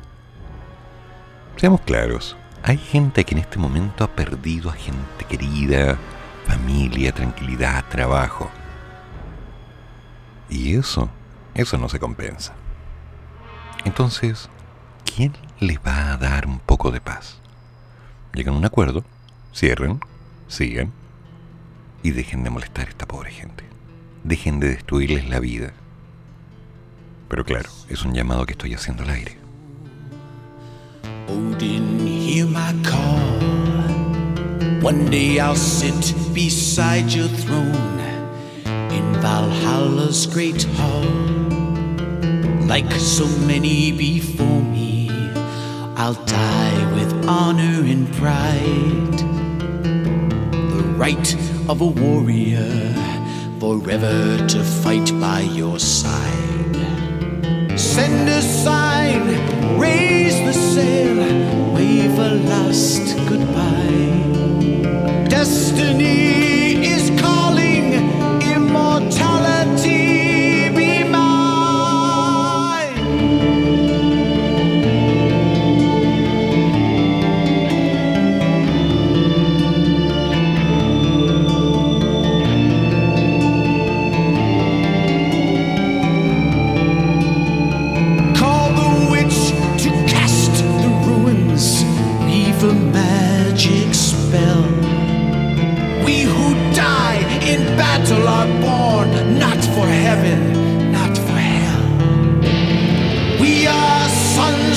Seamos 1.56 1.80
claros, 1.80 2.36
hay 2.62 2.78
gente 2.78 3.24
que 3.24 3.36
en 3.36 3.40
este 3.40 3.58
momento 3.58 4.04
ha 4.04 4.14
perdido 4.14 4.70
a 4.70 4.74
gente 4.74 5.24
querida, 5.30 5.98
familia, 6.46 7.14
tranquilidad, 7.14 7.86
trabajo. 7.88 8.52
Y 10.54 10.76
eso, 10.76 11.10
eso 11.56 11.80
no 11.80 11.90
se 11.90 12.00
compensa. 12.00 12.54
Entonces, 13.86 14.50
¿quién 15.04 15.34
les 15.60 15.80
va 15.80 16.14
a 16.14 16.18
dar 16.18 16.46
un 16.46 16.60
poco 16.60 16.92
de 16.92 17.02
paz? 17.02 17.40
Llegan 18.36 18.54
a 18.54 18.58
un 18.60 18.66
acuerdo, 18.66 19.04
cierren, 19.52 20.00
sigan 20.48 20.92
y 22.04 22.12
dejen 22.12 22.44
de 22.44 22.52
molestar 22.52 22.86
a 22.86 22.90
esta 22.92 23.08
pobre 23.08 23.32
gente. 23.32 23.64
Dejen 24.24 24.60
de 24.60 24.70
destruirles 24.70 25.28
la 25.28 25.40
vida. 25.40 25.74
Pero 27.30 27.44
claro, 27.46 27.72
es 27.90 28.04
un 28.04 28.14
llamado 28.14 28.46
que 28.46 28.52
estoy 28.54 28.76
haciendo 28.76 29.02
al 29.02 29.10
aire. 29.10 29.40
Odin, 31.28 31.98
throne 37.44 38.13
in 38.98 39.14
Valhalla's 39.22 40.26
great 40.28 40.64
hall. 40.78 41.04
Like 42.68 42.92
so 42.92 43.26
many 43.48 43.92
before 43.92 44.62
me, 44.62 45.10
I'll 45.96 46.20
die 46.26 46.94
with 46.96 47.12
honor 47.28 47.84
and 47.94 48.12
pride. 48.16 49.18
The 50.76 50.84
right 51.04 51.30
of 51.70 51.82
a 51.82 51.86
warrior, 51.86 52.94
forever 53.60 54.48
to 54.48 54.64
fight 54.84 55.12
by 55.20 55.42
your 55.42 55.80
side. 55.80 56.76
Send 57.78 58.30
a 58.30 58.42
sign, 58.42 59.24
raise 59.80 60.38
the 60.48 60.54
sail, 60.54 61.18
wave 61.74 62.18
a 62.18 62.32
last 62.52 63.18
goodbye. 63.28 64.34
Destiny 65.30 66.33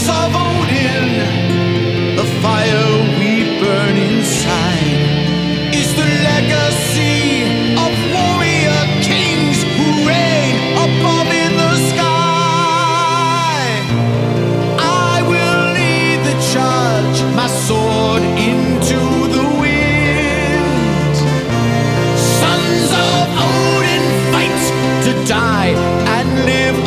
of 0.09 0.35
Odin. 0.35 1.09
The 2.17 2.25
fire 2.43 2.91
we 3.19 3.59
burn 3.61 3.97
inside 3.97 5.01
is 5.75 5.89
the 5.95 6.09
legacy 6.31 7.43
of 7.85 7.93
warrior 8.15 8.83
kings 9.03 9.59
who 9.77 9.89
reign 10.07 10.55
above 10.87 11.29
in 11.45 11.53
the 11.63 11.75
sky. 11.91 13.67
I 14.79 15.23
will 15.31 15.63
lead 15.79 16.19
the 16.29 16.37
charge, 16.53 17.19
my 17.35 17.49
sword 17.49 18.23
into 18.51 19.01
the 19.37 19.47
wind. 19.63 21.17
Sons 22.39 22.89
of 23.11 23.25
Odin 23.51 24.05
fight 24.33 24.63
to 25.05 25.13
die 25.27 25.75
and 26.17 26.29
live 26.45 26.79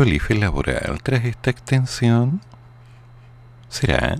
efecto 0.00 0.02
el 0.02 0.14
IFE 0.14 0.34
laboral 0.36 1.02
tras 1.02 1.24
esta 1.24 1.50
extensión? 1.50 2.40
¿Será? 3.68 4.16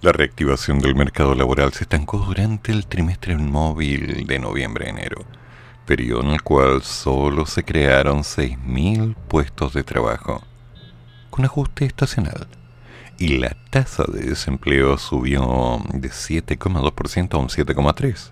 La 0.00 0.12
reactivación 0.12 0.80
del 0.80 0.94
mercado 0.94 1.34
laboral 1.34 1.72
se 1.72 1.84
estancó 1.84 2.18
durante 2.18 2.72
el 2.72 2.86
trimestre 2.86 3.36
móvil 3.36 4.26
de 4.26 4.38
noviembre-enero, 4.38 5.24
periodo 5.86 6.22
en 6.22 6.30
el 6.30 6.42
cual 6.42 6.82
solo 6.82 7.46
se 7.46 7.64
crearon 7.64 8.18
6.000 8.20 9.14
puestos 9.28 9.72
de 9.72 9.82
trabajo, 9.82 10.42
con 11.30 11.44
ajuste 11.44 11.86
estacional, 11.86 12.46
y 13.18 13.38
la 13.38 13.56
tasa 13.70 14.04
de 14.06 14.22
desempleo 14.22 14.98
subió 14.98 15.82
de 15.92 16.10
7,2% 16.10 17.34
a 17.34 17.38
un 17.38 17.48
7,3%. 17.48 18.30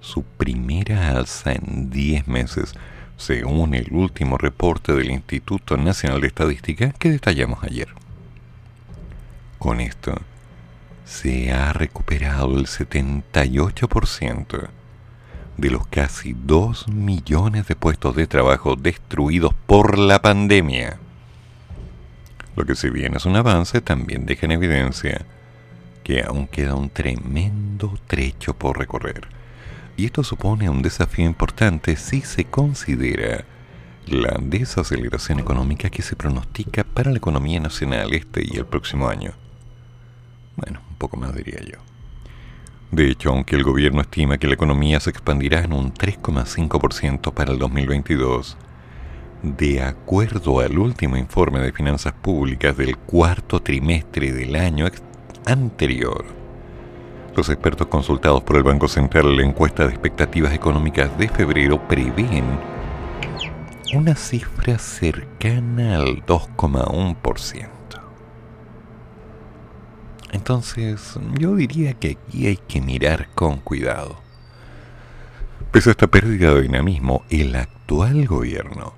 Su 0.00 0.22
primera 0.24 1.10
alza 1.10 1.52
en 1.52 1.90
10 1.90 2.26
meses, 2.26 2.74
según 3.20 3.74
el 3.74 3.92
último 3.92 4.38
reporte 4.38 4.94
del 4.94 5.10
Instituto 5.10 5.76
Nacional 5.76 6.22
de 6.22 6.28
Estadística 6.28 6.92
que 6.92 7.10
detallamos 7.10 7.62
ayer. 7.62 7.88
Con 9.58 9.80
esto, 9.80 10.14
se 11.04 11.52
ha 11.52 11.74
recuperado 11.74 12.56
el 12.56 12.66
78% 12.66 14.68
de 15.58 15.70
los 15.70 15.86
casi 15.88 16.32
2 16.32 16.88
millones 16.88 17.68
de 17.68 17.76
puestos 17.76 18.16
de 18.16 18.26
trabajo 18.26 18.76
destruidos 18.76 19.52
por 19.66 19.98
la 19.98 20.22
pandemia. 20.22 20.98
Lo 22.56 22.64
que 22.64 22.74
si 22.74 22.88
bien 22.88 23.16
es 23.16 23.26
un 23.26 23.36
avance, 23.36 23.82
también 23.82 24.24
deja 24.24 24.46
en 24.46 24.52
evidencia 24.52 25.26
que 26.04 26.22
aún 26.22 26.48
queda 26.48 26.74
un 26.74 26.88
tremendo 26.88 27.98
trecho 28.06 28.54
por 28.54 28.78
recorrer. 28.78 29.39
Y 30.00 30.06
esto 30.06 30.24
supone 30.24 30.70
un 30.70 30.80
desafío 30.80 31.26
importante 31.26 31.94
si 31.94 32.22
se 32.22 32.46
considera 32.46 33.44
la 34.06 34.38
desaceleración 34.40 35.40
económica 35.40 35.90
que 35.90 36.00
se 36.00 36.16
pronostica 36.16 36.84
para 36.84 37.10
la 37.10 37.18
economía 37.18 37.60
nacional 37.60 38.14
este 38.14 38.42
y 38.42 38.56
el 38.56 38.64
próximo 38.64 39.10
año. 39.10 39.32
Bueno, 40.56 40.80
un 40.88 40.96
poco 40.96 41.18
más 41.18 41.34
diría 41.34 41.60
yo. 41.60 41.80
De 42.90 43.10
hecho, 43.10 43.28
aunque 43.28 43.56
el 43.56 43.62
gobierno 43.62 44.00
estima 44.00 44.38
que 44.38 44.46
la 44.46 44.54
economía 44.54 45.00
se 45.00 45.10
expandirá 45.10 45.64
en 45.64 45.74
un 45.74 45.92
3,5% 45.92 47.34
para 47.34 47.52
el 47.52 47.58
2022, 47.58 48.56
de 49.42 49.82
acuerdo 49.82 50.60
al 50.60 50.78
último 50.78 51.18
informe 51.18 51.60
de 51.60 51.72
finanzas 51.72 52.14
públicas 52.14 52.74
del 52.74 52.96
cuarto 52.96 53.60
trimestre 53.60 54.32
del 54.32 54.56
año 54.56 54.86
anterior, 55.44 56.39
los 57.36 57.48
expertos 57.48 57.86
consultados 57.86 58.42
por 58.42 58.56
el 58.56 58.62
Banco 58.62 58.88
Central 58.88 59.26
en 59.26 59.36
la 59.36 59.44
encuesta 59.44 59.84
de 59.84 59.90
expectativas 59.90 60.52
económicas 60.52 61.16
de 61.18 61.28
febrero 61.28 61.86
prevén 61.88 62.44
una 63.94 64.14
cifra 64.14 64.78
cercana 64.78 65.96
al 65.96 66.24
2,1%. 66.24 67.68
Entonces, 70.32 71.18
yo 71.38 71.56
diría 71.56 71.94
que 71.94 72.10
aquí 72.10 72.46
hay 72.46 72.56
que 72.56 72.80
mirar 72.80 73.28
con 73.34 73.58
cuidado. 73.58 74.16
Pese 75.72 75.90
a 75.90 75.92
esta 75.92 76.06
pérdida 76.06 76.54
de 76.54 76.62
dinamismo, 76.62 77.24
el 77.30 77.56
actual 77.56 78.26
gobierno 78.26 78.94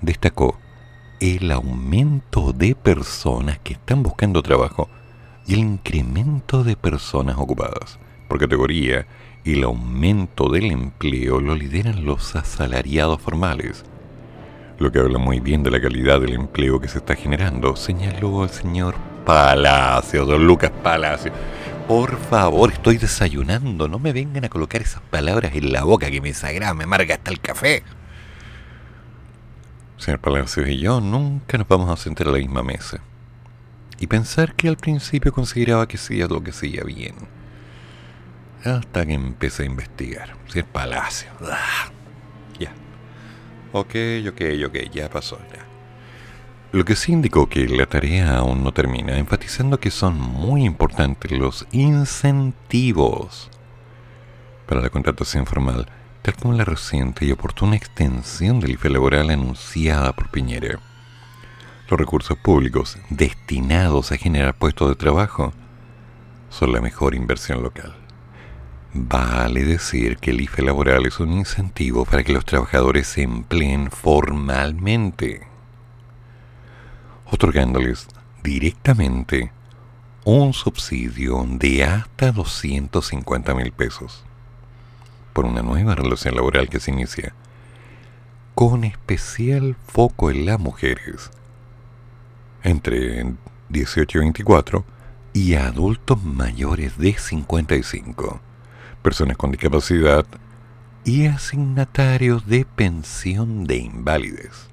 destacó 0.00 0.56
el 1.20 1.50
aumento 1.50 2.52
de 2.52 2.76
personas 2.76 3.58
que 3.58 3.72
están 3.72 4.04
buscando 4.04 4.42
trabajo 4.42 4.88
y 5.48 5.54
el 5.54 5.60
incremento 5.60 6.62
de 6.62 6.76
personas 6.76 7.36
ocupadas. 7.38 7.98
Por 8.28 8.38
categoría, 8.38 9.06
el 9.44 9.64
aumento 9.64 10.50
del 10.50 10.66
empleo 10.66 11.40
lo 11.40 11.56
lideran 11.56 12.04
los 12.04 12.36
asalariados 12.36 13.20
formales, 13.20 13.84
lo 14.78 14.92
que 14.92 14.98
habla 14.98 15.18
muy 15.18 15.40
bien 15.40 15.62
de 15.62 15.70
la 15.70 15.80
calidad 15.80 16.20
del 16.20 16.34
empleo 16.34 16.80
que 16.80 16.86
se 16.88 16.98
está 16.98 17.16
generando, 17.16 17.74
señaló 17.76 18.44
el 18.44 18.50
señor 18.50 18.94
Palacio, 19.24 20.26
don 20.26 20.46
Lucas 20.46 20.70
Palacio. 20.82 21.32
Por 21.88 22.18
favor, 22.18 22.70
estoy 22.70 22.98
desayunando. 22.98 23.88
No 23.88 23.98
me 23.98 24.12
vengan 24.12 24.44
a 24.44 24.50
colocar 24.50 24.82
esas 24.82 25.00
palabras 25.00 25.54
en 25.54 25.72
la 25.72 25.84
boca 25.84 26.10
que 26.10 26.20
me 26.20 26.34
sagrada, 26.34 26.74
me 26.74 26.84
amarga 26.84 27.14
hasta 27.14 27.30
el 27.30 27.40
café. 27.40 27.82
Señor 29.96 30.20
Palacio 30.20 30.66
y 30.68 30.78
yo 30.78 31.00
nunca 31.00 31.56
nos 31.56 31.66
vamos 31.66 31.90
a 31.90 31.96
sentar 31.96 32.28
a 32.28 32.32
la 32.32 32.38
misma 32.38 32.62
mesa. 32.62 33.00
Y 33.98 34.06
pensar 34.06 34.54
que 34.54 34.68
al 34.68 34.76
principio 34.76 35.32
consideraba 35.32 35.88
que 35.88 35.96
hacía 35.96 36.26
lo 36.26 36.42
que 36.42 36.50
hacía 36.50 36.84
bien. 36.84 37.14
Hasta 38.64 39.06
que 39.06 39.14
empecé 39.14 39.64
a 39.64 39.66
investigar. 39.66 40.36
Señor 40.48 40.68
Palacio. 40.68 41.28
Ah, 41.42 41.90
ya. 42.58 42.72
Ok, 43.72 43.94
ok, 44.28 44.40
ok, 44.66 44.90
ya 44.92 45.08
pasó. 45.10 45.38
Ya. 45.52 45.64
Lo 46.70 46.84
que 46.84 46.96
sí 46.96 47.12
indicó 47.12 47.48
que 47.48 47.66
la 47.66 47.86
tarea 47.86 48.36
aún 48.36 48.62
no 48.62 48.72
termina, 48.72 49.16
enfatizando 49.16 49.80
que 49.80 49.90
son 49.90 50.20
muy 50.20 50.64
importantes 50.64 51.32
los 51.32 51.66
incentivos 51.72 53.50
para 54.66 54.82
la 54.82 54.90
contratación 54.90 55.46
formal, 55.46 55.88
tal 56.20 56.34
como 56.36 56.52
la 56.52 56.66
reciente 56.66 57.24
y 57.24 57.32
oportuna 57.32 57.74
extensión 57.74 58.60
del 58.60 58.72
IFE 58.72 58.90
laboral 58.90 59.30
anunciada 59.30 60.12
por 60.12 60.30
Piñera. 60.30 60.78
Los 61.88 61.98
recursos 61.98 62.36
públicos 62.36 62.98
destinados 63.08 64.12
a 64.12 64.18
generar 64.18 64.54
puestos 64.54 64.90
de 64.90 64.94
trabajo 64.94 65.54
son 66.50 66.72
la 66.72 66.82
mejor 66.82 67.14
inversión 67.14 67.62
local. 67.62 67.94
Vale 68.92 69.64
decir 69.64 70.18
que 70.18 70.32
el 70.32 70.42
IFE 70.42 70.62
laboral 70.62 71.06
es 71.06 71.18
un 71.18 71.32
incentivo 71.32 72.04
para 72.04 72.24
que 72.24 72.34
los 72.34 72.44
trabajadores 72.44 73.06
se 73.06 73.22
empleen 73.22 73.90
formalmente 73.90 75.46
otorgándoles 77.30 78.08
directamente 78.42 79.52
un 80.24 80.52
subsidio 80.52 81.46
de 81.48 81.84
hasta 81.84 82.32
250 82.32 83.54
mil 83.54 83.72
pesos 83.72 84.24
por 85.32 85.46
una 85.46 85.62
nueva 85.62 85.94
relación 85.94 86.34
laboral 86.34 86.68
que 86.68 86.80
se 86.80 86.90
inicia, 86.90 87.32
con 88.54 88.84
especial 88.84 89.76
foco 89.86 90.30
en 90.30 90.44
las 90.46 90.58
mujeres 90.58 91.30
entre 92.68 93.34
18 93.68 94.18
y 94.18 94.20
24 94.20 94.84
y 95.32 95.54
adultos 95.54 96.22
mayores 96.22 96.98
de 96.98 97.14
55, 97.14 98.40
personas 99.02 99.36
con 99.36 99.50
discapacidad 99.50 100.24
y 101.04 101.26
asignatarios 101.26 102.46
de 102.46 102.64
pensión 102.64 103.64
de 103.64 103.76
inválides. 103.76 104.68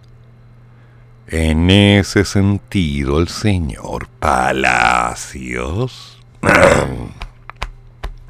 En 1.28 1.72
ese 1.72 2.26
sentido, 2.26 3.20
el 3.20 3.30
señor 3.30 4.08
Palacios... 4.20 6.20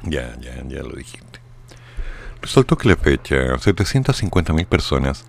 ya, 0.02 0.36
ya, 0.40 0.62
ya 0.66 0.82
lo 0.82 0.96
dijiste. 0.96 1.26
Resultó 2.40 2.76
que 2.76 2.88
la 2.88 2.96
fecha, 2.96 3.56
750.000 3.56 4.66
personas 4.66 5.26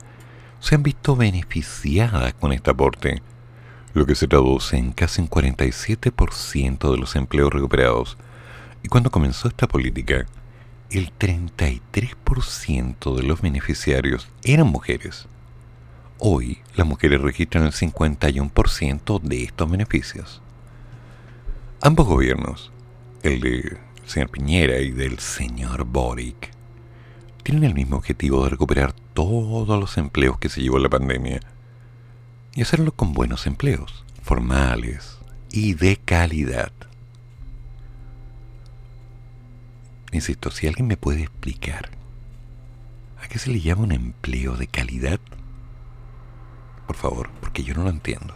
se 0.60 0.76
han 0.76 0.84
visto 0.84 1.16
beneficiadas 1.16 2.34
con 2.36 2.54
este 2.54 2.72
aporte, 2.72 3.22
lo 3.98 4.06
que 4.06 4.16
se 4.16 4.28
traduce 4.28 4.78
en 4.78 4.92
casi 4.92 5.22
un 5.22 5.30
47% 5.30 6.92
de 6.92 6.98
los 6.98 7.16
empleos 7.16 7.52
recuperados. 7.52 8.18
Y 8.84 8.88
cuando 8.88 9.12
comenzó 9.12 9.48
esta 9.48 9.68
política, 9.68 10.26
el 10.90 11.12
33% 11.18 13.16
de 13.16 13.24
los 13.24 13.42
beneficiarios 13.42 14.30
eran 14.44 14.68
mujeres 14.68 15.28
Hoy 16.20 16.58
las 16.76 16.88
mujeres 16.88 17.22
registran 17.22 17.66
el 17.66 17.74
51% 17.74 19.22
de 19.22 19.44
estos 19.44 19.70
beneficios. 19.70 20.42
Ambos 21.80 22.08
gobiernos, 22.08 22.72
el 23.22 23.40
de 23.40 23.78
señor 24.08 24.30
Piñera 24.30 24.80
y 24.80 24.90
del 24.90 25.20
señor 25.20 25.84
Boric, 25.84 26.50
tienen 27.44 27.66
el 27.66 27.76
mismo 27.76 27.98
objetivo 27.98 28.44
de 28.44 28.50
recuperar 28.50 28.94
todos 29.14 29.80
los 29.80 29.96
empleos 30.00 30.40
que 30.40 30.50
se 30.50 30.62
llevó 30.62 30.80
la 30.80 30.90
pandemia 30.90 31.40
y 32.58 32.64
hacerlo 32.64 32.92
con 32.92 33.14
buenos 33.14 33.46
empleos, 33.46 34.04
formales 34.24 35.20
y 35.52 35.76
de 35.76 35.96
calidad. 35.96 36.72
Insisto, 40.12 40.50
si 40.50 40.66
alguien 40.66 40.88
me 40.88 40.98
puede 40.98 41.22
explicar 41.22 41.92
a 43.22 43.28
qué 43.28 43.38
se 43.38 43.52
le 43.52 43.62
llama 43.62 43.84
un 43.84 43.92
empleo 43.92 44.58
de 44.58 44.66
calidad, 44.66 45.20
por 46.88 46.96
favor, 46.96 47.30
porque 47.42 47.64
yo 47.64 47.76
no 47.76 47.84
lo 47.84 47.92
entiendo. 47.92 48.34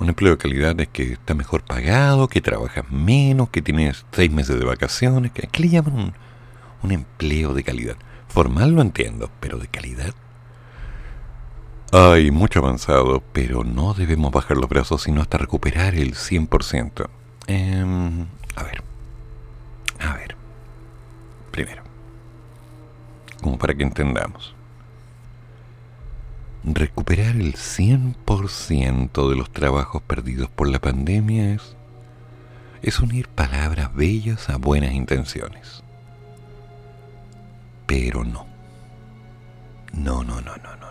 Un 0.00 0.08
empleo 0.08 0.32
de 0.32 0.38
calidad 0.38 0.80
es 0.80 0.88
que 0.88 1.12
está 1.12 1.34
mejor 1.34 1.62
pagado, 1.62 2.26
que 2.26 2.40
trabajas 2.40 2.90
menos, 2.90 3.50
que 3.50 3.62
tienes 3.62 4.06
seis 4.10 4.32
meses 4.32 4.58
de 4.58 4.64
vacaciones. 4.64 5.30
¿Qué, 5.30 5.48
le 5.62 5.68
llaman 5.68 5.94
un, 5.94 6.12
un 6.82 6.90
empleo 6.90 7.54
de 7.54 7.62
calidad? 7.62 7.96
Formal 8.26 8.72
lo 8.72 8.82
entiendo, 8.82 9.30
pero 9.38 9.58
de 9.58 9.68
calidad. 9.68 10.16
Hay 11.90 12.30
mucho 12.30 12.58
avanzado, 12.58 13.22
pero 13.32 13.64
no 13.64 13.94
debemos 13.94 14.30
bajar 14.30 14.58
los 14.58 14.68
brazos 14.68 15.02
sino 15.02 15.22
hasta 15.22 15.38
recuperar 15.38 15.94
el 15.94 16.14
100%. 16.14 17.08
Eh, 17.46 18.26
a 18.56 18.62
ver. 18.62 18.82
A 19.98 20.14
ver. 20.14 20.36
Primero, 21.50 21.82
como 23.42 23.56
para 23.58 23.74
que 23.74 23.84
entendamos, 23.84 24.54
recuperar 26.62 27.36
el 27.36 27.54
100% 27.54 29.30
de 29.30 29.36
los 29.36 29.50
trabajos 29.50 30.02
perdidos 30.02 30.50
por 30.50 30.68
la 30.68 30.80
pandemia 30.80 31.54
es, 31.54 31.74
es 32.82 33.00
unir 33.00 33.28
palabras 33.28 33.94
bellas 33.94 34.50
a 34.50 34.56
buenas 34.56 34.92
intenciones. 34.92 35.82
Pero. 37.86 38.24
No, 38.24 38.46
no, 39.94 40.22
no, 40.22 40.40
no, 40.42 40.56
no, 40.58 40.76
no. 40.76 40.87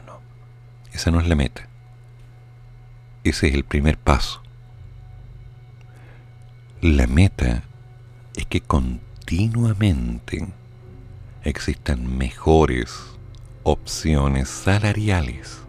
Esa 0.98 1.11
no 1.11 1.19
es 1.19 1.28
la 1.28 1.36
meta. 1.36 1.68
Ese 3.24 3.49
es 3.49 3.53
el 3.53 3.64
primer 3.64 3.99
paso. 3.99 4.41
La 6.82 7.06
meta 7.06 7.61
es 8.36 8.48
que 8.48 8.61
continuamente 8.61 10.48
existan 11.44 12.18
mejores 12.18 12.95
opciones 13.61 14.49
salariales 14.49 15.61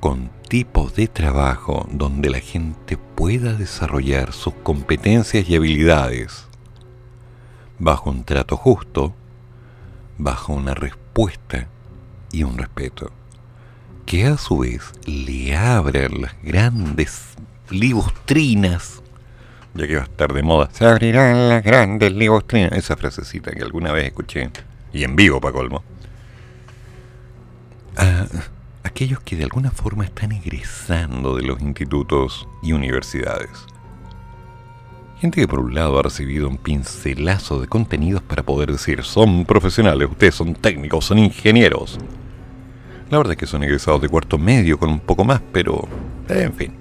con 0.00 0.30
tipos 0.48 0.94
de 0.94 1.08
trabajo 1.08 1.86
donde 1.92 2.30
la 2.30 2.40
gente 2.40 2.96
pueda 2.96 3.52
desarrollar 3.52 4.32
sus 4.32 4.54
competencias 4.54 5.46
y 5.46 5.56
habilidades 5.56 6.46
bajo 7.78 8.08
un 8.08 8.24
trato 8.24 8.56
justo, 8.56 9.12
bajo 10.16 10.54
una 10.54 10.72
respuesta 10.72 11.68
y 12.30 12.44
un 12.44 12.56
respeto, 12.56 13.12
que 14.06 14.26
a 14.26 14.36
su 14.36 14.58
vez 14.58 14.92
le 15.06 15.56
abran 15.56 16.22
las 16.22 16.34
grandes 16.42 17.34
libustrinas, 17.70 19.02
ya 19.74 19.86
que 19.86 19.96
va 19.96 20.02
a 20.02 20.04
estar 20.04 20.32
de 20.32 20.42
moda, 20.42 20.68
se 20.72 20.84
abrirán 20.84 21.48
las 21.48 21.62
grandes 21.62 22.12
libustrinas, 22.12 22.72
esa 22.72 22.96
frasecita 22.96 23.52
que 23.52 23.62
alguna 23.62 23.92
vez 23.92 24.06
escuché, 24.06 24.50
y 24.92 25.04
en 25.04 25.16
vivo 25.16 25.40
para 25.40 25.52
colmo, 25.52 25.82
a 27.96 28.26
aquellos 28.82 29.20
que 29.20 29.36
de 29.36 29.44
alguna 29.44 29.70
forma 29.70 30.04
están 30.04 30.32
egresando 30.32 31.36
de 31.36 31.42
los 31.42 31.60
institutos 31.60 32.46
y 32.62 32.72
universidades. 32.72 33.50
Gente 35.20 35.40
que 35.40 35.48
por 35.48 35.60
un 35.60 35.74
lado 35.74 35.98
ha 35.98 36.02
recibido 36.02 36.48
un 36.48 36.58
pincelazo 36.58 37.60
de 37.60 37.68
contenidos 37.68 38.22
para 38.22 38.42
poder 38.42 38.72
decir, 38.72 39.04
son 39.04 39.44
profesionales, 39.44 40.08
ustedes 40.10 40.34
son 40.34 40.54
técnicos, 40.54 41.04
son 41.04 41.18
ingenieros. 41.20 41.98
La 43.12 43.18
verdad 43.18 43.32
es 43.32 43.38
que 43.40 43.46
son 43.46 43.62
egresados 43.62 44.00
de 44.00 44.08
cuarto 44.08 44.38
medio 44.38 44.78
con 44.78 44.88
un 44.88 44.98
poco 44.98 45.22
más, 45.22 45.42
pero 45.52 45.86
en 46.30 46.54
fin. 46.54 46.72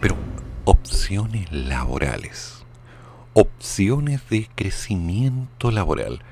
Pero 0.00 0.14
opciones 0.64 1.50
laborales, 1.50 2.64
opciones 3.32 4.20
de 4.30 4.48
crecimiento 4.54 5.72
laboral, 5.72 6.22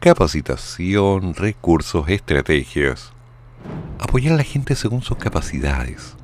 capacitación, 0.00 1.32
recursos, 1.32 2.06
estrategias. 2.10 3.14
Apoyar 3.98 4.34
a 4.34 4.36
la 4.36 4.44
gente 4.44 4.76
según 4.76 5.00
sus 5.00 5.16
capacidades. 5.16 6.14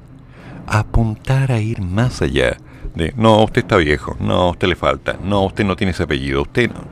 Apuntar 0.66 1.50
a 1.50 1.60
ir 1.60 1.80
más 1.80 2.20
allá 2.20 2.58
de, 2.94 3.14
no, 3.16 3.42
usted 3.42 3.62
está 3.62 3.78
viejo, 3.78 4.18
no, 4.20 4.50
usted 4.50 4.68
le 4.68 4.76
falta, 4.76 5.18
no, 5.24 5.46
usted 5.46 5.64
no 5.64 5.76
tiene 5.76 5.92
ese 5.92 6.02
apellido, 6.02 6.42
usted 6.42 6.70
no. 6.70 6.82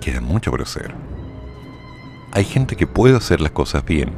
Queda 0.00 0.22
mucho 0.22 0.50
por 0.50 0.62
hacer. 0.62 0.94
Hay 2.36 2.44
gente 2.44 2.76
que 2.76 2.86
puede 2.86 3.16
hacer 3.16 3.40
las 3.40 3.52
cosas 3.52 3.82
bien 3.82 4.10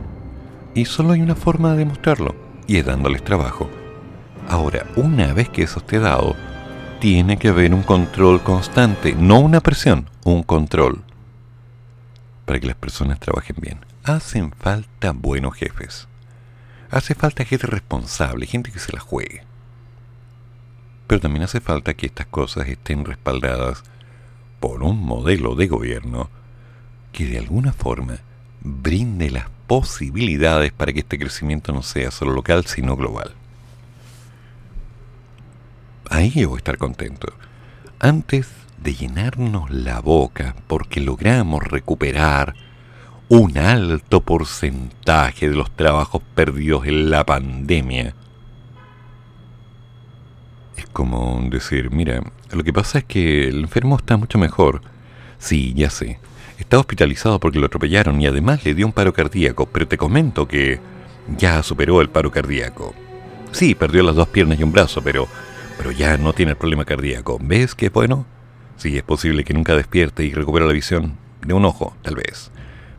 y 0.74 0.86
solo 0.86 1.12
hay 1.12 1.20
una 1.20 1.36
forma 1.36 1.70
de 1.70 1.78
demostrarlo 1.78 2.34
y 2.66 2.78
es 2.78 2.84
dándoles 2.84 3.22
trabajo. 3.22 3.70
Ahora, 4.48 4.88
una 4.96 5.32
vez 5.32 5.48
que 5.48 5.62
eso 5.62 5.78
esté 5.78 6.00
dado, 6.00 6.34
tiene 6.98 7.36
que 7.36 7.46
haber 7.46 7.72
un 7.72 7.84
control 7.84 8.42
constante, 8.42 9.14
no 9.14 9.38
una 9.38 9.60
presión, 9.60 10.10
un 10.24 10.42
control, 10.42 11.04
para 12.44 12.58
que 12.58 12.66
las 12.66 12.74
personas 12.74 13.20
trabajen 13.20 13.54
bien. 13.60 13.86
Hacen 14.02 14.50
falta 14.50 15.12
buenos 15.12 15.54
jefes. 15.54 16.08
Hace 16.90 17.14
falta 17.14 17.44
gente 17.44 17.68
responsable, 17.68 18.46
gente 18.46 18.72
que 18.72 18.80
se 18.80 18.92
la 18.92 18.98
juegue. 18.98 19.44
Pero 21.06 21.20
también 21.20 21.44
hace 21.44 21.60
falta 21.60 21.94
que 21.94 22.06
estas 22.06 22.26
cosas 22.26 22.66
estén 22.66 23.04
respaldadas 23.04 23.84
por 24.58 24.82
un 24.82 24.98
modelo 24.98 25.54
de 25.54 25.68
gobierno 25.68 26.30
que 27.12 27.26
de 27.26 27.38
alguna 27.38 27.72
forma 27.72 28.18
brinde 28.60 29.30
las 29.30 29.46
posibilidades 29.66 30.72
para 30.72 30.92
que 30.92 31.00
este 31.00 31.18
crecimiento 31.18 31.72
no 31.72 31.82
sea 31.82 32.10
solo 32.10 32.32
local, 32.32 32.64
sino 32.66 32.96
global. 32.96 33.32
Ahí 36.10 36.30
yo 36.30 36.48
voy 36.48 36.56
a 36.56 36.58
estar 36.58 36.78
contento. 36.78 37.32
Antes 38.00 38.48
de 38.82 38.94
llenarnos 38.94 39.70
la 39.70 40.00
boca 40.00 40.54
porque 40.66 41.00
logramos 41.00 41.62
recuperar 41.62 42.54
un 43.28 43.58
alto 43.58 44.22
porcentaje 44.22 45.50
de 45.50 45.56
los 45.56 45.70
trabajos 45.70 46.22
perdidos 46.34 46.86
en 46.86 47.10
la 47.10 47.26
pandemia, 47.26 48.14
es 50.76 50.86
como 50.86 51.40
decir, 51.50 51.90
mira, 51.90 52.22
lo 52.52 52.62
que 52.62 52.72
pasa 52.72 52.98
es 52.98 53.04
que 53.04 53.48
el 53.48 53.60
enfermo 53.60 53.96
está 53.96 54.16
mucho 54.16 54.38
mejor. 54.38 54.80
Sí, 55.38 55.74
ya 55.74 55.90
sé. 55.90 56.18
Está 56.58 56.78
hospitalizado 56.78 57.38
porque 57.38 57.60
lo 57.60 57.66
atropellaron 57.66 58.20
y 58.20 58.26
además 58.26 58.64
le 58.64 58.74
dio 58.74 58.84
un 58.84 58.92
paro 58.92 59.12
cardíaco, 59.12 59.66
pero 59.66 59.86
te 59.86 59.96
comento 59.96 60.48
que 60.48 60.80
ya 61.36 61.62
superó 61.62 62.00
el 62.00 62.10
paro 62.10 62.32
cardíaco. 62.32 62.94
Sí, 63.52 63.74
perdió 63.74 64.02
las 64.02 64.16
dos 64.16 64.28
piernas 64.28 64.58
y 64.58 64.64
un 64.64 64.72
brazo, 64.72 65.00
pero, 65.02 65.28
pero 65.76 65.92
ya 65.92 66.16
no 66.16 66.32
tiene 66.32 66.52
el 66.52 66.58
problema 66.58 66.84
cardíaco. 66.84 67.38
¿Ves 67.40 67.74
qué 67.74 67.90
bueno? 67.90 68.26
Sí, 68.76 68.96
es 68.96 69.02
posible 69.04 69.44
que 69.44 69.54
nunca 69.54 69.76
despierte 69.76 70.24
y 70.24 70.32
recupere 70.32 70.66
la 70.66 70.72
visión 70.72 71.16
de 71.46 71.54
un 71.54 71.64
ojo, 71.64 71.96
tal 72.02 72.16
vez. 72.16 72.50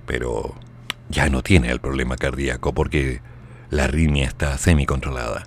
Pero 0.06 0.56
ya 1.10 1.30
no 1.30 1.44
tiene 1.44 1.70
el 1.70 1.80
problema 1.80 2.16
cardíaco 2.16 2.74
porque 2.74 3.22
la 3.70 3.86
arritmia 3.86 4.26
está 4.26 4.58
semi-controlada. 4.58 5.44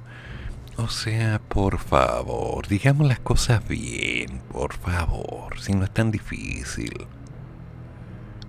O 0.77 0.89
sea, 0.89 1.41
por 1.49 1.79
favor, 1.79 2.67
digamos 2.67 3.07
las 3.07 3.21
cosas 3.21 3.67
bien, 3.67 4.41
por 4.51 4.75
favor, 4.75 5.59
si 5.61 5.73
no 5.73 5.85
es 5.85 5.91
tan 5.91 6.11
difícil. 6.11 7.07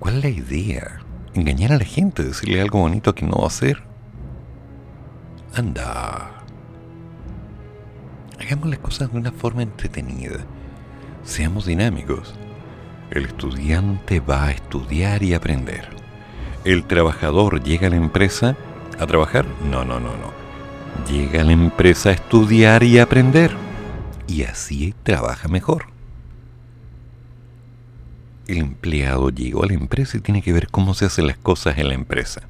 ¿Cuál 0.04 0.18
es 0.18 0.24
la 0.24 0.30
idea? 0.32 1.00
¿Engañar 1.34 1.72
a 1.72 1.78
la 1.78 1.86
gente? 1.86 2.26
¿Decirle 2.26 2.60
algo 2.60 2.80
bonito 2.80 3.16
que 3.16 3.26
no 3.26 3.38
va 3.38 3.46
a 3.46 3.48
hacer? 3.48 3.84
Anda. 5.56 6.44
Hagamos 8.38 8.68
las 8.68 8.80
cosas 8.80 9.14
de 9.14 9.18
una 9.18 9.32
forma 9.32 9.64
entretenida. 9.64 10.40
Seamos 11.24 11.68
dinámicos. 11.68 12.36
El 13.12 13.28
estudiante 13.28 14.20
va 14.20 14.48
a 14.48 14.52
estudiar 14.52 15.24
y 15.24 15.36
aprender. 15.36 15.88
El 16.66 16.84
trabajador 16.84 17.64
llega 17.64 17.88
a 17.88 17.92
la 17.92 17.96
empresa 17.96 18.58
a 19.00 19.08
trabajar. 19.08 19.46
No, 19.72 19.86
no, 19.86 20.02
no, 20.02 20.10
no 20.18 20.34
llega 21.10 21.40
a 21.40 21.46
la 21.46 21.54
empresa 21.54 22.10
a 22.10 22.14
estudiar 22.14 22.84
y 22.84 23.00
aprender. 23.00 23.56
Y 24.28 24.44
así 24.44 24.94
trabaja 25.04 25.48
mejor. 25.48 25.93
El 28.48 28.58
empleado 28.58 29.30
llegó 29.30 29.64
a 29.64 29.68
la 29.68 29.74
empresa 29.74 30.18
y 30.18 30.22
tiene 30.22 30.42
que 30.42 30.54
ver 30.54 30.68
cómo 30.70 30.94
se 30.94 31.06
hacen 31.06 31.28
las 31.28 31.38
cosas 31.38 31.78
en 31.78 31.88
la 31.88 31.94
empresa. 31.94 32.42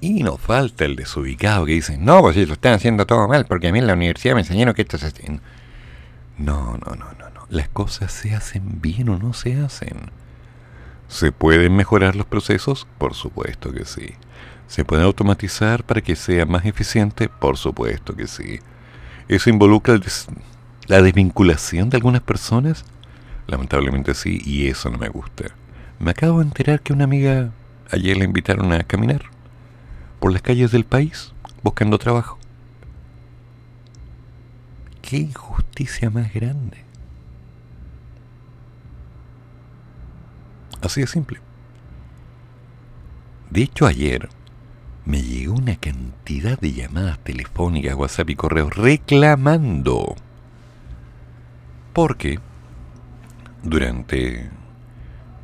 Y 0.00 0.22
no 0.24 0.36
falta 0.36 0.84
el 0.84 0.96
desubicado 0.96 1.64
que 1.64 1.72
dice, 1.72 1.96
no, 1.96 2.20
pues 2.22 2.34
si 2.34 2.44
lo 2.44 2.54
están 2.54 2.74
haciendo 2.74 3.06
todo 3.06 3.28
mal, 3.28 3.46
porque 3.46 3.68
a 3.68 3.72
mí 3.72 3.78
en 3.78 3.86
la 3.86 3.92
universidad 3.92 4.34
me 4.34 4.40
enseñaron 4.40 4.74
que 4.74 4.82
esto 4.82 4.98
se 4.98 5.06
hace. 5.06 5.40
No, 6.38 6.78
no, 6.78 6.96
no, 6.96 7.12
no, 7.18 7.30
no. 7.30 7.46
Las 7.50 7.68
cosas 7.68 8.10
se 8.10 8.34
hacen 8.34 8.80
bien 8.80 9.08
o 9.10 9.18
no 9.18 9.32
se 9.32 9.60
hacen. 9.60 10.10
¿Se 11.06 11.30
pueden 11.30 11.76
mejorar 11.76 12.16
los 12.16 12.26
procesos? 12.26 12.86
Por 12.98 13.14
supuesto 13.14 13.72
que 13.72 13.84
sí. 13.84 14.14
¿Se 14.66 14.84
puede 14.84 15.04
automatizar 15.04 15.84
para 15.84 16.00
que 16.00 16.16
sea 16.16 16.46
más 16.46 16.64
eficiente? 16.64 17.28
Por 17.28 17.58
supuesto 17.58 18.16
que 18.16 18.26
sí. 18.26 18.60
¿Eso 19.28 19.50
involucra 19.50 20.00
la 20.88 21.02
desvinculación 21.02 21.90
de 21.90 21.98
algunas 21.98 22.22
personas? 22.22 22.84
Lamentablemente 23.52 24.14
sí, 24.14 24.40
y 24.42 24.68
eso 24.68 24.88
no 24.88 24.96
me 24.96 25.10
gusta. 25.10 25.54
Me 25.98 26.12
acabo 26.12 26.38
de 26.38 26.46
enterar 26.46 26.80
que 26.80 26.94
una 26.94 27.04
amiga 27.04 27.52
ayer 27.90 28.16
la 28.16 28.24
invitaron 28.24 28.72
a 28.72 28.82
caminar 28.82 29.24
por 30.20 30.32
las 30.32 30.40
calles 30.40 30.72
del 30.72 30.86
país 30.86 31.34
buscando 31.62 31.98
trabajo. 31.98 32.38
¿Qué 35.02 35.18
injusticia 35.18 36.08
más 36.08 36.32
grande? 36.32 36.78
Así 40.80 41.02
de 41.02 41.06
simple. 41.06 41.38
De 43.50 43.64
hecho, 43.64 43.84
ayer 43.84 44.30
me 45.04 45.20
llegó 45.20 45.56
una 45.56 45.76
cantidad 45.76 46.58
de 46.58 46.72
llamadas 46.72 47.18
telefónicas, 47.18 47.96
WhatsApp 47.96 48.30
y 48.30 48.34
correos 48.34 48.74
reclamando. 48.74 50.16
Porque 51.92 52.40
durante 53.62 54.50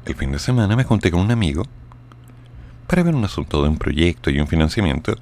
el 0.05 0.15
fin 0.15 0.33
de 0.33 0.39
semana 0.39 0.77
me 0.77 0.85
junté 0.85 1.11
con 1.11 1.21
un 1.21 1.31
amigo 1.31 1.65
para 2.87 3.03
ver 3.03 3.15
un 3.15 3.25
asunto 3.25 3.63
de 3.63 3.69
un 3.69 3.79
proyecto 3.79 4.31
y 4.31 4.41
un 4.41 4.49
financiamiento 4.49 5.15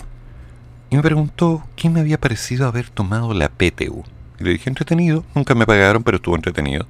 y 0.89 0.97
me 0.97 1.03
preguntó 1.03 1.65
qué 1.75 1.91
me 1.91 2.01
había 2.01 2.21
parecido 2.21 2.67
haber 2.67 2.91
tomado 2.91 3.35
la 3.35 3.49
PTU. 3.49 4.05
Y 4.39 4.45
le 4.45 4.51
dije 4.51 4.71
entretenido, 4.71 5.25
nunca 5.35 5.55
me 5.55 5.67
pagaron, 5.67 6.03
pero 6.03 6.17
estuvo 6.17 6.37
entretenido. 6.37 6.87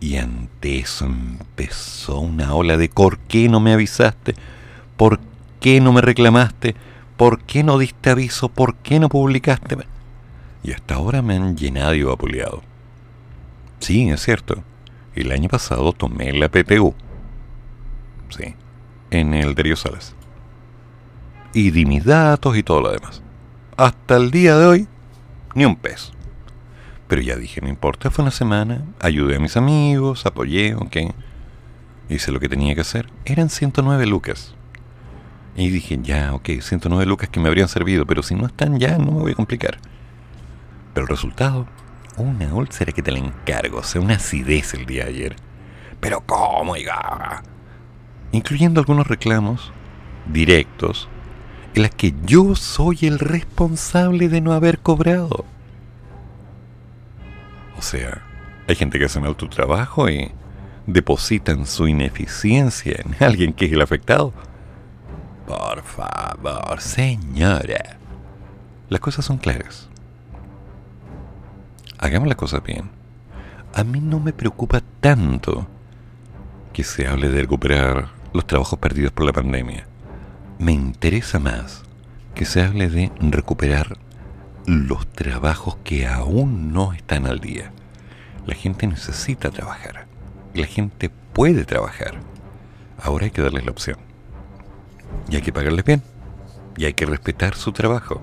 Y 0.00 0.16
ante 0.16 0.80
eso 0.80 1.06
empezó 1.06 2.18
una 2.18 2.54
ola 2.54 2.76
de 2.76 2.88
¿por 2.88 3.18
qué 3.20 3.48
no 3.48 3.60
me 3.60 3.72
avisaste? 3.72 4.34
¿Por 4.96 5.18
qué 5.60 5.80
no 5.80 5.92
me 5.92 6.02
reclamaste? 6.02 6.74
¿Por 7.16 7.40
qué 7.42 7.62
no 7.62 7.78
diste 7.78 8.10
aviso? 8.10 8.50
¿Por 8.50 8.74
qué 8.76 9.00
no 9.00 9.08
publicaste? 9.08 9.78
Y 10.62 10.72
hasta 10.72 10.96
ahora 10.96 11.22
me 11.22 11.36
han 11.36 11.56
llenado 11.56 11.94
y 11.94 12.02
vapuleado. 12.02 12.62
Sí, 13.78 14.08
es 14.10 14.22
cierto. 14.22 14.62
El 15.14 15.30
año 15.30 15.48
pasado 15.48 15.92
tomé 15.92 16.32
la 16.32 16.48
PTU. 16.48 16.94
Sí, 18.30 18.54
en 19.10 19.34
el 19.34 19.54
Darío 19.54 19.76
Salas. 19.76 20.14
Y 21.52 21.70
di 21.70 21.86
mis 21.86 22.04
datos 22.04 22.56
y 22.56 22.62
todo 22.62 22.80
lo 22.80 22.90
demás. 22.90 23.22
Hasta 23.76 24.16
el 24.16 24.30
día 24.30 24.56
de 24.56 24.66
hoy, 24.66 24.88
ni 25.54 25.64
un 25.64 25.76
peso. 25.76 26.12
Pero 27.06 27.22
ya 27.22 27.36
dije, 27.36 27.60
no 27.60 27.68
importa, 27.68 28.10
fue 28.10 28.22
una 28.22 28.32
semana, 28.32 28.84
ayudé 29.00 29.36
a 29.36 29.40
mis 29.40 29.56
amigos, 29.56 30.26
apoyé, 30.26 30.74
ok. 30.74 30.96
Hice 32.08 32.32
lo 32.32 32.40
que 32.40 32.48
tenía 32.48 32.74
que 32.74 32.80
hacer. 32.80 33.08
Eran 33.24 33.50
109 33.50 34.06
lucas. 34.06 34.54
Y 35.56 35.70
dije, 35.70 36.00
ya, 36.02 36.34
ok, 36.34 36.48
109 36.60 37.06
lucas 37.06 37.28
que 37.28 37.38
me 37.38 37.48
habrían 37.48 37.68
servido, 37.68 38.04
pero 38.06 38.22
si 38.24 38.34
no 38.34 38.46
están 38.46 38.80
ya, 38.80 38.98
no 38.98 39.12
me 39.12 39.20
voy 39.20 39.32
a 39.32 39.36
complicar. 39.36 39.78
Pero 40.92 41.04
el 41.04 41.08
resultado, 41.08 41.66
una 42.16 42.54
úlcera 42.54 42.92
que 42.92 43.02
te 43.02 43.12
la 43.12 43.18
encargo, 43.18 43.78
o 43.78 43.82
sea, 43.82 44.00
una 44.00 44.14
acidez 44.14 44.74
el 44.74 44.86
día 44.86 45.04
de 45.04 45.10
ayer. 45.10 45.36
Pero 46.00 46.20
¿cómo, 46.26 46.72
oiga? 46.72 47.42
Incluyendo 48.32 48.80
algunos 48.80 49.06
reclamos 49.06 49.72
directos 50.26 51.08
en 51.74 51.82
las 51.82 51.90
que 51.92 52.14
yo 52.24 52.54
soy 52.54 52.98
el 53.02 53.18
responsable 53.18 54.28
de 54.28 54.40
no 54.40 54.52
haber 54.52 54.78
cobrado. 54.78 55.44
O 57.76 57.82
sea, 57.82 58.22
hay 58.68 58.76
gente 58.76 58.98
que 58.98 59.06
hace 59.06 59.20
mal 59.20 59.36
tu 59.36 59.48
trabajo 59.48 60.08
y 60.08 60.30
depositan 60.86 61.66
su 61.66 61.88
ineficiencia 61.88 63.00
en 63.04 63.16
alguien 63.24 63.52
que 63.52 63.66
es 63.66 63.72
el 63.72 63.82
afectado. 63.82 64.32
Por 65.46 65.82
favor, 65.82 66.80
señora. 66.80 67.98
Las 68.88 69.00
cosas 69.00 69.24
son 69.24 69.38
claras. 69.38 69.88
Hagamos 72.04 72.28
las 72.28 72.36
cosas 72.36 72.62
bien. 72.62 72.90
A 73.72 73.82
mí 73.82 73.98
no 73.98 74.20
me 74.20 74.34
preocupa 74.34 74.82
tanto 75.00 75.66
que 76.74 76.84
se 76.84 77.08
hable 77.08 77.30
de 77.30 77.40
recuperar 77.40 78.08
los 78.34 78.46
trabajos 78.46 78.78
perdidos 78.78 79.10
por 79.10 79.24
la 79.24 79.32
pandemia. 79.32 79.86
Me 80.58 80.72
interesa 80.72 81.38
más 81.38 81.82
que 82.34 82.44
se 82.44 82.60
hable 82.60 82.90
de 82.90 83.10
recuperar 83.20 83.96
los 84.66 85.06
trabajos 85.12 85.78
que 85.82 86.06
aún 86.06 86.74
no 86.74 86.92
están 86.92 87.24
al 87.24 87.40
día. 87.40 87.72
La 88.44 88.54
gente 88.54 88.86
necesita 88.86 89.50
trabajar. 89.50 90.06
La 90.52 90.66
gente 90.66 91.10
puede 91.32 91.64
trabajar. 91.64 92.20
Ahora 93.02 93.24
hay 93.24 93.30
que 93.30 93.40
darles 93.40 93.64
la 93.64 93.70
opción. 93.70 93.96
Y 95.30 95.36
hay 95.36 95.42
que 95.42 95.54
pagarles 95.54 95.86
bien. 95.86 96.02
Y 96.76 96.84
hay 96.84 96.92
que 96.92 97.06
respetar 97.06 97.54
su 97.54 97.72
trabajo. 97.72 98.20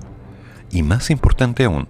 Y 0.70 0.84
más 0.84 1.10
importante 1.10 1.64
aún, 1.64 1.88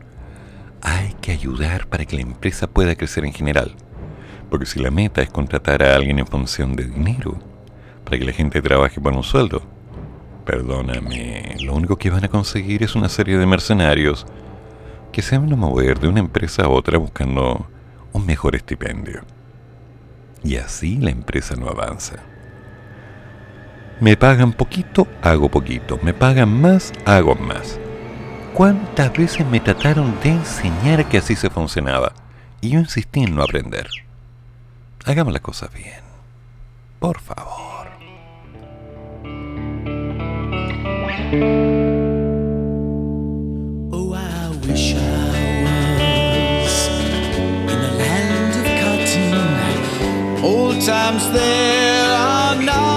que 1.22 1.32
ayudar 1.32 1.88
para 1.88 2.06
que 2.06 2.16
la 2.16 2.24
empresa 2.24 2.68
pueda 2.68 2.96
crecer 2.96 3.24
en 3.26 3.34
general. 3.34 3.76
Porque 4.50 4.66
si 4.66 4.80
la 4.80 4.92
meta 4.92 5.22
es 5.22 5.30
contratar 5.30 5.84
a 5.84 5.96
alguien 5.96 6.20
en 6.20 6.28
función 6.28 6.76
de 6.76 6.86
dinero, 6.86 7.40
para 8.04 8.18
que 8.18 8.26
la 8.26 8.34
gente 8.34 8.62
trabaje 8.62 9.00
por 9.00 9.14
un 9.14 9.24
sueldo, 9.24 9.62
perdóname, 10.46 11.56
lo 11.62 11.76
único 11.76 11.96
que 11.96 12.10
van 12.10 12.26
a 12.26 12.30
conseguir 12.30 12.84
es 12.84 12.96
una 12.96 13.08
serie 13.08 13.38
de 13.38 13.46
mercenarios 13.46 14.26
que 15.12 15.22
se 15.22 15.38
van 15.38 15.54
a 15.54 15.56
mover 15.56 16.00
de 16.00 16.08
una 16.08 16.20
empresa 16.20 16.64
a 16.64 16.70
otra 16.70 16.98
buscando 16.98 17.68
un 18.12 18.26
mejor 18.26 18.56
estipendio. 18.56 19.22
Y 20.44 20.56
así 20.56 20.98
la 20.98 21.12
empresa 21.12 21.56
no 21.56 21.68
avanza. 21.68 22.16
Me 24.00 24.18
pagan 24.18 24.54
poquito, 24.54 25.08
hago 25.22 25.50
poquito. 25.50 26.00
Me 26.02 26.14
pagan 26.14 26.60
más, 26.60 26.92
hago 27.06 27.36
más. 27.36 27.80
¿Cuántas 28.54 29.14
veces 29.14 29.48
me 29.48 29.60
trataron 29.62 30.20
de 30.22 30.30
enseñar 30.30 31.08
que 31.08 31.18
así 31.18 31.36
se 31.36 31.50
funcionaba? 31.50 32.12
Y 32.60 32.72
yo 32.72 32.80
insistí 32.80 33.24
en 33.24 33.36
no 33.36 33.44
aprender. 33.44 33.88
Hagamos 35.06 35.32
las 35.34 35.42
cosas 35.42 35.74
bien. 35.74 36.02
Por 37.00 37.20
favor. 37.20 37.88
Oh, 43.94 44.14
I 44.14 44.50
wish 44.68 44.96
I 44.96 45.64
was. 46.66 46.90
Old 50.44 50.82
times 50.82 51.32
there 51.32 52.16
are 52.16 52.91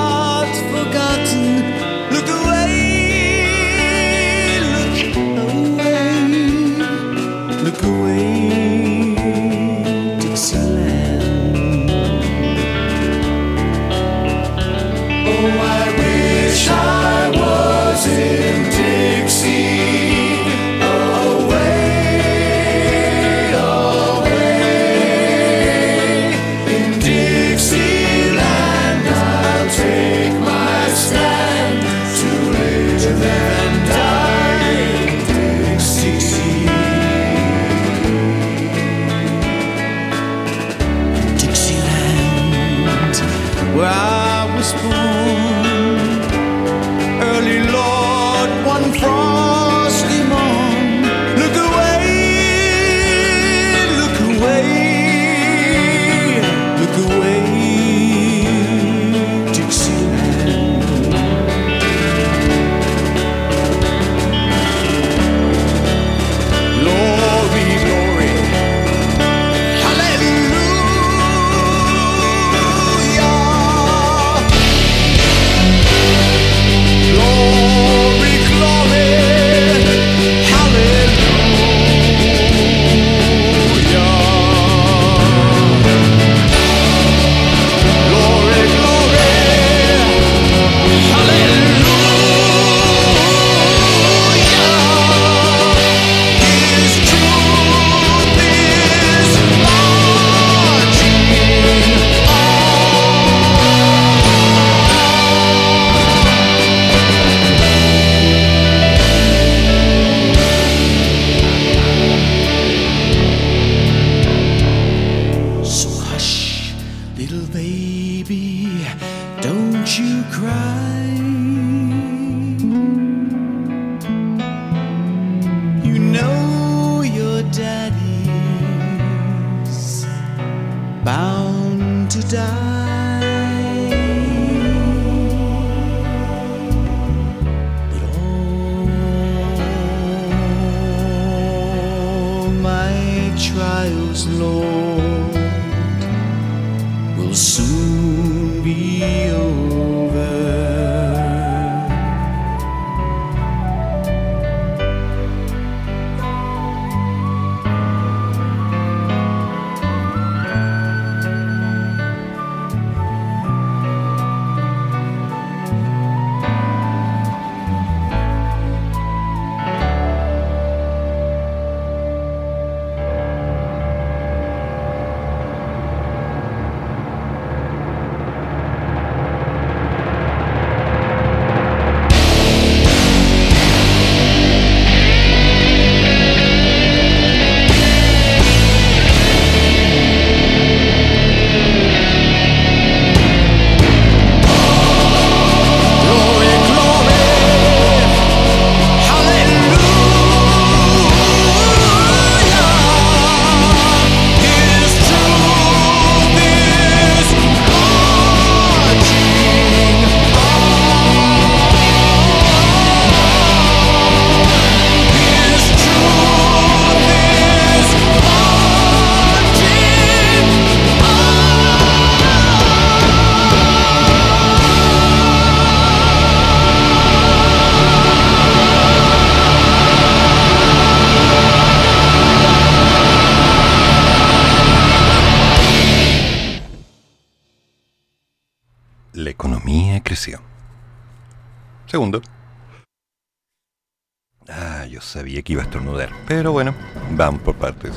Pero 246.27 246.53
bueno, 246.53 246.75
vamos 247.13 247.43
por 247.43 247.55
partes. 247.55 247.93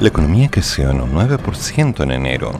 La 0.00 0.08
economía 0.08 0.50
creció 0.50 0.90
en 0.90 1.00
un 1.00 1.12
9% 1.12 2.02
en 2.02 2.10
enero 2.10 2.52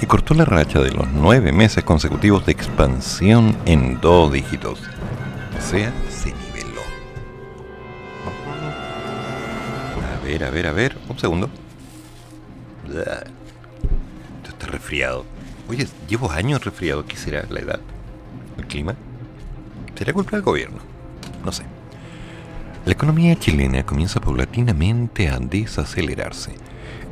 y 0.00 0.06
cortó 0.06 0.34
la 0.34 0.44
racha 0.44 0.80
de 0.80 0.90
los 0.90 1.08
nueve 1.12 1.52
meses 1.52 1.84
consecutivos 1.84 2.44
de 2.44 2.52
expansión 2.52 3.56
en 3.66 4.00
dos 4.00 4.32
dígitos. 4.32 4.80
O 5.56 5.60
sea, 5.60 5.92
se 6.10 6.32
niveló. 6.32 6.82
A 10.20 10.24
ver, 10.24 10.44
a 10.44 10.50
ver, 10.50 10.66
a 10.66 10.72
ver. 10.72 10.98
Un 11.08 11.18
segundo. 11.18 11.48
Esto 12.88 14.50
está 14.50 14.66
resfriado. 14.66 15.24
Oye, 15.68 15.86
llevo 16.08 16.30
años 16.32 16.64
resfriado. 16.64 17.06
¿Qué 17.06 17.16
será 17.16 17.44
la 17.48 17.60
edad? 17.60 17.80
¿El 18.58 18.66
clima? 18.66 18.96
¿Será 19.94 20.12
culpa 20.12 20.32
del 20.32 20.42
gobierno? 20.42 20.78
No 21.44 21.52
sé. 21.52 21.64
La 22.84 22.94
economía 22.94 23.38
chilena 23.38 23.86
comienza 23.86 24.18
paulatinamente 24.18 25.28
a 25.28 25.38
desacelerarse. 25.38 26.52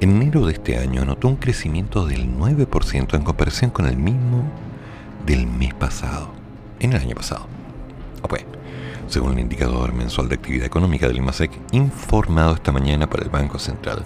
En 0.01 0.17
enero 0.17 0.45
de 0.47 0.55
este 0.55 0.77
año 0.77 1.03
anotó 1.03 1.29
un 1.29 1.37
crecimiento 1.37 2.07
del 2.07 2.29
9% 2.37 3.15
en 3.15 3.23
comparación 3.23 3.71
con 3.71 3.87
el 3.87 3.97
mismo 3.97 4.51
del 5.25 5.47
mes 5.47 5.73
pasado, 5.73 6.33
en 6.81 6.93
el 6.93 7.01
año 7.01 7.15
pasado. 7.15 7.47
Ah, 8.21 8.27
pues, 8.27 8.45
según 9.07 9.35
el 9.35 9.39
indicador 9.39 9.93
mensual 9.93 10.29
de 10.29 10.35
actividad 10.35 10.67
económica 10.67 11.07
del 11.07 11.19
IMASEC, 11.19 11.53
informado 11.71 12.55
esta 12.55 12.73
mañana 12.73 13.09
por 13.09 13.23
el 13.23 13.29
Banco 13.29 13.61
Central. 13.61 14.05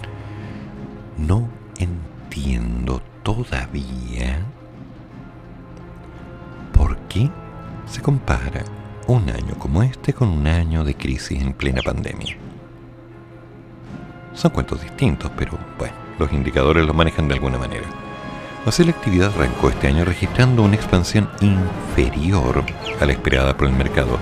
No 1.17 1.49
entiendo 1.79 3.01
todavía 3.23 4.45
por 6.73 6.95
qué 7.07 7.31
se 7.87 8.03
compara 8.03 8.63
un 9.07 9.29
año 9.29 9.55
como 9.59 9.83
este 9.83 10.13
con 10.13 10.29
un 10.29 10.47
año 10.47 10.83
de 10.83 10.95
crisis 10.95 11.41
en 11.41 11.53
plena 11.53 11.81
pandemia. 11.83 12.37
Son 14.33 14.51
cuentos 14.51 14.81
distintos, 14.81 15.31
pero 15.37 15.57
bueno, 15.77 15.93
los 16.19 16.31
indicadores 16.33 16.85
los 16.85 16.95
manejan 16.95 17.27
de 17.27 17.35
alguna 17.35 17.57
manera. 17.57 17.85
Así 18.65 18.83
la 18.83 18.91
actividad 18.91 19.31
arrancó 19.35 19.69
este 19.69 19.87
año 19.87 20.05
registrando 20.05 20.63
una 20.63 20.75
expansión 20.75 21.29
inferior 21.41 22.63
a 22.99 23.05
la 23.05 23.11
esperada 23.11 23.55
por 23.55 23.67
el 23.67 23.73
mercado, 23.73 24.17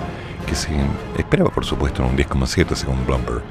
que 0.46 0.54
se 0.54 0.70
esperaba 1.16 1.50
por 1.50 1.64
supuesto 1.64 2.02
en 2.02 2.10
un 2.10 2.16
10,7 2.16 2.74
según 2.74 3.06
Bloomberg, 3.06 3.42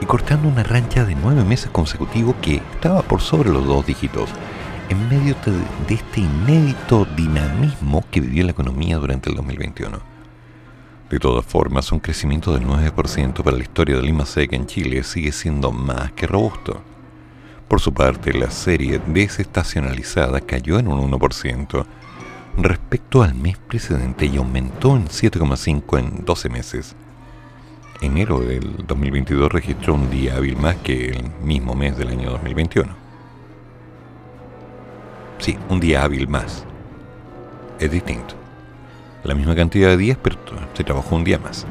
y 0.00 0.06
cortando 0.06 0.48
una 0.48 0.62
rancha 0.62 1.04
de 1.04 1.16
nueve 1.16 1.42
meses 1.42 1.70
consecutivos 1.70 2.36
que 2.40 2.56
estaba 2.56 3.02
por 3.02 3.20
sobre 3.20 3.50
los 3.50 3.66
dos 3.66 3.84
dígitos, 3.84 4.30
en 4.88 5.08
medio 5.08 5.34
de, 5.44 5.94
este 5.94 6.20
inédito 6.20 7.06
dinamismo 7.16 8.04
que 8.10 8.20
vivió 8.20 8.44
la 8.44 8.52
economía 8.52 8.98
durante 8.98 9.30
el 9.30 9.36
2021. 9.36 10.15
De 11.10 11.20
todas 11.20 11.44
formas, 11.44 11.92
un 11.92 12.00
crecimiento 12.00 12.52
del 12.52 12.66
9% 12.66 13.44
para 13.44 13.56
la 13.56 13.62
historia 13.62 13.96
del 13.96 14.08
IMASEC 14.08 14.52
en 14.54 14.66
Chile 14.66 15.04
sigue 15.04 15.30
siendo 15.30 15.70
más 15.70 16.10
que 16.12 16.26
robusto. 16.26 16.82
Por 17.68 17.80
su 17.80 17.94
parte, 17.94 18.32
la 18.32 18.50
serie 18.50 19.00
desestacionalizada 19.06 20.40
cayó 20.40 20.80
en 20.80 20.88
un 20.88 21.12
1% 21.12 21.86
respecto 22.56 23.22
al 23.22 23.34
mes 23.34 23.56
precedente 23.56 24.26
y 24.26 24.36
aumentó 24.36 24.96
en 24.96 25.06
7,5 25.06 25.98
en 25.98 26.24
12 26.24 26.48
meses. 26.48 26.96
Enero 28.00 28.40
del 28.40 28.84
2022 28.86 29.52
registró 29.52 29.94
un 29.94 30.10
día 30.10 30.36
hábil 30.36 30.56
más 30.56 30.76
que 30.76 31.10
el 31.10 31.30
mismo 31.42 31.74
mes 31.74 31.96
del 31.96 32.08
año 32.08 32.30
2021. 32.30 32.92
Sí, 35.38 35.56
un 35.68 35.78
día 35.78 36.02
hábil 36.02 36.26
más. 36.26 36.64
Es 37.78 37.90
distinto. 37.90 38.45
La 39.24 39.34
misma 39.34 39.54
cantidad 39.54 39.88
de 39.88 39.96
días, 39.96 40.18
pero 40.22 40.36
se 40.74 40.84
trabajó 40.84 41.16
un 41.16 41.24
día 41.24 41.38
más. 41.38 41.66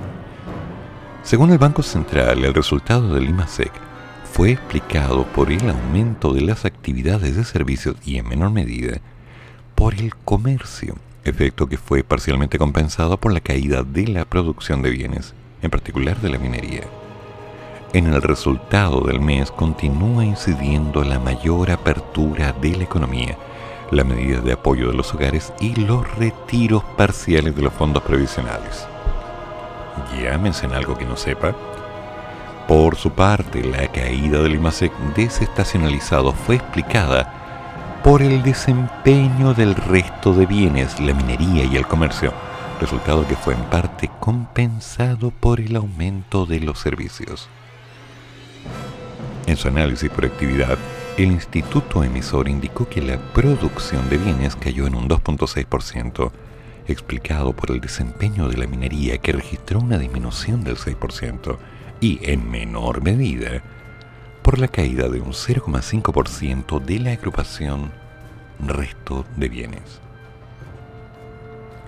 Según 1.24 1.52
el 1.52 1.58
Banco 1.58 1.82
Central, 1.82 2.46
el 2.46 2.54
resultado 2.54 3.14
del 3.16 3.30
IMASEC 3.30 3.72
fue 4.32 4.52
explicado 4.52 5.26
por 5.26 5.52
el 5.52 5.70
aumento 5.70 6.34
de 6.34 6.42
las 6.42 6.66
actividades 6.66 7.36
de 7.36 7.44
servicios 7.44 7.96
y 8.06 8.18
en 8.18 8.28
menor 8.28 8.52
medida 8.52 9.00
por 9.76 9.94
el 9.94 10.14
comercio, 10.16 10.96
efecto 11.24 11.68
que 11.68 11.78
fue 11.78 12.04
parcialmente 12.04 12.58
compensado 12.58 13.18
por 13.18 13.32
la 13.34 13.40
caída 13.40 13.84
de 13.84 14.08
la 14.08 14.26
producción 14.26 14.82
de 14.82 14.90
bienes, 14.90 15.34
en 15.62 15.72
particular 15.72 16.20
de 16.22 16.30
la 16.30 16.38
minería. 16.38 16.84
En 17.94 18.08
el 18.08 18.22
resultado 18.22 19.02
del 19.02 19.22
mes 19.22 19.52
continúa 19.52 20.26
incidiendo 20.26 21.04
la 21.04 21.18
mayor 21.18 21.72
apertura 21.72 22.52
de 22.52 22.76
la 22.76 22.84
economía, 22.84 23.38
las 23.92 24.06
medidas 24.06 24.44
de 24.44 24.54
apoyo 24.54 24.90
de 24.90 24.98
los 24.98 25.14
hogares 25.14 25.54
y 25.60 25.76
los 25.76 26.10
retiros 26.16 26.84
parciales 26.98 27.56
de 27.56 27.62
los 27.62 27.74
fondos 27.74 28.04
previsionales. 28.04 28.88
Llámense 30.22 30.66
en 30.66 30.74
algo 30.74 30.98
que 30.98 31.06
no 31.06 31.16
sepa. 31.16 31.56
Por 32.68 32.96
su 32.96 33.12
parte, 33.12 33.64
la 33.64 33.88
caída 33.92 34.42
del 34.42 34.56
IMASEC 34.56 34.92
desestacionalizado 35.16 36.32
fue 36.32 36.56
explicada 36.56 38.02
por 38.04 38.22
el 38.22 38.44
desempeño 38.44 39.54
del 39.54 39.76
resto 39.76 40.34
de 40.34 40.46
bienes, 40.46 41.00
la 41.00 41.14
minería 41.14 41.64
y 41.64 41.76
el 41.76 41.88
comercio, 41.88 42.34
resultado 42.80 43.28
que 43.28 43.36
fue 43.36 43.54
en 43.54 43.64
parte 43.64 44.10
compensado 44.20 45.32
por 45.32 45.60
el 45.60 45.76
aumento 45.76 46.46
de 46.46 46.60
los 46.60 46.80
servicios. 46.80 47.50
En 49.48 49.58
su 49.58 49.68
análisis 49.68 50.10
por 50.10 50.26
actividad, 50.26 50.78
el 51.18 51.32
instituto 51.32 52.04
emisor 52.04 52.50
indicó 52.50 52.90
que 52.90 53.02
la 53.02 53.18
producción 53.32 54.10
de 54.10 54.18
bienes 54.18 54.56
cayó 54.58 54.86
en 54.86 54.96
un 54.96 55.08
2.6%, 55.08 56.32
explicado 56.88 57.54
por 57.54 57.72
el 57.72 57.80
desempeño 57.80 58.50
de 58.50 58.58
la 58.58 58.68
minería 58.68 59.18
que 59.20 59.32
registró 59.32 59.80
una 59.80 59.98
disminución 59.98 60.66
del 60.66 60.76
6% 60.76 61.58
y, 62.02 62.20
en 62.22 62.52
menor 62.52 63.02
medida, 63.02 63.64
por 64.42 64.60
la 64.60 64.68
caída 64.68 65.08
de 65.08 65.22
un 65.22 65.32
0,5% 65.32 66.84
de 66.84 67.00
la 67.00 67.12
agrupación 67.12 67.92
resto 68.60 69.26
de 69.38 69.48
bienes. 69.48 70.02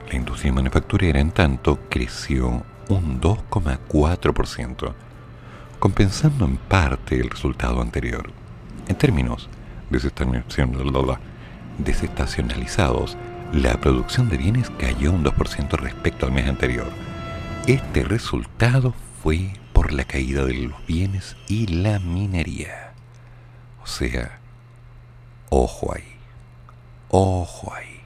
La 0.09 0.15
industria 0.15 0.53
manufacturera, 0.53 1.19
en 1.19 1.31
tanto, 1.31 1.79
creció 1.89 2.63
un 2.87 3.19
2,4%, 3.19 4.93
compensando 5.79 6.45
en 6.45 6.55
parte 6.55 7.19
el 7.19 7.29
resultado 7.29 7.81
anterior. 7.81 8.31
En 8.87 8.95
términos 8.95 9.49
desestacionalizados, 11.77 13.17
la 13.53 13.79
producción 13.79 14.29
de 14.29 14.37
bienes 14.37 14.69
cayó 14.71 15.11
un 15.11 15.23
2% 15.23 15.71
respecto 15.77 16.25
al 16.25 16.31
mes 16.31 16.47
anterior. 16.47 16.89
Este 17.65 18.03
resultado 18.03 18.93
fue 19.21 19.53
por 19.73 19.93
la 19.93 20.05
caída 20.05 20.45
de 20.45 20.53
los 20.53 20.85
bienes 20.85 21.37
y 21.47 21.67
la 21.67 21.99
minería. 21.99 22.93
O 23.83 23.87
sea, 23.87 24.39
ojo 25.49 25.93
ahí, 25.93 26.17
ojo 27.09 27.73
ahí, 27.73 28.01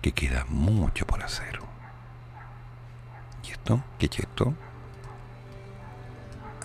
que 0.00 0.12
queda 0.12 0.44
mucho 0.48 1.06
por 1.06 1.22
hacer. 1.22 1.60
¿Y 3.46 3.50
esto? 3.50 3.82
¿Qué 3.98 4.06
es 4.06 4.18
esto? 4.18 4.54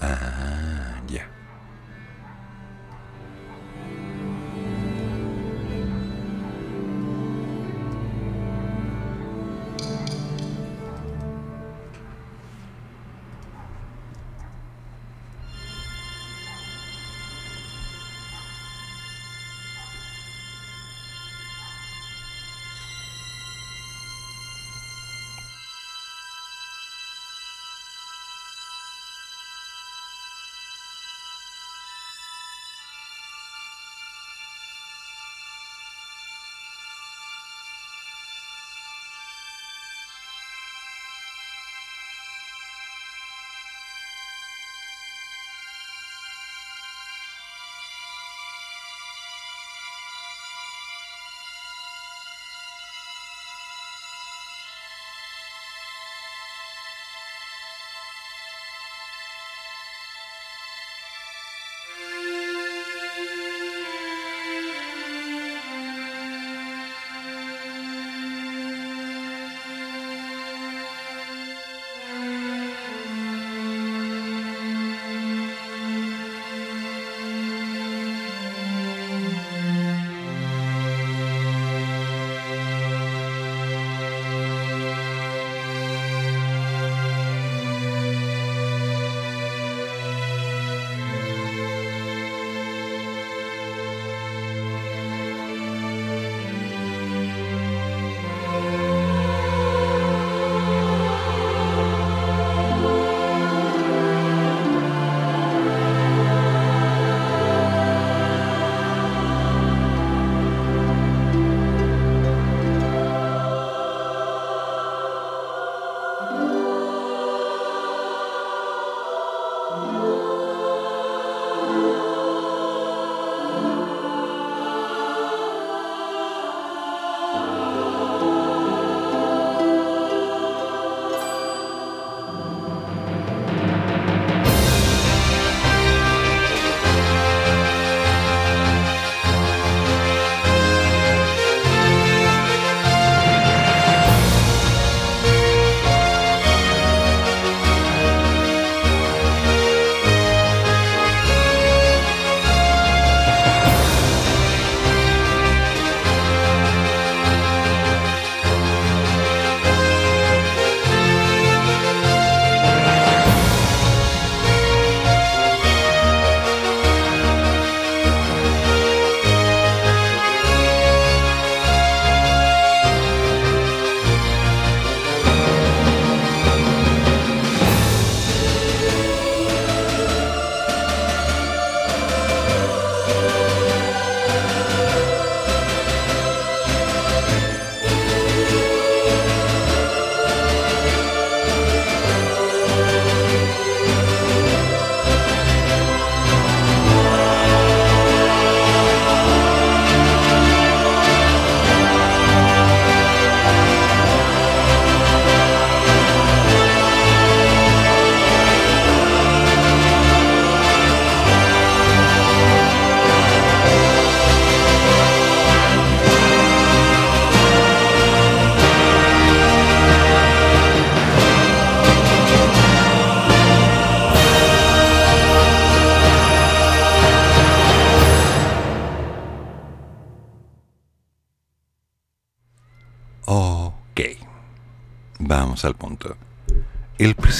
Ah, 0.01 1.01
ya. 1.07 1.38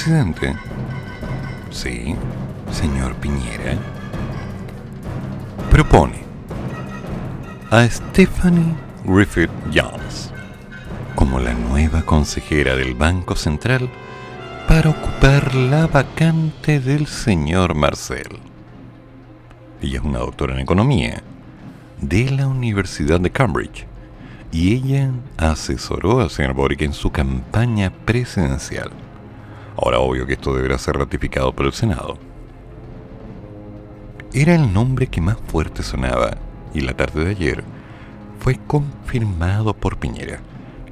Presidente, 0.10 0.56
sí, 1.70 2.16
señor 2.72 3.14
Piñera, 3.18 3.78
propone 5.70 6.24
a 7.70 7.88
Stephanie 7.88 8.74
Griffith 9.06 9.52
Jones 9.72 10.32
como 11.14 11.40
la 11.40 11.54
nueva 11.54 12.02
consejera 12.02 12.76
del 12.76 12.96
Banco 12.96 13.36
Central 13.36 13.88
para 14.68 14.90
ocupar 14.90 15.54
la 15.54 15.86
vacante 15.86 16.80
del 16.80 17.06
señor 17.06 17.76
Marcel. 17.76 18.40
Ella 19.80 20.00
es 20.00 20.04
una 20.04 20.20
doctora 20.20 20.56
en 20.56 20.62
economía 20.62 21.22
de 22.02 22.32
la 22.32 22.48
Universidad 22.48 23.20
de 23.20 23.30
Cambridge 23.30 23.86
y 24.52 24.74
ella 24.74 25.12
asesoró 25.38 26.20
al 26.20 26.32
señor 26.32 26.54
Boric 26.54 26.82
en 26.82 26.94
su 26.94 27.12
campaña 27.12 27.92
presidencial. 27.92 28.90
Ahora 29.82 30.00
obvio 30.00 30.26
que 30.26 30.34
esto 30.34 30.54
deberá 30.54 30.78
ser 30.78 30.98
ratificado 30.98 31.54
por 31.54 31.66
el 31.66 31.72
Senado. 31.72 32.18
Era 34.34 34.54
el 34.54 34.74
nombre 34.74 35.08
que 35.08 35.22
más 35.22 35.38
fuerte 35.48 35.84
sonaba 35.84 36.38
y 36.74 36.82
la 36.82 36.94
tarde 36.94 37.24
de 37.24 37.32
ayer 37.32 37.64
fue 38.40 38.60
confirmado 38.68 39.74
por 39.74 39.98
Piñera, 39.98 40.42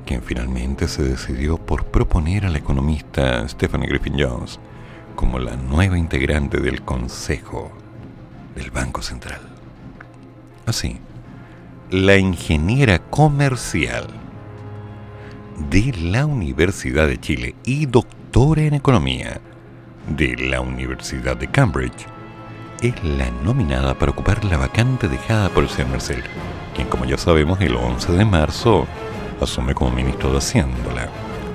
quien 0.06 0.22
finalmente 0.22 0.88
se 0.88 1.04
decidió 1.04 1.58
por 1.58 1.86
proponer 1.86 2.46
a 2.46 2.50
la 2.50 2.60
economista 2.60 3.48
Stephanie 3.50 3.90
Griffin 3.90 4.16
Jones 4.18 4.58
como 5.16 5.38
la 5.38 5.58
nueva 5.58 5.98
integrante 5.98 6.62
del 6.62 6.82
Consejo 6.82 7.72
del 8.56 8.72
Banco 8.72 9.02
Central. 9.02 9.42
Así, 10.66 10.98
la 11.92 12.18
ingeniera 12.18 13.00
comercial 13.00 14.08
de 15.70 15.94
la 16.02 16.26
Universidad 16.26 17.08
de 17.08 17.20
Chile 17.20 17.56
y 17.66 17.86
doctora 17.86 18.27
en 18.38 18.76
economía 18.76 19.42
de 20.16 20.38
la 20.38 20.62
Universidad 20.62 21.36
de 21.38 21.48
Cambridge 21.48 22.06
es 22.84 22.94
la 23.04 23.32
nominada 23.44 23.98
para 23.98 24.12
ocupar 24.12 24.46
la 24.46 24.58
vacante 24.58 25.08
dejada 25.08 25.50
por 25.50 25.64
el 25.64 25.70
señor 25.72 25.90
Marcel, 25.90 26.24
quien 26.76 26.88
como 26.88 27.06
ya 27.06 27.18
sabemos 27.18 27.60
el 27.62 27.76
11 27.76 28.12
de 28.12 28.26
marzo 28.26 28.86
asume 29.42 29.74
como 29.74 29.90
ministro 29.90 30.32
de 30.32 30.38
Hacienda, 30.38 31.10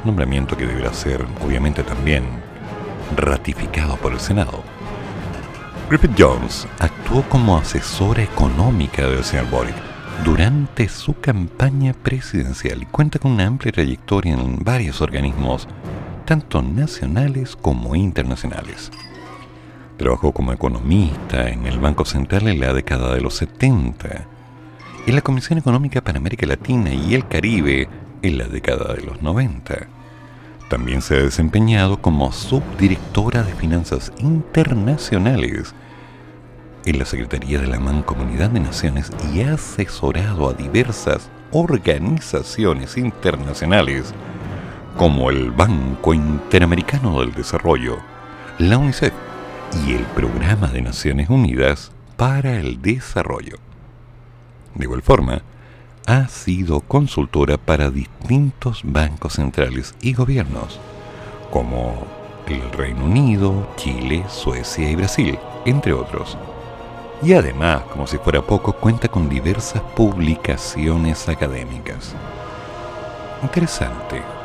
nombramiento 0.04 0.56
que 0.56 0.66
deberá 0.66 0.92
ser 0.92 1.24
obviamente 1.40 1.84
también 1.84 2.24
ratificado 3.16 3.96
por 3.98 4.12
el 4.12 4.18
Senado. 4.18 4.64
Griffith 5.88 6.18
Jones 6.18 6.66
actuó 6.80 7.22
como 7.28 7.56
asesora 7.56 8.24
económica 8.24 9.06
del 9.06 9.22
señor 9.22 9.48
Boric 9.50 9.76
durante 10.24 10.88
su 10.88 11.14
campaña 11.20 11.92
presidencial 11.92 12.82
y 12.82 12.86
cuenta 12.86 13.20
con 13.20 13.30
una 13.30 13.46
amplia 13.46 13.70
trayectoria 13.70 14.34
en 14.34 14.58
varios 14.64 15.00
organismos, 15.00 15.68
tanto 16.22 16.62
nacionales 16.62 17.56
como 17.56 17.94
internacionales. 17.94 18.90
Trabajó 19.96 20.32
como 20.32 20.52
economista 20.52 21.48
en 21.48 21.66
el 21.66 21.78
Banco 21.78 22.04
Central 22.04 22.48
en 22.48 22.60
la 22.60 22.72
década 22.72 23.14
de 23.14 23.20
los 23.20 23.34
70, 23.34 24.26
en 25.06 25.14
la 25.14 25.20
Comisión 25.20 25.58
Económica 25.58 26.00
para 26.00 26.18
América 26.18 26.46
Latina 26.46 26.92
y 26.92 27.14
el 27.14 27.26
Caribe 27.26 27.88
en 28.22 28.38
la 28.38 28.46
década 28.46 28.94
de 28.94 29.02
los 29.02 29.22
90. 29.22 29.86
También 30.68 31.02
se 31.02 31.16
ha 31.16 31.22
desempeñado 31.22 32.00
como 32.00 32.32
subdirectora 32.32 33.42
de 33.42 33.54
Finanzas 33.54 34.12
Internacionales 34.18 35.74
en 36.84 36.98
la 36.98 37.04
Secretaría 37.04 37.60
de 37.60 37.66
la 37.66 37.78
Mancomunidad 37.78 38.50
de 38.50 38.60
Naciones 38.60 39.10
y 39.32 39.42
ha 39.42 39.54
asesorado 39.54 40.48
a 40.48 40.54
diversas 40.54 41.30
organizaciones 41.52 42.96
internacionales 42.96 44.14
como 44.96 45.30
el 45.30 45.50
Banco 45.50 46.14
Interamericano 46.14 47.20
del 47.20 47.32
Desarrollo, 47.32 47.98
la 48.58 48.78
UNICEF 48.78 49.12
y 49.86 49.94
el 49.94 50.04
Programa 50.04 50.68
de 50.68 50.82
Naciones 50.82 51.30
Unidas 51.30 51.92
para 52.16 52.58
el 52.58 52.82
Desarrollo. 52.82 53.56
De 54.74 54.84
igual 54.84 55.02
forma, 55.02 55.42
ha 56.06 56.28
sido 56.28 56.80
consultora 56.80 57.56
para 57.56 57.90
distintos 57.90 58.82
bancos 58.84 59.34
centrales 59.34 59.94
y 60.00 60.12
gobiernos, 60.12 60.78
como 61.50 62.06
el 62.46 62.70
Reino 62.72 63.04
Unido, 63.04 63.68
Chile, 63.76 64.24
Suecia 64.28 64.90
y 64.90 64.94
Brasil, 64.94 65.38
entre 65.64 65.92
otros. 65.92 66.36
Y 67.22 67.34
además, 67.34 67.82
como 67.92 68.06
si 68.06 68.18
fuera 68.18 68.42
poco, 68.42 68.72
cuenta 68.72 69.08
con 69.08 69.28
diversas 69.28 69.80
publicaciones 69.94 71.28
académicas. 71.28 72.14
Interesante. 73.42 74.41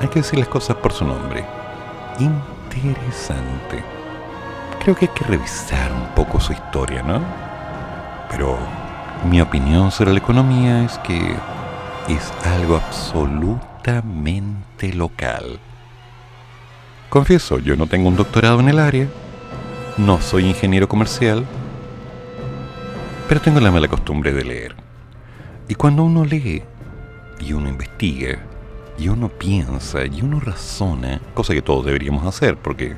Hay 0.00 0.08
que 0.08 0.20
decir 0.20 0.38
las 0.38 0.48
cosas 0.48 0.76
por 0.76 0.92
su 0.92 1.04
nombre. 1.04 1.44
Interesante. 2.18 3.82
Creo 4.82 4.94
que 4.94 5.06
hay 5.06 5.12
que 5.14 5.24
revisar 5.24 5.92
un 5.92 6.06
poco 6.14 6.40
su 6.40 6.52
historia, 6.52 7.02
¿no? 7.02 7.20
Pero 8.30 8.58
mi 9.30 9.40
opinión 9.40 9.90
sobre 9.90 10.12
la 10.12 10.18
economía 10.18 10.84
es 10.84 10.98
que 10.98 11.36
es 12.08 12.32
algo 12.44 12.76
absolutamente 12.76 14.92
local. 14.92 15.58
Confieso, 17.08 17.58
yo 17.58 17.76
no 17.76 17.86
tengo 17.86 18.08
un 18.08 18.16
doctorado 18.16 18.60
en 18.60 18.68
el 18.68 18.78
área, 18.78 19.06
no 19.96 20.20
soy 20.20 20.46
ingeniero 20.46 20.88
comercial, 20.88 21.44
pero 23.28 23.40
tengo 23.40 23.60
la 23.60 23.70
mala 23.70 23.88
costumbre 23.88 24.32
de 24.32 24.44
leer. 24.44 24.74
Y 25.68 25.76
cuando 25.76 26.04
uno 26.04 26.24
lee, 26.24 26.62
y 27.40 27.52
uno 27.52 27.68
investiga, 27.68 28.38
y 28.98 29.08
uno 29.08 29.28
piensa, 29.28 30.04
y 30.06 30.22
uno 30.22 30.40
razona, 30.40 31.20
cosa 31.34 31.54
que 31.54 31.62
todos 31.62 31.84
deberíamos 31.86 32.26
hacer 32.26 32.56
porque 32.56 32.96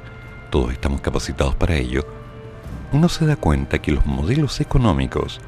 todos 0.50 0.72
estamos 0.72 1.00
capacitados 1.00 1.54
para 1.54 1.76
ello, 1.76 2.06
uno 2.92 3.08
se 3.08 3.26
da 3.26 3.36
cuenta 3.36 3.80
que 3.80 3.92
los 3.92 4.06
modelos 4.06 4.60
económicos 4.60 5.40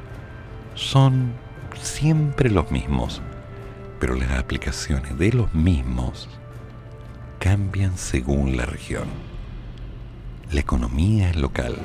son 0.75 1.33
siempre 1.81 2.49
los 2.49 2.71
mismos, 2.71 3.21
pero 3.99 4.15
las 4.15 4.31
aplicaciones 4.31 5.17
de 5.17 5.33
los 5.33 5.53
mismos 5.53 6.29
cambian 7.39 7.97
según 7.97 8.57
la 8.57 8.65
región. 8.65 9.05
La 10.51 10.61
economía 10.61 11.31
local 11.33 11.77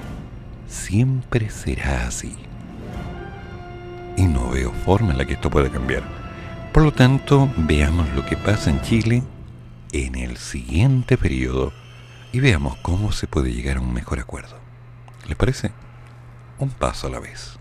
siempre 0.67 1.51
será 1.51 2.07
así 2.07 2.37
y 4.17 4.23
no 4.23 4.51
veo 4.51 4.73
forma 4.73 5.13
en 5.13 5.19
la 5.19 5.25
que 5.25 5.35
esto 5.35 5.51
pueda 5.51 5.71
cambiar. 5.71 6.24
Por 6.75 6.83
lo 6.83 6.93
tanto, 6.93 7.49
veamos 7.57 8.11
lo 8.17 8.27
que 8.27 8.37
pasa 8.37 8.69
en 8.69 8.83
Chile 8.83 9.23
en 9.93 10.17
el 10.17 10.37
siguiente 10.39 11.17
periodo 11.17 11.73
y 12.33 12.41
veamos 12.41 12.75
cómo 12.83 13.13
se 13.13 13.29
puede 13.29 13.53
llegar 13.53 13.77
a 13.77 13.81
un 13.81 13.93
mejor 13.93 14.19
acuerdo. 14.19 14.57
¿Les 15.29 15.37
parece? 15.37 15.71
Un 16.59 16.71
paso 16.71 17.07
a 17.07 17.11
la 17.11 17.21
vez. 17.21 17.61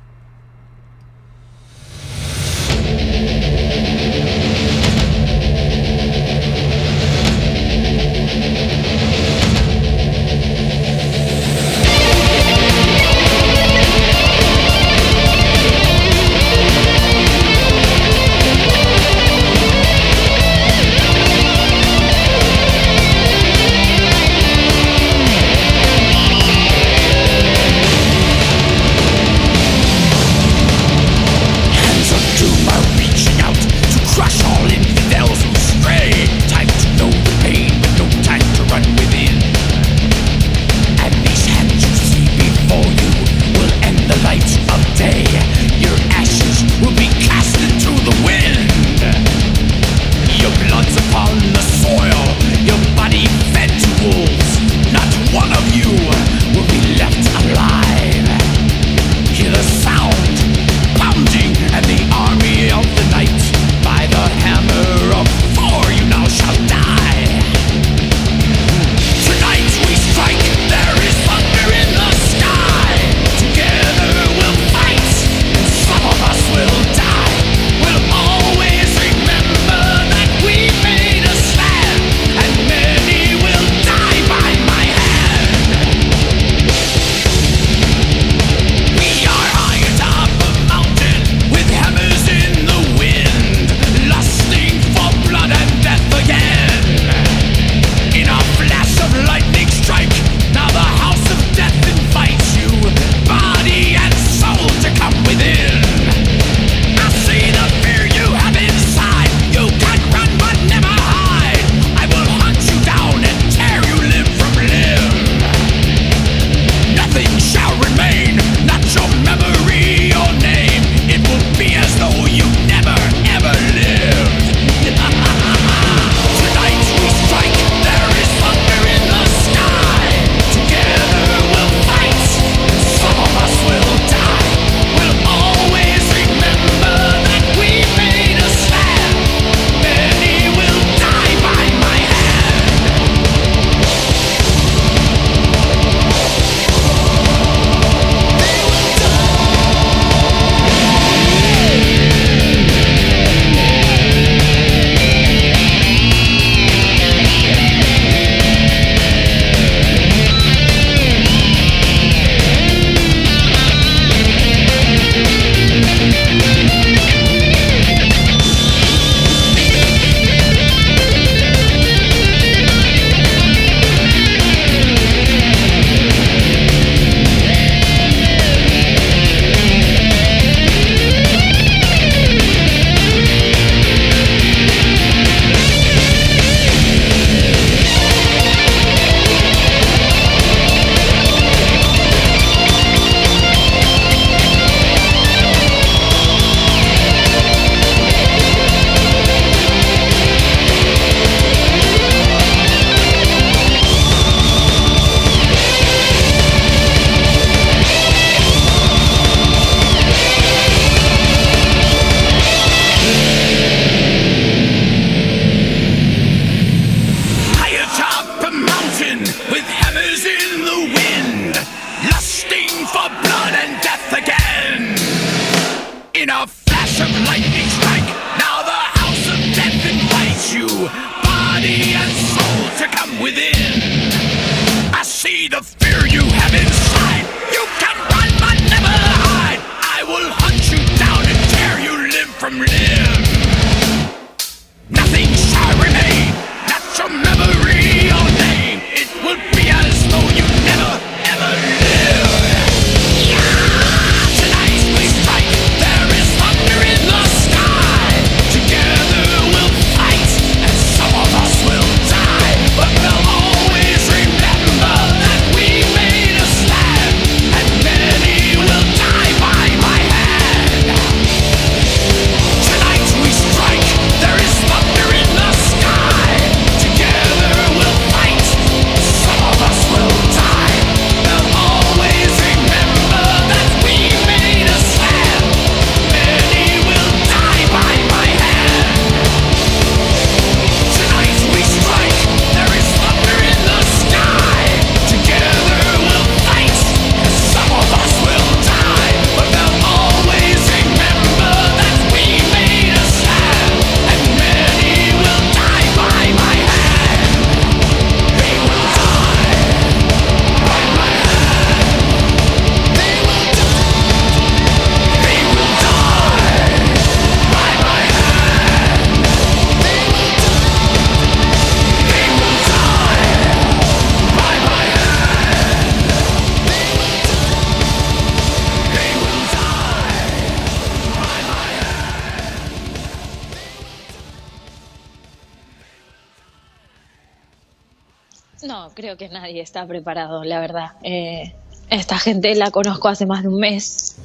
Preparado, 339.94 340.44
la 340.44 340.60
verdad. 340.60 340.94
Eh, 341.04 341.54
esta 341.90 342.18
gente 342.18 342.56
la 342.56 342.72
conozco 342.72 343.10
hace 343.10 343.28
más 343.28 343.44
de 343.44 343.50
un 343.50 343.60
mes. 343.60 344.16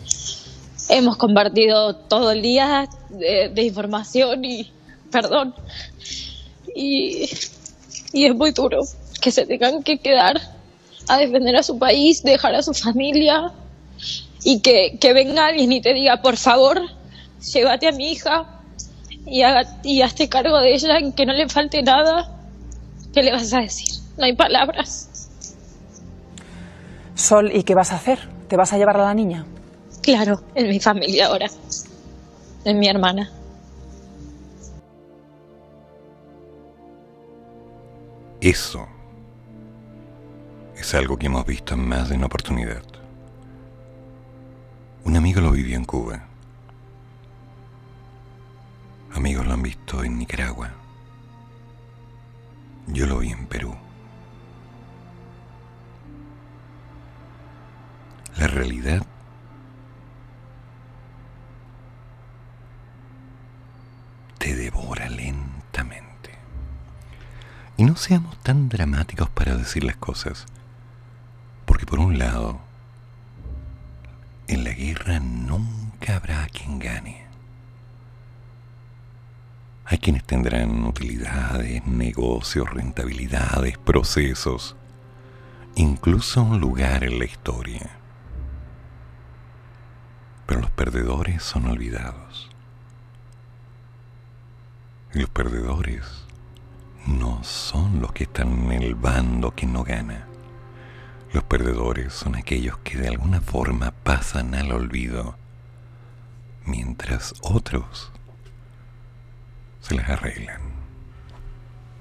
Hemos 0.88 1.18
compartido 1.18 1.94
todo 1.94 2.30
el 2.30 2.40
día 2.40 2.88
de, 3.10 3.50
de 3.54 3.62
información 3.62 4.42
y 4.44 4.72
perdón. 5.10 5.54
Y, 6.74 7.28
y 8.14 8.24
es 8.24 8.34
muy 8.34 8.52
duro 8.52 8.80
que 9.20 9.30
se 9.30 9.44
tengan 9.44 9.82
que 9.82 9.98
quedar 9.98 10.40
a 11.06 11.18
defender 11.18 11.56
a 11.56 11.62
su 11.62 11.78
país, 11.78 12.22
dejar 12.22 12.54
a 12.54 12.62
su 12.62 12.72
familia 12.72 13.52
y 14.44 14.60
que, 14.60 14.96
que 14.98 15.12
venga 15.12 15.46
alguien 15.46 15.70
y 15.72 15.82
te 15.82 15.92
diga, 15.92 16.22
por 16.22 16.38
favor, 16.38 16.80
llévate 17.52 17.88
a 17.88 17.92
mi 17.92 18.12
hija 18.12 18.60
y, 19.26 19.42
haga, 19.42 19.80
y 19.82 20.00
hazte 20.00 20.30
cargo 20.30 20.58
de 20.60 20.74
ella, 20.74 20.98
que 21.14 21.26
no 21.26 21.34
le 21.34 21.46
falte 21.48 21.82
nada. 21.82 22.34
¿Qué 23.12 23.22
le 23.22 23.32
vas 23.32 23.52
a 23.52 23.60
decir? 23.60 23.88
No 24.16 24.24
hay 24.24 24.34
palabras. 24.34 25.07
Sol, 27.18 27.50
¿y 27.52 27.64
qué 27.64 27.74
vas 27.74 27.90
a 27.90 27.96
hacer? 27.96 28.20
¿Te 28.46 28.56
vas 28.56 28.72
a 28.72 28.78
llevar 28.78 28.96
a 28.96 29.06
la 29.06 29.12
niña? 29.12 29.44
Claro, 30.02 30.40
en 30.54 30.68
mi 30.68 30.78
familia 30.78 31.26
ahora. 31.26 31.48
En 32.64 32.78
mi 32.78 32.86
hermana. 32.86 33.28
Eso 38.40 38.86
es 40.76 40.94
algo 40.94 41.16
que 41.16 41.26
hemos 41.26 41.44
visto 41.44 41.74
en 41.74 41.88
más 41.88 42.08
de 42.08 42.14
una 42.14 42.26
oportunidad. 42.26 42.84
Un 45.04 45.16
amigo 45.16 45.40
lo 45.40 45.50
vivió 45.50 45.76
en 45.76 45.84
Cuba. 45.84 46.22
Amigos 49.12 49.44
lo 49.44 49.54
han 49.54 49.62
visto 49.62 50.04
en 50.04 50.18
Nicaragua. 50.18 50.70
Yo 52.86 53.06
lo 53.06 53.18
vi 53.18 53.32
en 53.32 53.44
Perú. 53.48 53.74
Realidad 58.58 59.06
te 64.38 64.56
devora 64.56 65.08
lentamente. 65.08 66.30
Y 67.76 67.84
no 67.84 67.94
seamos 67.94 68.36
tan 68.42 68.68
dramáticos 68.68 69.30
para 69.30 69.56
decir 69.56 69.84
las 69.84 69.96
cosas. 69.96 70.46
Porque 71.66 71.86
por 71.86 72.00
un 72.00 72.18
lado, 72.18 72.58
en 74.48 74.64
la 74.64 74.72
guerra 74.72 75.20
nunca 75.20 76.16
habrá 76.16 76.44
quien 76.48 76.80
gane. 76.80 77.26
Hay 79.84 79.98
quienes 79.98 80.24
tendrán 80.24 80.84
utilidades, 80.84 81.86
negocios, 81.86 82.68
rentabilidades, 82.68 83.78
procesos, 83.78 84.74
incluso 85.76 86.42
un 86.42 86.58
lugar 86.60 87.04
en 87.04 87.20
la 87.20 87.24
historia. 87.24 87.97
Pero 90.48 90.62
los 90.62 90.70
perdedores 90.70 91.42
son 91.42 91.66
olvidados. 91.66 92.48
Y 95.12 95.18
los 95.18 95.28
perdedores 95.28 96.24
no 97.06 97.44
son 97.44 98.00
los 98.00 98.12
que 98.12 98.24
están 98.24 98.72
en 98.72 98.82
el 98.82 98.94
bando 98.94 99.54
que 99.54 99.66
no 99.66 99.84
gana. 99.84 100.26
Los 101.34 101.44
perdedores 101.44 102.14
son 102.14 102.34
aquellos 102.34 102.78
que 102.78 102.96
de 102.96 103.08
alguna 103.08 103.42
forma 103.42 103.90
pasan 103.90 104.54
al 104.54 104.72
olvido, 104.72 105.36
mientras 106.64 107.34
otros 107.42 108.10
se 109.82 109.96
las 109.96 110.08
arreglan 110.08 110.62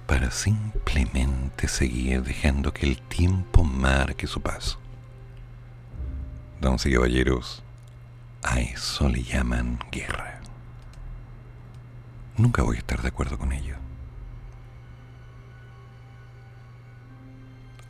para 0.06 0.32
simplemente 0.32 1.68
seguir 1.68 2.24
dejando 2.24 2.74
que 2.74 2.86
el 2.86 3.02
tiempo 3.02 3.66
marque 3.66 4.26
su 4.26 4.40
paso. 4.40 4.80
Damas 6.62 6.86
y 6.86 6.94
caballeros, 6.94 7.62
a 8.50 8.62
eso 8.62 9.10
le 9.10 9.24
llaman 9.24 9.78
guerra. 9.92 10.40
Nunca 12.38 12.64
voy 12.64 12.78
a 12.78 12.80
estar 12.80 13.02
de 13.02 13.10
acuerdo 13.10 13.38
con 13.38 13.52
ello. 13.52 13.76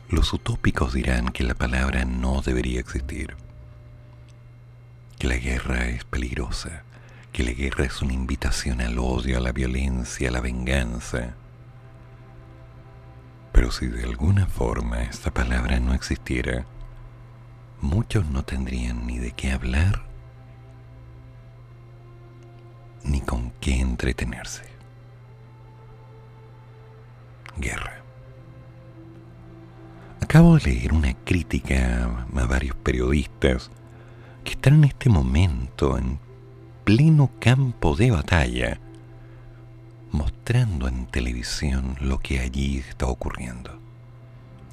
Los 0.08 0.32
utópicos 0.32 0.94
dirán 0.94 1.28
que 1.28 1.44
la 1.44 1.54
palabra 1.54 2.04
no 2.04 2.40
debería 2.42 2.80
existir, 2.80 3.36
que 5.18 5.28
la 5.28 5.36
guerra 5.36 5.86
es 5.88 6.04
peligrosa, 6.04 6.82
que 7.32 7.44
la 7.44 7.52
guerra 7.52 7.84
es 7.84 8.02
una 8.02 8.14
invitación 8.14 8.80
al 8.80 8.98
odio, 8.98 9.36
a 9.36 9.40
la 9.40 9.52
violencia, 9.52 10.28
a 10.28 10.32
la 10.32 10.40
venganza. 10.40 11.34
Pero 13.52 13.70
si 13.70 13.86
de 13.86 14.02
alguna 14.02 14.46
forma 14.46 15.02
esta 15.02 15.30
palabra 15.32 15.78
no 15.78 15.94
existiera, 15.94 16.64
muchos 17.80 18.26
no 18.26 18.44
tendrían 18.44 19.06
ni 19.06 19.18
de 19.18 19.32
qué 19.32 19.52
hablar 19.52 20.07
ni 23.04 23.20
con 23.20 23.52
qué 23.60 23.80
entretenerse. 23.80 24.64
Guerra. 27.56 28.02
Acabo 30.20 30.58
de 30.58 30.64
leer 30.64 30.92
una 30.92 31.14
crítica 31.14 32.26
a 32.36 32.46
varios 32.46 32.76
periodistas 32.76 33.70
que 34.44 34.52
están 34.52 34.74
en 34.74 34.84
este 34.84 35.08
momento 35.08 35.96
en 35.96 36.18
pleno 36.84 37.30
campo 37.40 37.96
de 37.96 38.10
batalla, 38.10 38.80
mostrando 40.10 40.88
en 40.88 41.06
televisión 41.06 41.96
lo 42.00 42.18
que 42.18 42.40
allí 42.40 42.78
está 42.78 43.06
ocurriendo. 43.06 43.78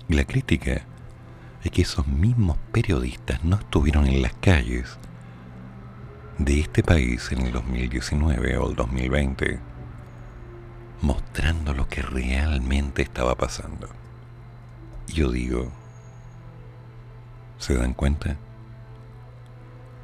Y 0.07 0.14
la 0.14 0.26
crítica 0.26 0.85
es 1.64 1.72
que 1.72 1.81
esos 1.81 2.07
mismos 2.07 2.57
periodistas 2.72 3.43
no 3.43 3.57
estuvieron 3.57 4.07
en 4.07 4.22
las 4.22 4.34
calles 4.35 4.97
de 6.37 6.59
este 6.59 6.83
país 6.83 7.31
en 7.31 7.43
el 7.43 7.53
2019 7.53 8.57
o 8.57 8.69
el 8.69 8.75
2020, 8.75 9.59
mostrando 11.01 11.73
lo 11.73 11.87
que 11.87 12.01
realmente 12.01 13.01
estaba 13.01 13.35
pasando. 13.35 13.87
Yo 15.07 15.31
digo, 15.31 15.71
¿se 17.57 17.75
dan 17.75 17.93
cuenta? 17.93 18.35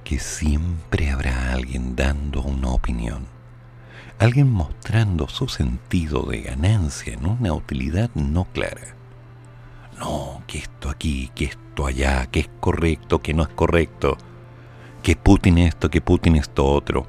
Que 0.06 0.20
siempre 0.20 1.12
habrá 1.12 1.52
alguien 1.52 1.96
dando 1.98 2.42
una 2.42 2.70
opinión, 2.70 3.28
alguien 4.18 4.50
mostrando 4.50 5.28
su 5.28 5.50
sentido 5.50 6.24
de 6.24 6.42
ganancia 6.42 7.14
en 7.14 7.26
una 7.26 7.54
utilidad 7.54 8.10
no 8.16 8.46
clara. 8.46 8.96
No, 10.00 10.44
que 10.48 10.60
esto 10.60 10.90
aquí, 10.90 11.30
que 11.36 11.46
esto 11.46 11.86
allá, 11.86 12.26
que 12.28 12.40
es 12.40 12.50
correcto, 12.60 13.22
que 13.22 13.34
no 13.34 13.44
es 13.44 13.50
correcto 13.50 14.18
que 15.04 15.16
Putin 15.16 15.58
esto, 15.58 15.90
que 15.90 16.02
Putin 16.02 16.36
esto 16.36 16.66
otro, 16.66 17.08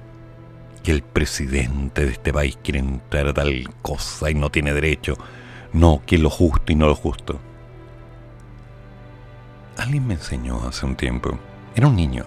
que 0.83 0.93
el 0.93 1.03
presidente 1.03 2.05
de 2.05 2.13
este 2.13 2.33
país 2.33 2.59
quiere 2.63 2.81
entrar 2.81 3.29
a 3.29 3.35
tal 3.35 3.69
cosa 3.83 4.31
y 4.31 4.35
no 4.35 4.51
tiene 4.51 4.73
derecho, 4.73 5.17
no, 5.73 6.03
que 6.07 6.19
lo 6.19 6.31
justo 6.31 6.73
y 6.73 6.75
no 6.75 6.87
lo 6.87 6.95
justo. 6.95 7.39
Alguien 9.77 10.07
me 10.07 10.15
enseñó 10.15 10.67
hace 10.67 10.87
un 10.87 10.97
tiempo, 10.97 11.39
era 11.75 11.87
un 11.87 11.97
niño, 11.97 12.25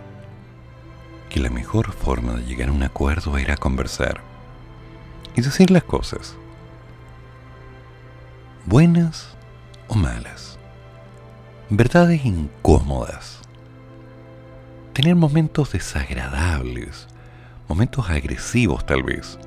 que 1.29 1.39
la 1.39 1.49
mejor 1.49 1.91
forma 1.91 2.33
de 2.33 2.43
llegar 2.43 2.69
a 2.69 2.71
un 2.71 2.83
acuerdo 2.83 3.37
era 3.37 3.57
conversar 3.57 4.21
y 5.35 5.41
decir 5.41 5.71
las 5.71 5.83
cosas, 5.83 6.35
buenas 8.65 9.35
o 9.87 9.95
malas, 9.95 10.57
verdades 11.69 12.23
incómodas 12.25 13.34
tener 14.95 15.17
momentos 15.17 15.73
desagradables, 15.73 17.07
momentos 17.67 18.09
agresivos 18.09 18.85
tal 18.85 19.03
vez, 19.03 19.37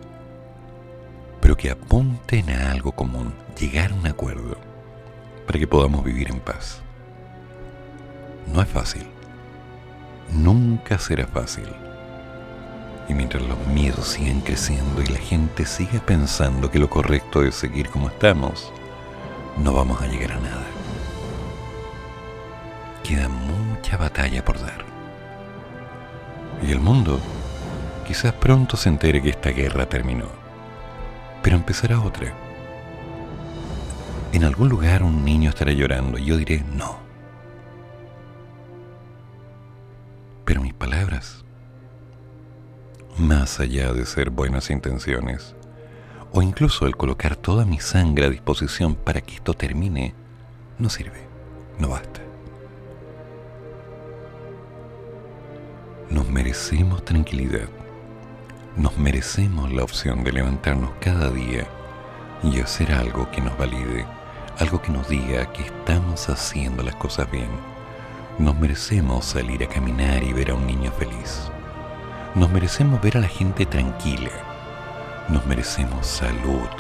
pero 1.40 1.56
que 1.56 1.70
apunten 1.70 2.50
a 2.50 2.70
algo 2.70 2.92
común, 2.92 3.32
llegar 3.58 3.92
a 3.92 3.94
un 3.94 4.06
acuerdo, 4.06 4.58
para 5.46 5.58
que 5.58 5.66
podamos 5.66 6.04
vivir 6.04 6.28
en 6.30 6.38
paz. 6.38 6.82
No 8.52 8.60
es 8.60 8.68
fácil, 8.68 9.06
nunca 10.30 10.98
será 10.98 11.26
fácil. 11.26 11.68
Y 13.08 13.14
mientras 13.14 13.42
los 13.42 13.58
miedos 13.68 14.06
sigan 14.06 14.42
creciendo 14.42 15.00
y 15.00 15.06
la 15.06 15.18
gente 15.18 15.64
siga 15.64 15.98
pensando 16.04 16.70
que 16.70 16.78
lo 16.78 16.90
correcto 16.90 17.42
es 17.42 17.54
seguir 17.54 17.88
como 17.88 18.08
estamos, 18.08 18.70
no 19.56 19.72
vamos 19.72 20.02
a 20.02 20.08
llegar 20.08 20.32
a 20.32 20.40
nada. 20.40 20.66
Queda 23.02 23.30
mucha 23.30 23.96
batalla 23.96 24.44
por 24.44 24.60
dar. 24.60 24.97
Y 26.62 26.72
el 26.72 26.80
mundo 26.80 27.20
quizás 28.06 28.32
pronto 28.32 28.76
se 28.76 28.89
entere 28.89 29.22
que 29.22 29.30
esta 29.30 29.51
guerra 29.51 29.89
terminó. 29.89 30.26
Pero 31.43 31.56
empezará 31.56 32.01
otra. 32.01 32.32
En 34.32 34.44
algún 34.44 34.68
lugar 34.68 35.02
un 35.02 35.24
niño 35.24 35.51
estará 35.51 35.72
llorando 35.72 36.18
y 36.18 36.26
yo 36.26 36.36
diré 36.36 36.64
no. 36.74 36.98
Pero 40.44 40.62
mis 40.62 40.74
palabras, 40.74 41.44
más 43.18 43.60
allá 43.60 43.93
de 43.93 44.06
ser 44.06 44.30
buenas 44.30 44.70
intenciones, 44.70 45.55
o 46.32 46.43
incluso 46.43 46.86
el 46.86 46.97
colocar 46.97 47.36
toda 47.36 47.64
mi 47.64 47.80
sangre 47.80 48.26
a 48.26 48.30
disposición 48.30 48.94
para 48.94 49.20
que 49.20 49.35
esto 49.35 49.55
termine, 49.55 50.14
no 50.78 50.89
sirve, 50.89 51.26
no 51.78 51.90
basta. 51.90 52.27
Nos 56.10 56.26
merecemos 56.30 57.05
tranquilidad. 57.05 57.68
Nos 58.76 58.97
merecemos 58.97 59.70
la 59.70 59.85
opción 59.85 60.24
de 60.24 60.32
levantarnos 60.32 60.90
cada 61.02 61.30
día 61.30 61.66
y 62.43 62.60
hacer 62.60 62.93
algo 62.93 63.30
que 63.30 63.43
nos 63.43 63.59
valide, 63.59 64.06
algo 64.59 64.80
que 64.80 64.90
nos 64.90 65.06
diga 65.06 65.52
que 65.52 65.64
estamos 65.64 66.30
haciendo 66.30 66.82
las 66.82 66.94
cosas 66.94 67.30
bien. 67.30 67.51
Nos 68.39 68.59
merecemos 68.59 69.26
salir 69.26 69.62
a 69.62 69.68
caminar 69.68 70.22
y 70.22 70.32
ver 70.32 70.51
a 70.51 70.55
un 70.55 70.66
niño 70.66 70.90
feliz. 70.93 71.51
Nos 72.35 72.51
merecemos 72.51 73.02
ver 73.02 73.18
a 73.18 73.20
la 73.20 73.28
gente 73.28 73.66
tranquila. 73.66 74.30
Nos 75.28 75.44
merecemos 75.44 76.06
salud. 76.06 76.70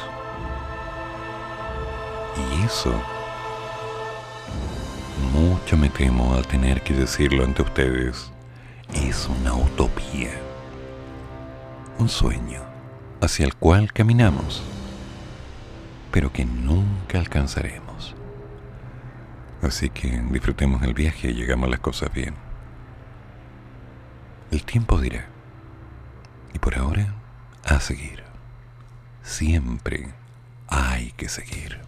Y 2.34 2.64
eso, 2.64 2.94
mucho 5.34 5.76
me 5.76 5.90
temo 5.90 6.34
al 6.34 6.46
tener 6.46 6.80
que 6.80 6.94
decirlo 6.94 7.44
ante 7.44 7.60
ustedes, 7.60 8.30
es 8.94 9.28
una 9.28 9.54
utopía, 9.54 10.32
un 11.98 12.08
sueño 12.08 12.62
hacia 13.20 13.44
el 13.44 13.54
cual 13.54 13.92
caminamos, 13.92 14.62
pero 16.10 16.32
que 16.32 16.44
nunca 16.44 17.18
alcanzaremos. 17.18 18.14
Así 19.62 19.90
que 19.90 20.22
disfrutemos 20.30 20.82
el 20.82 20.94
viaje 20.94 21.30
y 21.30 21.34
llegamos 21.34 21.68
las 21.68 21.80
cosas 21.80 22.12
bien. 22.12 22.34
El 24.50 24.64
tiempo 24.64 25.00
dirá, 25.00 25.26
y 26.54 26.58
por 26.58 26.78
ahora, 26.78 27.14
a 27.64 27.80
seguir. 27.80 28.22
Siempre 29.22 30.14
hay 30.68 31.12
que 31.12 31.28
seguir. 31.28 31.87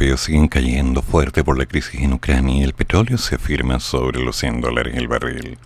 europeas 0.00 0.20
siguen 0.20 0.48
cayendo 0.48 1.02
fuerte 1.02 1.44
por 1.44 1.58
la 1.58 1.66
crisis 1.66 2.00
en 2.00 2.14
Ucrania 2.14 2.56
y 2.56 2.62
el 2.62 2.72
petróleo 2.72 3.18
se 3.18 3.34
afirma 3.34 3.80
sobre 3.80 4.24
los 4.24 4.36
100 4.36 4.62
dólares 4.62 4.94
el 4.96 5.08
barril. 5.08 5.58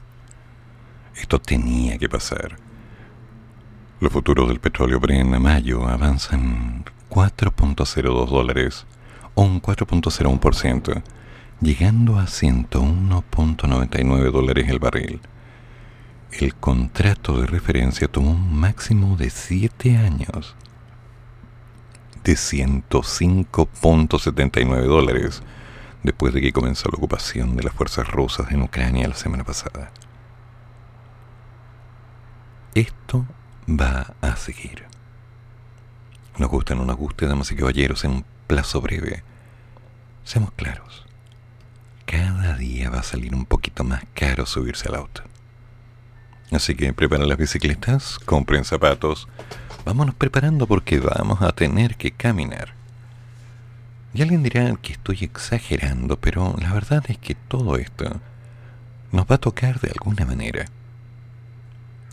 Esto 1.14 1.38
tenía 1.38 1.98
que 1.98 2.08
pasar. 2.08 2.56
Los 4.00 4.12
futuros 4.12 4.48
del 4.48 4.58
petróleo 4.58 4.98
Brent 4.98 5.32
a 5.34 5.38
mayo 5.38 5.86
avanzan 5.86 6.84
4.02 7.10 8.28
dólares 8.28 8.86
o 9.36 9.42
un 9.42 9.62
4.01%, 9.62 11.04
llegando 11.60 12.18
a 12.18 12.24
101.99 12.24 14.32
dólares 14.32 14.68
el 14.68 14.80
barril. 14.80 15.20
El 16.32 16.56
contrato 16.56 17.40
de 17.40 17.46
referencia 17.46 18.08
tomó 18.08 18.32
un 18.32 18.52
máximo 18.52 19.16
de 19.16 19.30
7 19.30 19.96
años 19.96 20.56
de 22.24 22.32
105.79 22.32 24.86
dólares 24.86 25.44
después 26.02 26.34
de 26.34 26.40
que 26.40 26.52
comenzó 26.52 26.88
la 26.90 26.96
ocupación 26.96 27.54
de 27.56 27.62
las 27.62 27.74
fuerzas 27.74 28.08
rusas 28.08 28.50
en 28.50 28.62
Ucrania 28.62 29.06
la 29.06 29.14
semana 29.14 29.44
pasada. 29.44 29.92
Esto 32.74 33.24
va 33.68 34.14
a 34.20 34.34
seguir. 34.36 34.84
Nos 36.38 36.50
gustan 36.50 36.80
o 36.80 36.84
nos 36.84 36.96
guste, 36.96 37.26
damas 37.26 37.52
y 37.52 37.56
caballeros, 37.56 38.04
en 38.04 38.10
un 38.10 38.24
plazo 38.46 38.80
breve. 38.80 39.22
Seamos 40.24 40.50
claros. 40.52 41.06
Cada 42.06 42.56
día 42.56 42.90
va 42.90 42.98
a 42.98 43.04
salir 43.04 43.34
un 43.34 43.44
poquito 43.44 43.84
más 43.84 44.02
caro 44.14 44.46
subirse 44.46 44.88
al 44.88 44.96
auto. 44.96 45.22
Así 46.50 46.74
que 46.74 46.92
preparen 46.92 47.28
las 47.28 47.38
bicicletas, 47.38 48.18
compren 48.18 48.64
zapatos, 48.64 49.28
vámonos 49.84 50.14
preparando 50.14 50.66
porque 50.66 50.98
vamos 51.00 51.42
a 51.42 51.52
tener 51.52 51.96
que 51.96 52.10
caminar. 52.10 52.74
Y 54.12 54.22
alguien 54.22 54.42
dirá 54.42 54.74
que 54.80 54.92
estoy 54.92 55.18
exagerando, 55.22 56.18
pero 56.18 56.54
la 56.60 56.72
verdad 56.72 57.04
es 57.08 57.18
que 57.18 57.34
todo 57.34 57.76
esto 57.76 58.20
nos 59.12 59.26
va 59.26 59.36
a 59.36 59.38
tocar 59.38 59.80
de 59.80 59.90
alguna 59.90 60.24
manera. 60.24 60.66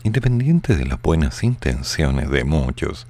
Independiente 0.02 0.76
de 0.76 0.84
las 0.84 1.00
buenas 1.00 1.44
intenciones 1.44 2.28
de 2.28 2.44
muchos 2.44 3.06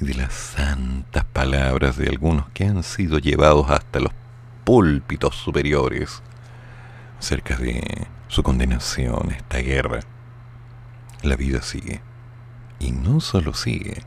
y 0.00 0.04
de 0.04 0.14
las 0.14 0.34
santas 0.34 1.24
palabras 1.24 1.96
de 1.96 2.08
algunos 2.08 2.48
que 2.50 2.64
han 2.64 2.82
sido 2.82 3.18
llevados 3.18 3.70
hasta 3.70 4.00
los 4.00 4.12
púlpitos 4.64 5.34
superiores 5.34 6.22
acerca 7.18 7.56
de 7.56 8.06
su 8.28 8.42
condenación 8.42 9.30
a 9.30 9.34
esta 9.34 9.58
guerra, 9.58 10.00
la 11.22 11.36
vida 11.36 11.62
sigue. 11.62 12.02
Y 12.80 12.92
no 12.92 13.20
solo 13.20 13.54
sigue, 13.54 14.02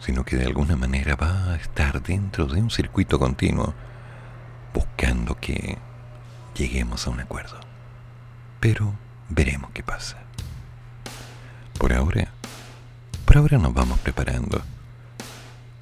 sino 0.00 0.24
que 0.24 0.36
de 0.36 0.44
alguna 0.44 0.76
manera 0.76 1.16
va 1.16 1.52
a 1.52 1.56
estar 1.56 2.02
dentro 2.02 2.46
de 2.46 2.60
un 2.60 2.70
circuito 2.70 3.18
continuo, 3.18 3.74
buscando 4.74 5.36
que 5.36 5.78
lleguemos 6.54 7.06
a 7.06 7.10
un 7.10 7.20
acuerdo. 7.20 7.58
Pero 8.60 8.94
veremos 9.28 9.70
qué 9.72 9.82
pasa. 9.82 10.18
Por 11.78 11.92
ahora, 11.92 12.28
por 13.24 13.36
ahora 13.38 13.58
nos 13.58 13.72
vamos 13.72 13.98
preparando, 14.00 14.62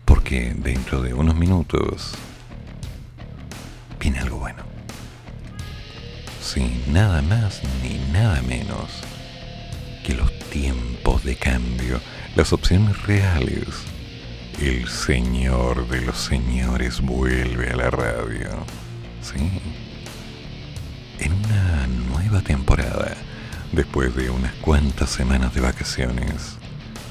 porque 0.04 0.54
dentro 0.56 1.02
de 1.02 1.14
unos 1.14 1.34
minutos 1.34 2.14
viene 4.00 4.20
algo 4.20 4.38
bueno. 4.38 4.62
Sin 6.40 6.92
nada 6.92 7.22
más 7.22 7.62
ni 7.82 7.98
nada 8.12 8.42
menos 8.42 9.02
que 10.04 10.14
los 10.14 10.36
tiempos 10.50 11.22
de 11.24 11.36
cambio, 11.36 12.00
las 12.34 12.52
opciones 12.52 13.00
reales. 13.02 13.66
El 14.60 14.88
señor 14.88 15.88
de 15.88 16.00
los 16.02 16.18
señores 16.18 17.00
vuelve 17.00 17.70
a 17.70 17.76
la 17.76 17.90
radio. 17.90 18.50
Sí. 19.20 19.50
En 21.18 21.32
una 21.32 21.86
nueva 21.86 22.40
temporada, 22.40 23.14
después 23.72 24.14
de 24.14 24.30
unas 24.30 24.52
cuantas 24.54 25.10
semanas 25.10 25.54
de 25.54 25.60
vacaciones, 25.60 26.58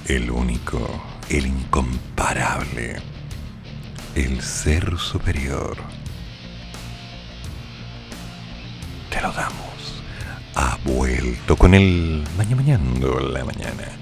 el 0.07 0.31
único, 0.31 0.87
el 1.29 1.47
incomparable, 1.47 2.97
el 4.15 4.41
ser 4.41 4.97
superior. 4.97 5.77
Te 9.09 9.21
lo 9.21 9.31
damos 9.31 9.71
ha 10.55 10.77
vuelto 10.83 11.55
con 11.55 11.73
el 11.73 12.23
mañana 12.37 12.55
mañando 12.55 13.19
la 13.19 13.45
mañana. 13.45 14.00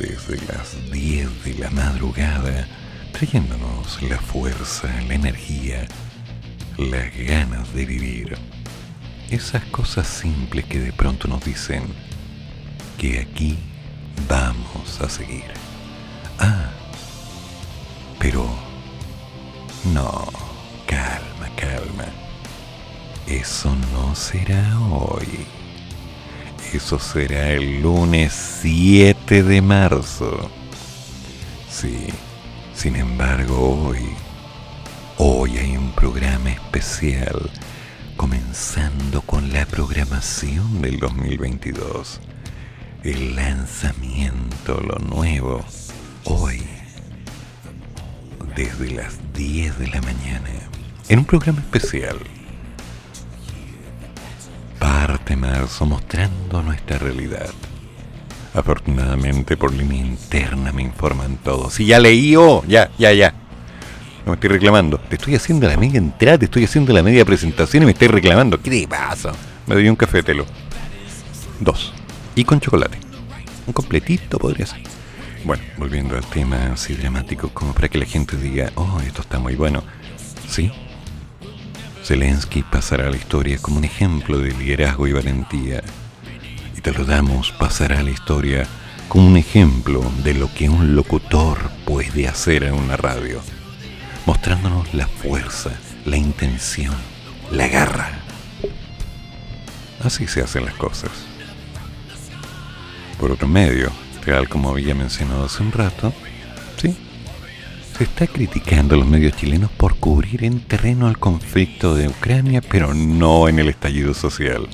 Desde 0.00 0.38
las 0.46 0.90
10 0.90 1.44
de 1.44 1.54
la 1.58 1.68
madrugada, 1.68 2.66
trayéndonos 3.12 4.00
la 4.00 4.16
fuerza, 4.16 4.88
la 5.06 5.14
energía, 5.14 5.86
las 6.78 7.14
ganas 7.18 7.74
de 7.74 7.84
vivir. 7.84 8.38
Esas 9.28 9.62
cosas 9.66 10.06
simples 10.06 10.64
que 10.64 10.80
de 10.80 10.94
pronto 10.94 11.28
nos 11.28 11.44
dicen 11.44 11.82
que 12.96 13.20
aquí 13.20 13.58
vamos 14.26 15.02
a 15.02 15.10
seguir. 15.10 15.52
Ah, 16.38 16.70
pero 18.18 18.48
no, 19.92 20.30
calma, 20.86 21.54
calma. 21.56 22.06
Eso 23.26 23.76
no 23.92 24.14
será 24.14 24.80
hoy. 24.80 25.59
Eso 26.72 27.00
será 27.00 27.50
el 27.50 27.82
lunes 27.82 28.32
7 28.62 29.42
de 29.42 29.60
marzo. 29.60 30.50
Sí, 31.68 32.06
sin 32.74 32.94
embargo 32.94 33.88
hoy, 33.88 33.98
hoy 35.18 35.58
hay 35.58 35.76
un 35.76 35.90
programa 35.92 36.50
especial 36.50 37.50
comenzando 38.16 39.20
con 39.22 39.52
la 39.52 39.66
programación 39.66 40.80
del 40.80 41.00
2022. 41.00 42.20
El 43.02 43.34
lanzamiento, 43.34 44.80
lo 44.80 44.98
nuevo, 44.98 45.64
hoy, 46.24 46.62
desde 48.54 48.92
las 48.92 49.18
10 49.34 49.78
de 49.78 49.88
la 49.88 50.00
mañana 50.02 50.50
en 51.08 51.18
un 51.18 51.24
programa 51.24 51.58
especial. 51.58 52.16
Parte 54.80 55.36
marzo 55.36 55.84
mostrando 55.84 56.62
nuestra 56.62 56.98
realidad. 56.98 57.50
Afortunadamente 58.54 59.56
por 59.56 59.72
línea 59.72 60.04
interna 60.04 60.72
me 60.72 60.82
informan 60.82 61.36
todos. 61.36 61.78
Y 61.78 61.86
ya 61.86 62.00
leí, 62.00 62.34
oh, 62.34 62.64
ya, 62.66 62.90
ya, 62.98 63.12
ya. 63.12 63.34
No 64.24 64.32
me 64.32 64.34
estoy 64.34 64.48
reclamando. 64.50 64.98
Te 64.98 65.16
estoy 65.16 65.34
haciendo 65.36 65.68
la 65.68 65.76
media 65.76 65.98
entrada, 65.98 66.38
te 66.38 66.46
estoy 66.46 66.64
haciendo 66.64 66.92
la 66.94 67.02
media 67.02 67.24
presentación 67.24 67.82
y 67.82 67.86
me 67.86 67.92
estoy 67.92 68.08
reclamando. 68.08 68.60
¿Qué 68.60 68.70
te 68.70 68.88
pasa? 68.88 69.32
Me 69.66 69.74
doy 69.74 69.88
un 69.88 69.96
café 69.96 70.22
telo. 70.22 70.46
Dos. 71.60 71.92
Y 72.34 72.44
con 72.44 72.58
chocolate. 72.58 72.98
Un 73.66 73.74
completito 73.74 74.38
podría 74.38 74.66
ser. 74.66 74.80
Bueno, 75.44 75.62
volviendo 75.76 76.16
al 76.16 76.24
tema 76.24 76.72
así 76.72 76.94
dramático, 76.94 77.50
como 77.50 77.74
para 77.74 77.88
que 77.88 77.98
la 77.98 78.06
gente 78.06 78.36
diga, 78.36 78.72
oh, 78.76 78.98
esto 79.06 79.20
está 79.20 79.38
muy 79.38 79.56
bueno. 79.56 79.84
Sí. 80.48 80.72
Zelensky 82.10 82.64
pasará 82.64 83.06
a 83.06 83.10
la 83.10 83.16
historia 83.16 83.56
como 83.62 83.76
un 83.76 83.84
ejemplo 83.84 84.40
de 84.40 84.50
liderazgo 84.50 85.06
y 85.06 85.12
valentía. 85.12 85.80
Y 86.76 86.80
te 86.80 86.92
lo 86.92 87.04
damos, 87.04 87.52
pasará 87.52 88.00
a 88.00 88.02
la 88.02 88.10
historia 88.10 88.66
como 89.06 89.28
un 89.28 89.36
ejemplo 89.36 90.02
de 90.24 90.34
lo 90.34 90.52
que 90.52 90.68
un 90.68 90.96
locutor 90.96 91.70
puede 91.86 92.26
hacer 92.26 92.64
en 92.64 92.74
una 92.74 92.96
radio 92.96 93.40
mostrándonos 94.26 94.92
la 94.92 95.06
fuerza, 95.06 95.70
la 96.04 96.16
intención, 96.16 96.96
la 97.52 97.68
garra. 97.68 98.10
Así 100.02 100.26
se 100.26 100.42
hacen 100.42 100.64
las 100.64 100.74
cosas. 100.74 101.12
Por 103.20 103.30
otro 103.30 103.46
medio, 103.46 103.92
tal 104.24 104.48
como 104.48 104.70
había 104.70 104.96
mencionado 104.96 105.44
hace 105.44 105.62
un 105.62 105.70
rato, 105.70 106.12
se 108.00 108.04
está 108.04 108.26
criticando 108.26 108.94
a 108.94 108.98
los 108.98 109.06
medios 109.06 109.36
chilenos 109.36 109.70
por 109.72 109.96
cubrir 109.96 110.42
en 110.44 110.60
terreno 110.60 111.06
el 111.06 111.18
conflicto 111.18 111.94
de 111.94 112.08
Ucrania, 112.08 112.62
pero 112.62 112.94
no 112.94 113.46
en 113.46 113.58
el 113.58 113.68
estallido 113.68 114.14
social. 114.14 114.66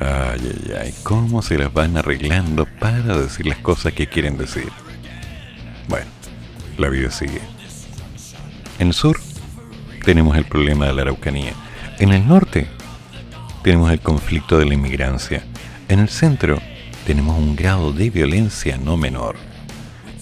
Ay, 0.00 0.40
ay, 0.40 0.72
ay, 0.80 0.94
cómo 1.02 1.42
se 1.42 1.58
las 1.58 1.70
van 1.74 1.98
arreglando 1.98 2.64
para 2.80 3.18
decir 3.18 3.44
las 3.44 3.58
cosas 3.58 3.92
que 3.92 4.06
quieren 4.06 4.38
decir. 4.38 4.70
Bueno, 5.88 6.06
la 6.78 6.88
vida 6.88 7.10
sigue. 7.10 7.42
En 8.78 8.86
el 8.86 8.94
sur 8.94 9.20
tenemos 10.02 10.38
el 10.38 10.46
problema 10.46 10.86
de 10.86 10.94
la 10.94 11.02
Araucanía. 11.02 11.52
En 11.98 12.14
el 12.14 12.26
norte 12.26 12.66
tenemos 13.62 13.92
el 13.92 14.00
conflicto 14.00 14.58
de 14.58 14.64
la 14.64 14.72
inmigrancia. 14.72 15.44
En 15.90 15.98
el 15.98 16.08
centro 16.08 16.62
tenemos 17.06 17.38
un 17.38 17.56
grado 17.56 17.92
de 17.92 18.08
violencia 18.08 18.78
no 18.78 18.96
menor. 18.96 19.36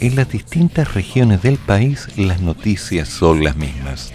En 0.05 0.17
las 0.17 0.29
distintas 0.29 0.93
regiones 0.93 1.41
del 1.41 1.57
país 1.57 2.09
las 2.19 2.43
noticias 2.43 3.09
son 3.09 3.43
las 3.43 3.57
mismas. 3.57 4.13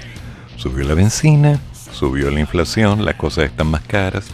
Subió 0.56 0.88
la 0.88 0.94
benzina, 0.94 1.60
subió 1.91 2.30
la 2.30 2.40
inflación, 2.40 3.03
las 3.03 3.16
cosas 3.16 3.45
están 3.45 3.72
más 3.72 3.82
caras, 3.82 4.28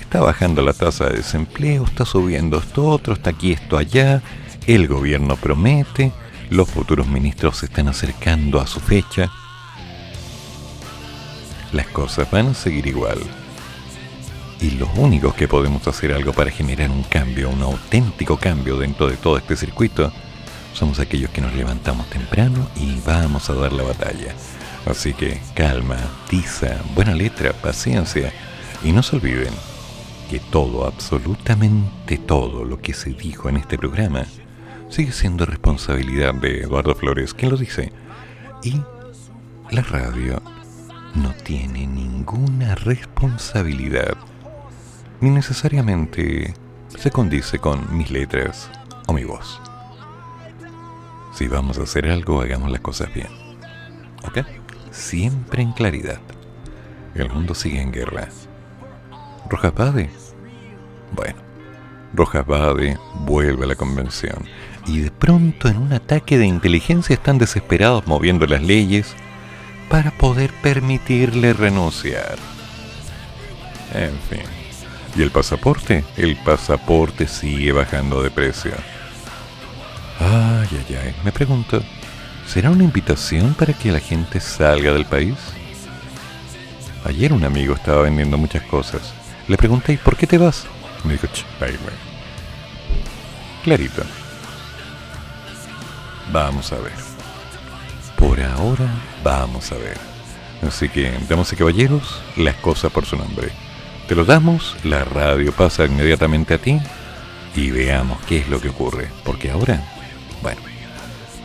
está 0.00 0.20
bajando 0.20 0.62
la 0.62 0.72
tasa 0.72 1.06
de 1.06 1.16
desempleo, 1.16 1.86
está 1.86 2.04
subiendo 2.04 2.58
esto 2.58 2.86
otro, 2.86 3.14
está 3.14 3.30
aquí 3.30 3.50
esto 3.50 3.76
allá, 3.76 4.22
el 4.68 4.86
gobierno 4.86 5.34
promete, 5.34 6.12
los 6.50 6.70
futuros 6.70 7.08
ministros 7.08 7.56
se 7.56 7.66
están 7.66 7.88
acercando 7.88 8.60
a 8.60 8.68
su 8.68 8.78
fecha. 8.78 9.28
Las 11.72 11.88
cosas 11.88 12.30
van 12.30 12.46
a 12.46 12.54
seguir 12.54 12.86
igual. 12.86 13.18
Y 14.60 14.70
los 14.70 14.88
únicos 14.96 15.34
que 15.34 15.48
podemos 15.48 15.88
hacer 15.88 16.12
algo 16.12 16.32
para 16.32 16.52
generar 16.52 16.92
un 16.92 17.02
cambio, 17.02 17.50
un 17.50 17.62
auténtico 17.62 18.36
cambio 18.36 18.76
dentro 18.76 19.08
de 19.08 19.16
todo 19.16 19.36
este 19.36 19.56
circuito, 19.56 20.12
somos 20.72 20.98
aquellos 21.00 21.30
que 21.30 21.40
nos 21.40 21.54
levantamos 21.54 22.08
temprano 22.10 22.66
y 22.76 23.00
vamos 23.06 23.50
a 23.50 23.54
dar 23.54 23.72
la 23.72 23.82
batalla. 23.82 24.34
Así 24.86 25.12
que 25.12 25.40
calma, 25.54 25.96
tiza, 26.28 26.78
buena 26.94 27.14
letra, 27.14 27.52
paciencia 27.52 28.32
y 28.82 28.92
no 28.92 29.02
se 29.02 29.16
olviden 29.16 29.52
que 30.30 30.38
todo, 30.38 30.86
absolutamente 30.86 32.16
todo 32.16 32.64
lo 32.64 32.80
que 32.80 32.94
se 32.94 33.10
dijo 33.10 33.48
en 33.48 33.56
este 33.56 33.76
programa 33.76 34.24
sigue 34.88 35.12
siendo 35.12 35.44
responsabilidad 35.44 36.34
de 36.34 36.62
Eduardo 36.62 36.94
Flores, 36.94 37.34
quien 37.34 37.50
lo 37.50 37.56
dice. 37.56 37.92
Y 38.62 38.80
la 39.70 39.82
radio 39.82 40.40
no 41.14 41.32
tiene 41.44 41.86
ninguna 41.86 42.74
responsabilidad, 42.74 44.16
ni 45.20 45.30
necesariamente 45.30 46.54
se 46.96 47.10
condice 47.10 47.58
con 47.58 47.96
mis 47.96 48.10
letras 48.10 48.70
o 49.06 49.12
mi 49.12 49.24
voz. 49.24 49.60
Si 51.32 51.48
vamos 51.48 51.78
a 51.78 51.82
hacer 51.82 52.06
algo, 52.06 52.40
hagamos 52.40 52.70
las 52.70 52.80
cosas 52.80 53.12
bien. 53.14 53.28
¿Ok? 54.24 54.40
Siempre 54.90 55.62
en 55.62 55.72
claridad. 55.72 56.20
El 57.14 57.30
mundo 57.30 57.54
sigue 57.54 57.80
en 57.80 57.92
guerra. 57.92 58.28
Rojas 59.48 59.74
Bade. 59.74 60.10
Bueno, 61.12 61.36
Rojas 62.14 62.46
Bade 62.46 62.98
vuelve 63.20 63.64
a 63.64 63.68
la 63.68 63.74
convención 63.74 64.46
y 64.86 65.00
de 65.00 65.10
pronto 65.10 65.68
en 65.68 65.76
un 65.76 65.92
ataque 65.92 66.38
de 66.38 66.46
inteligencia 66.46 67.14
están 67.14 67.38
desesperados 67.38 68.06
moviendo 68.06 68.46
las 68.46 68.62
leyes 68.62 69.14
para 69.88 70.10
poder 70.12 70.52
permitirle 70.62 71.52
renunciar. 71.52 72.36
En 73.92 74.16
fin. 74.28 74.46
¿Y 75.16 75.22
el 75.22 75.30
pasaporte? 75.30 76.04
El 76.16 76.36
pasaporte 76.36 77.26
sigue 77.26 77.72
bajando 77.72 78.22
de 78.22 78.30
precio. 78.30 78.72
Ay, 80.20 80.68
ay, 80.70 80.96
ay. 81.02 81.14
Me 81.24 81.32
pregunto, 81.32 81.82
¿será 82.46 82.70
una 82.70 82.84
invitación 82.84 83.54
para 83.54 83.72
que 83.72 83.90
la 83.90 84.00
gente 84.00 84.38
salga 84.38 84.92
del 84.92 85.06
país? 85.06 85.34
Ayer 87.04 87.32
un 87.32 87.44
amigo 87.44 87.74
estaba 87.74 88.02
vendiendo 88.02 88.36
muchas 88.36 88.62
cosas. 88.64 89.14
Le 89.48 89.56
pregunté, 89.56 89.94
¿y 89.94 89.96
por 89.96 90.16
qué 90.16 90.26
te 90.26 90.36
vas? 90.36 90.66
Me 91.04 91.14
dijo, 91.14 91.26
ay, 91.60 91.78
Clarito. 93.64 94.02
Vamos 96.30 96.70
a 96.72 96.76
ver. 96.76 96.92
Por 98.16 98.40
ahora, 98.42 98.88
vamos 99.24 99.72
a 99.72 99.76
ver. 99.76 99.96
Así 100.66 100.90
que, 100.90 101.10
damas 101.28 101.52
y 101.54 101.56
caballeros, 101.56 102.20
las 102.36 102.56
cosas 102.56 102.92
por 102.92 103.06
su 103.06 103.16
nombre. 103.16 103.50
Te 104.06 104.14
lo 104.14 104.26
damos, 104.26 104.76
la 104.84 105.04
radio 105.04 105.52
pasa 105.52 105.86
inmediatamente 105.86 106.54
a 106.54 106.58
ti 106.58 106.78
y 107.56 107.70
veamos 107.70 108.20
qué 108.26 108.38
es 108.38 108.48
lo 108.48 108.60
que 108.60 108.68
ocurre. 108.68 109.08
Porque 109.24 109.50
ahora, 109.50 109.82
bueno, 110.42 110.60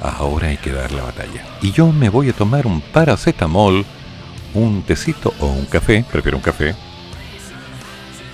ahora 0.01 0.47
hay 0.47 0.57
que 0.57 0.71
dar 0.71 0.91
la 0.91 1.03
batalla. 1.03 1.45
Y 1.61 1.71
yo 1.71 1.91
me 1.91 2.09
voy 2.09 2.29
a 2.29 2.33
tomar 2.33 2.67
un 2.67 2.81
paracetamol, 2.81 3.85
un 4.53 4.83
tecito 4.83 5.33
o 5.39 5.47
un 5.47 5.65
café, 5.65 6.05
prefiero 6.11 6.37
un 6.37 6.43
café. 6.43 6.75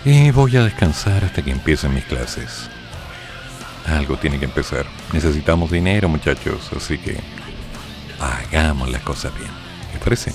Y 0.06 0.32
voy 0.32 0.58
a 0.58 0.64
descansar 0.64 1.24
hasta 1.24 1.44
que 1.44 1.52
empiecen 1.52 1.94
mis 1.94 2.06
clases. 2.06 2.70
Algo 3.86 4.18
tiene 4.18 4.40
que 4.40 4.46
empezar. 4.46 4.86
Necesitamos 5.14 5.72
dinero, 5.72 6.10
muchachos, 6.10 6.70
así 6.76 6.98
que 6.98 7.20
hagamos 8.20 8.90
las 8.90 9.02
cosas 9.02 9.34
bien. 9.36 9.52
¿Les 9.94 10.02
parece? 10.02 10.34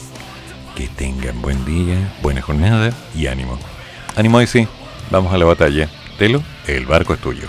Que 0.75 0.89
tengan 0.89 1.41
buen 1.41 1.65
día, 1.65 2.13
buena 2.23 2.43
jornada 2.43 2.93
y 3.15 3.27
ánimo. 3.27 3.59
Ánimo 4.17 4.45
sí, 4.47 4.67
vamos 5.11 5.33
a 5.33 5.39
la 5.39 5.45
batalla. 5.45 5.89
Telo, 6.19 6.43
el 6.67 6.87
barco 6.87 7.15
es 7.15 7.21
tuyo. 7.21 7.49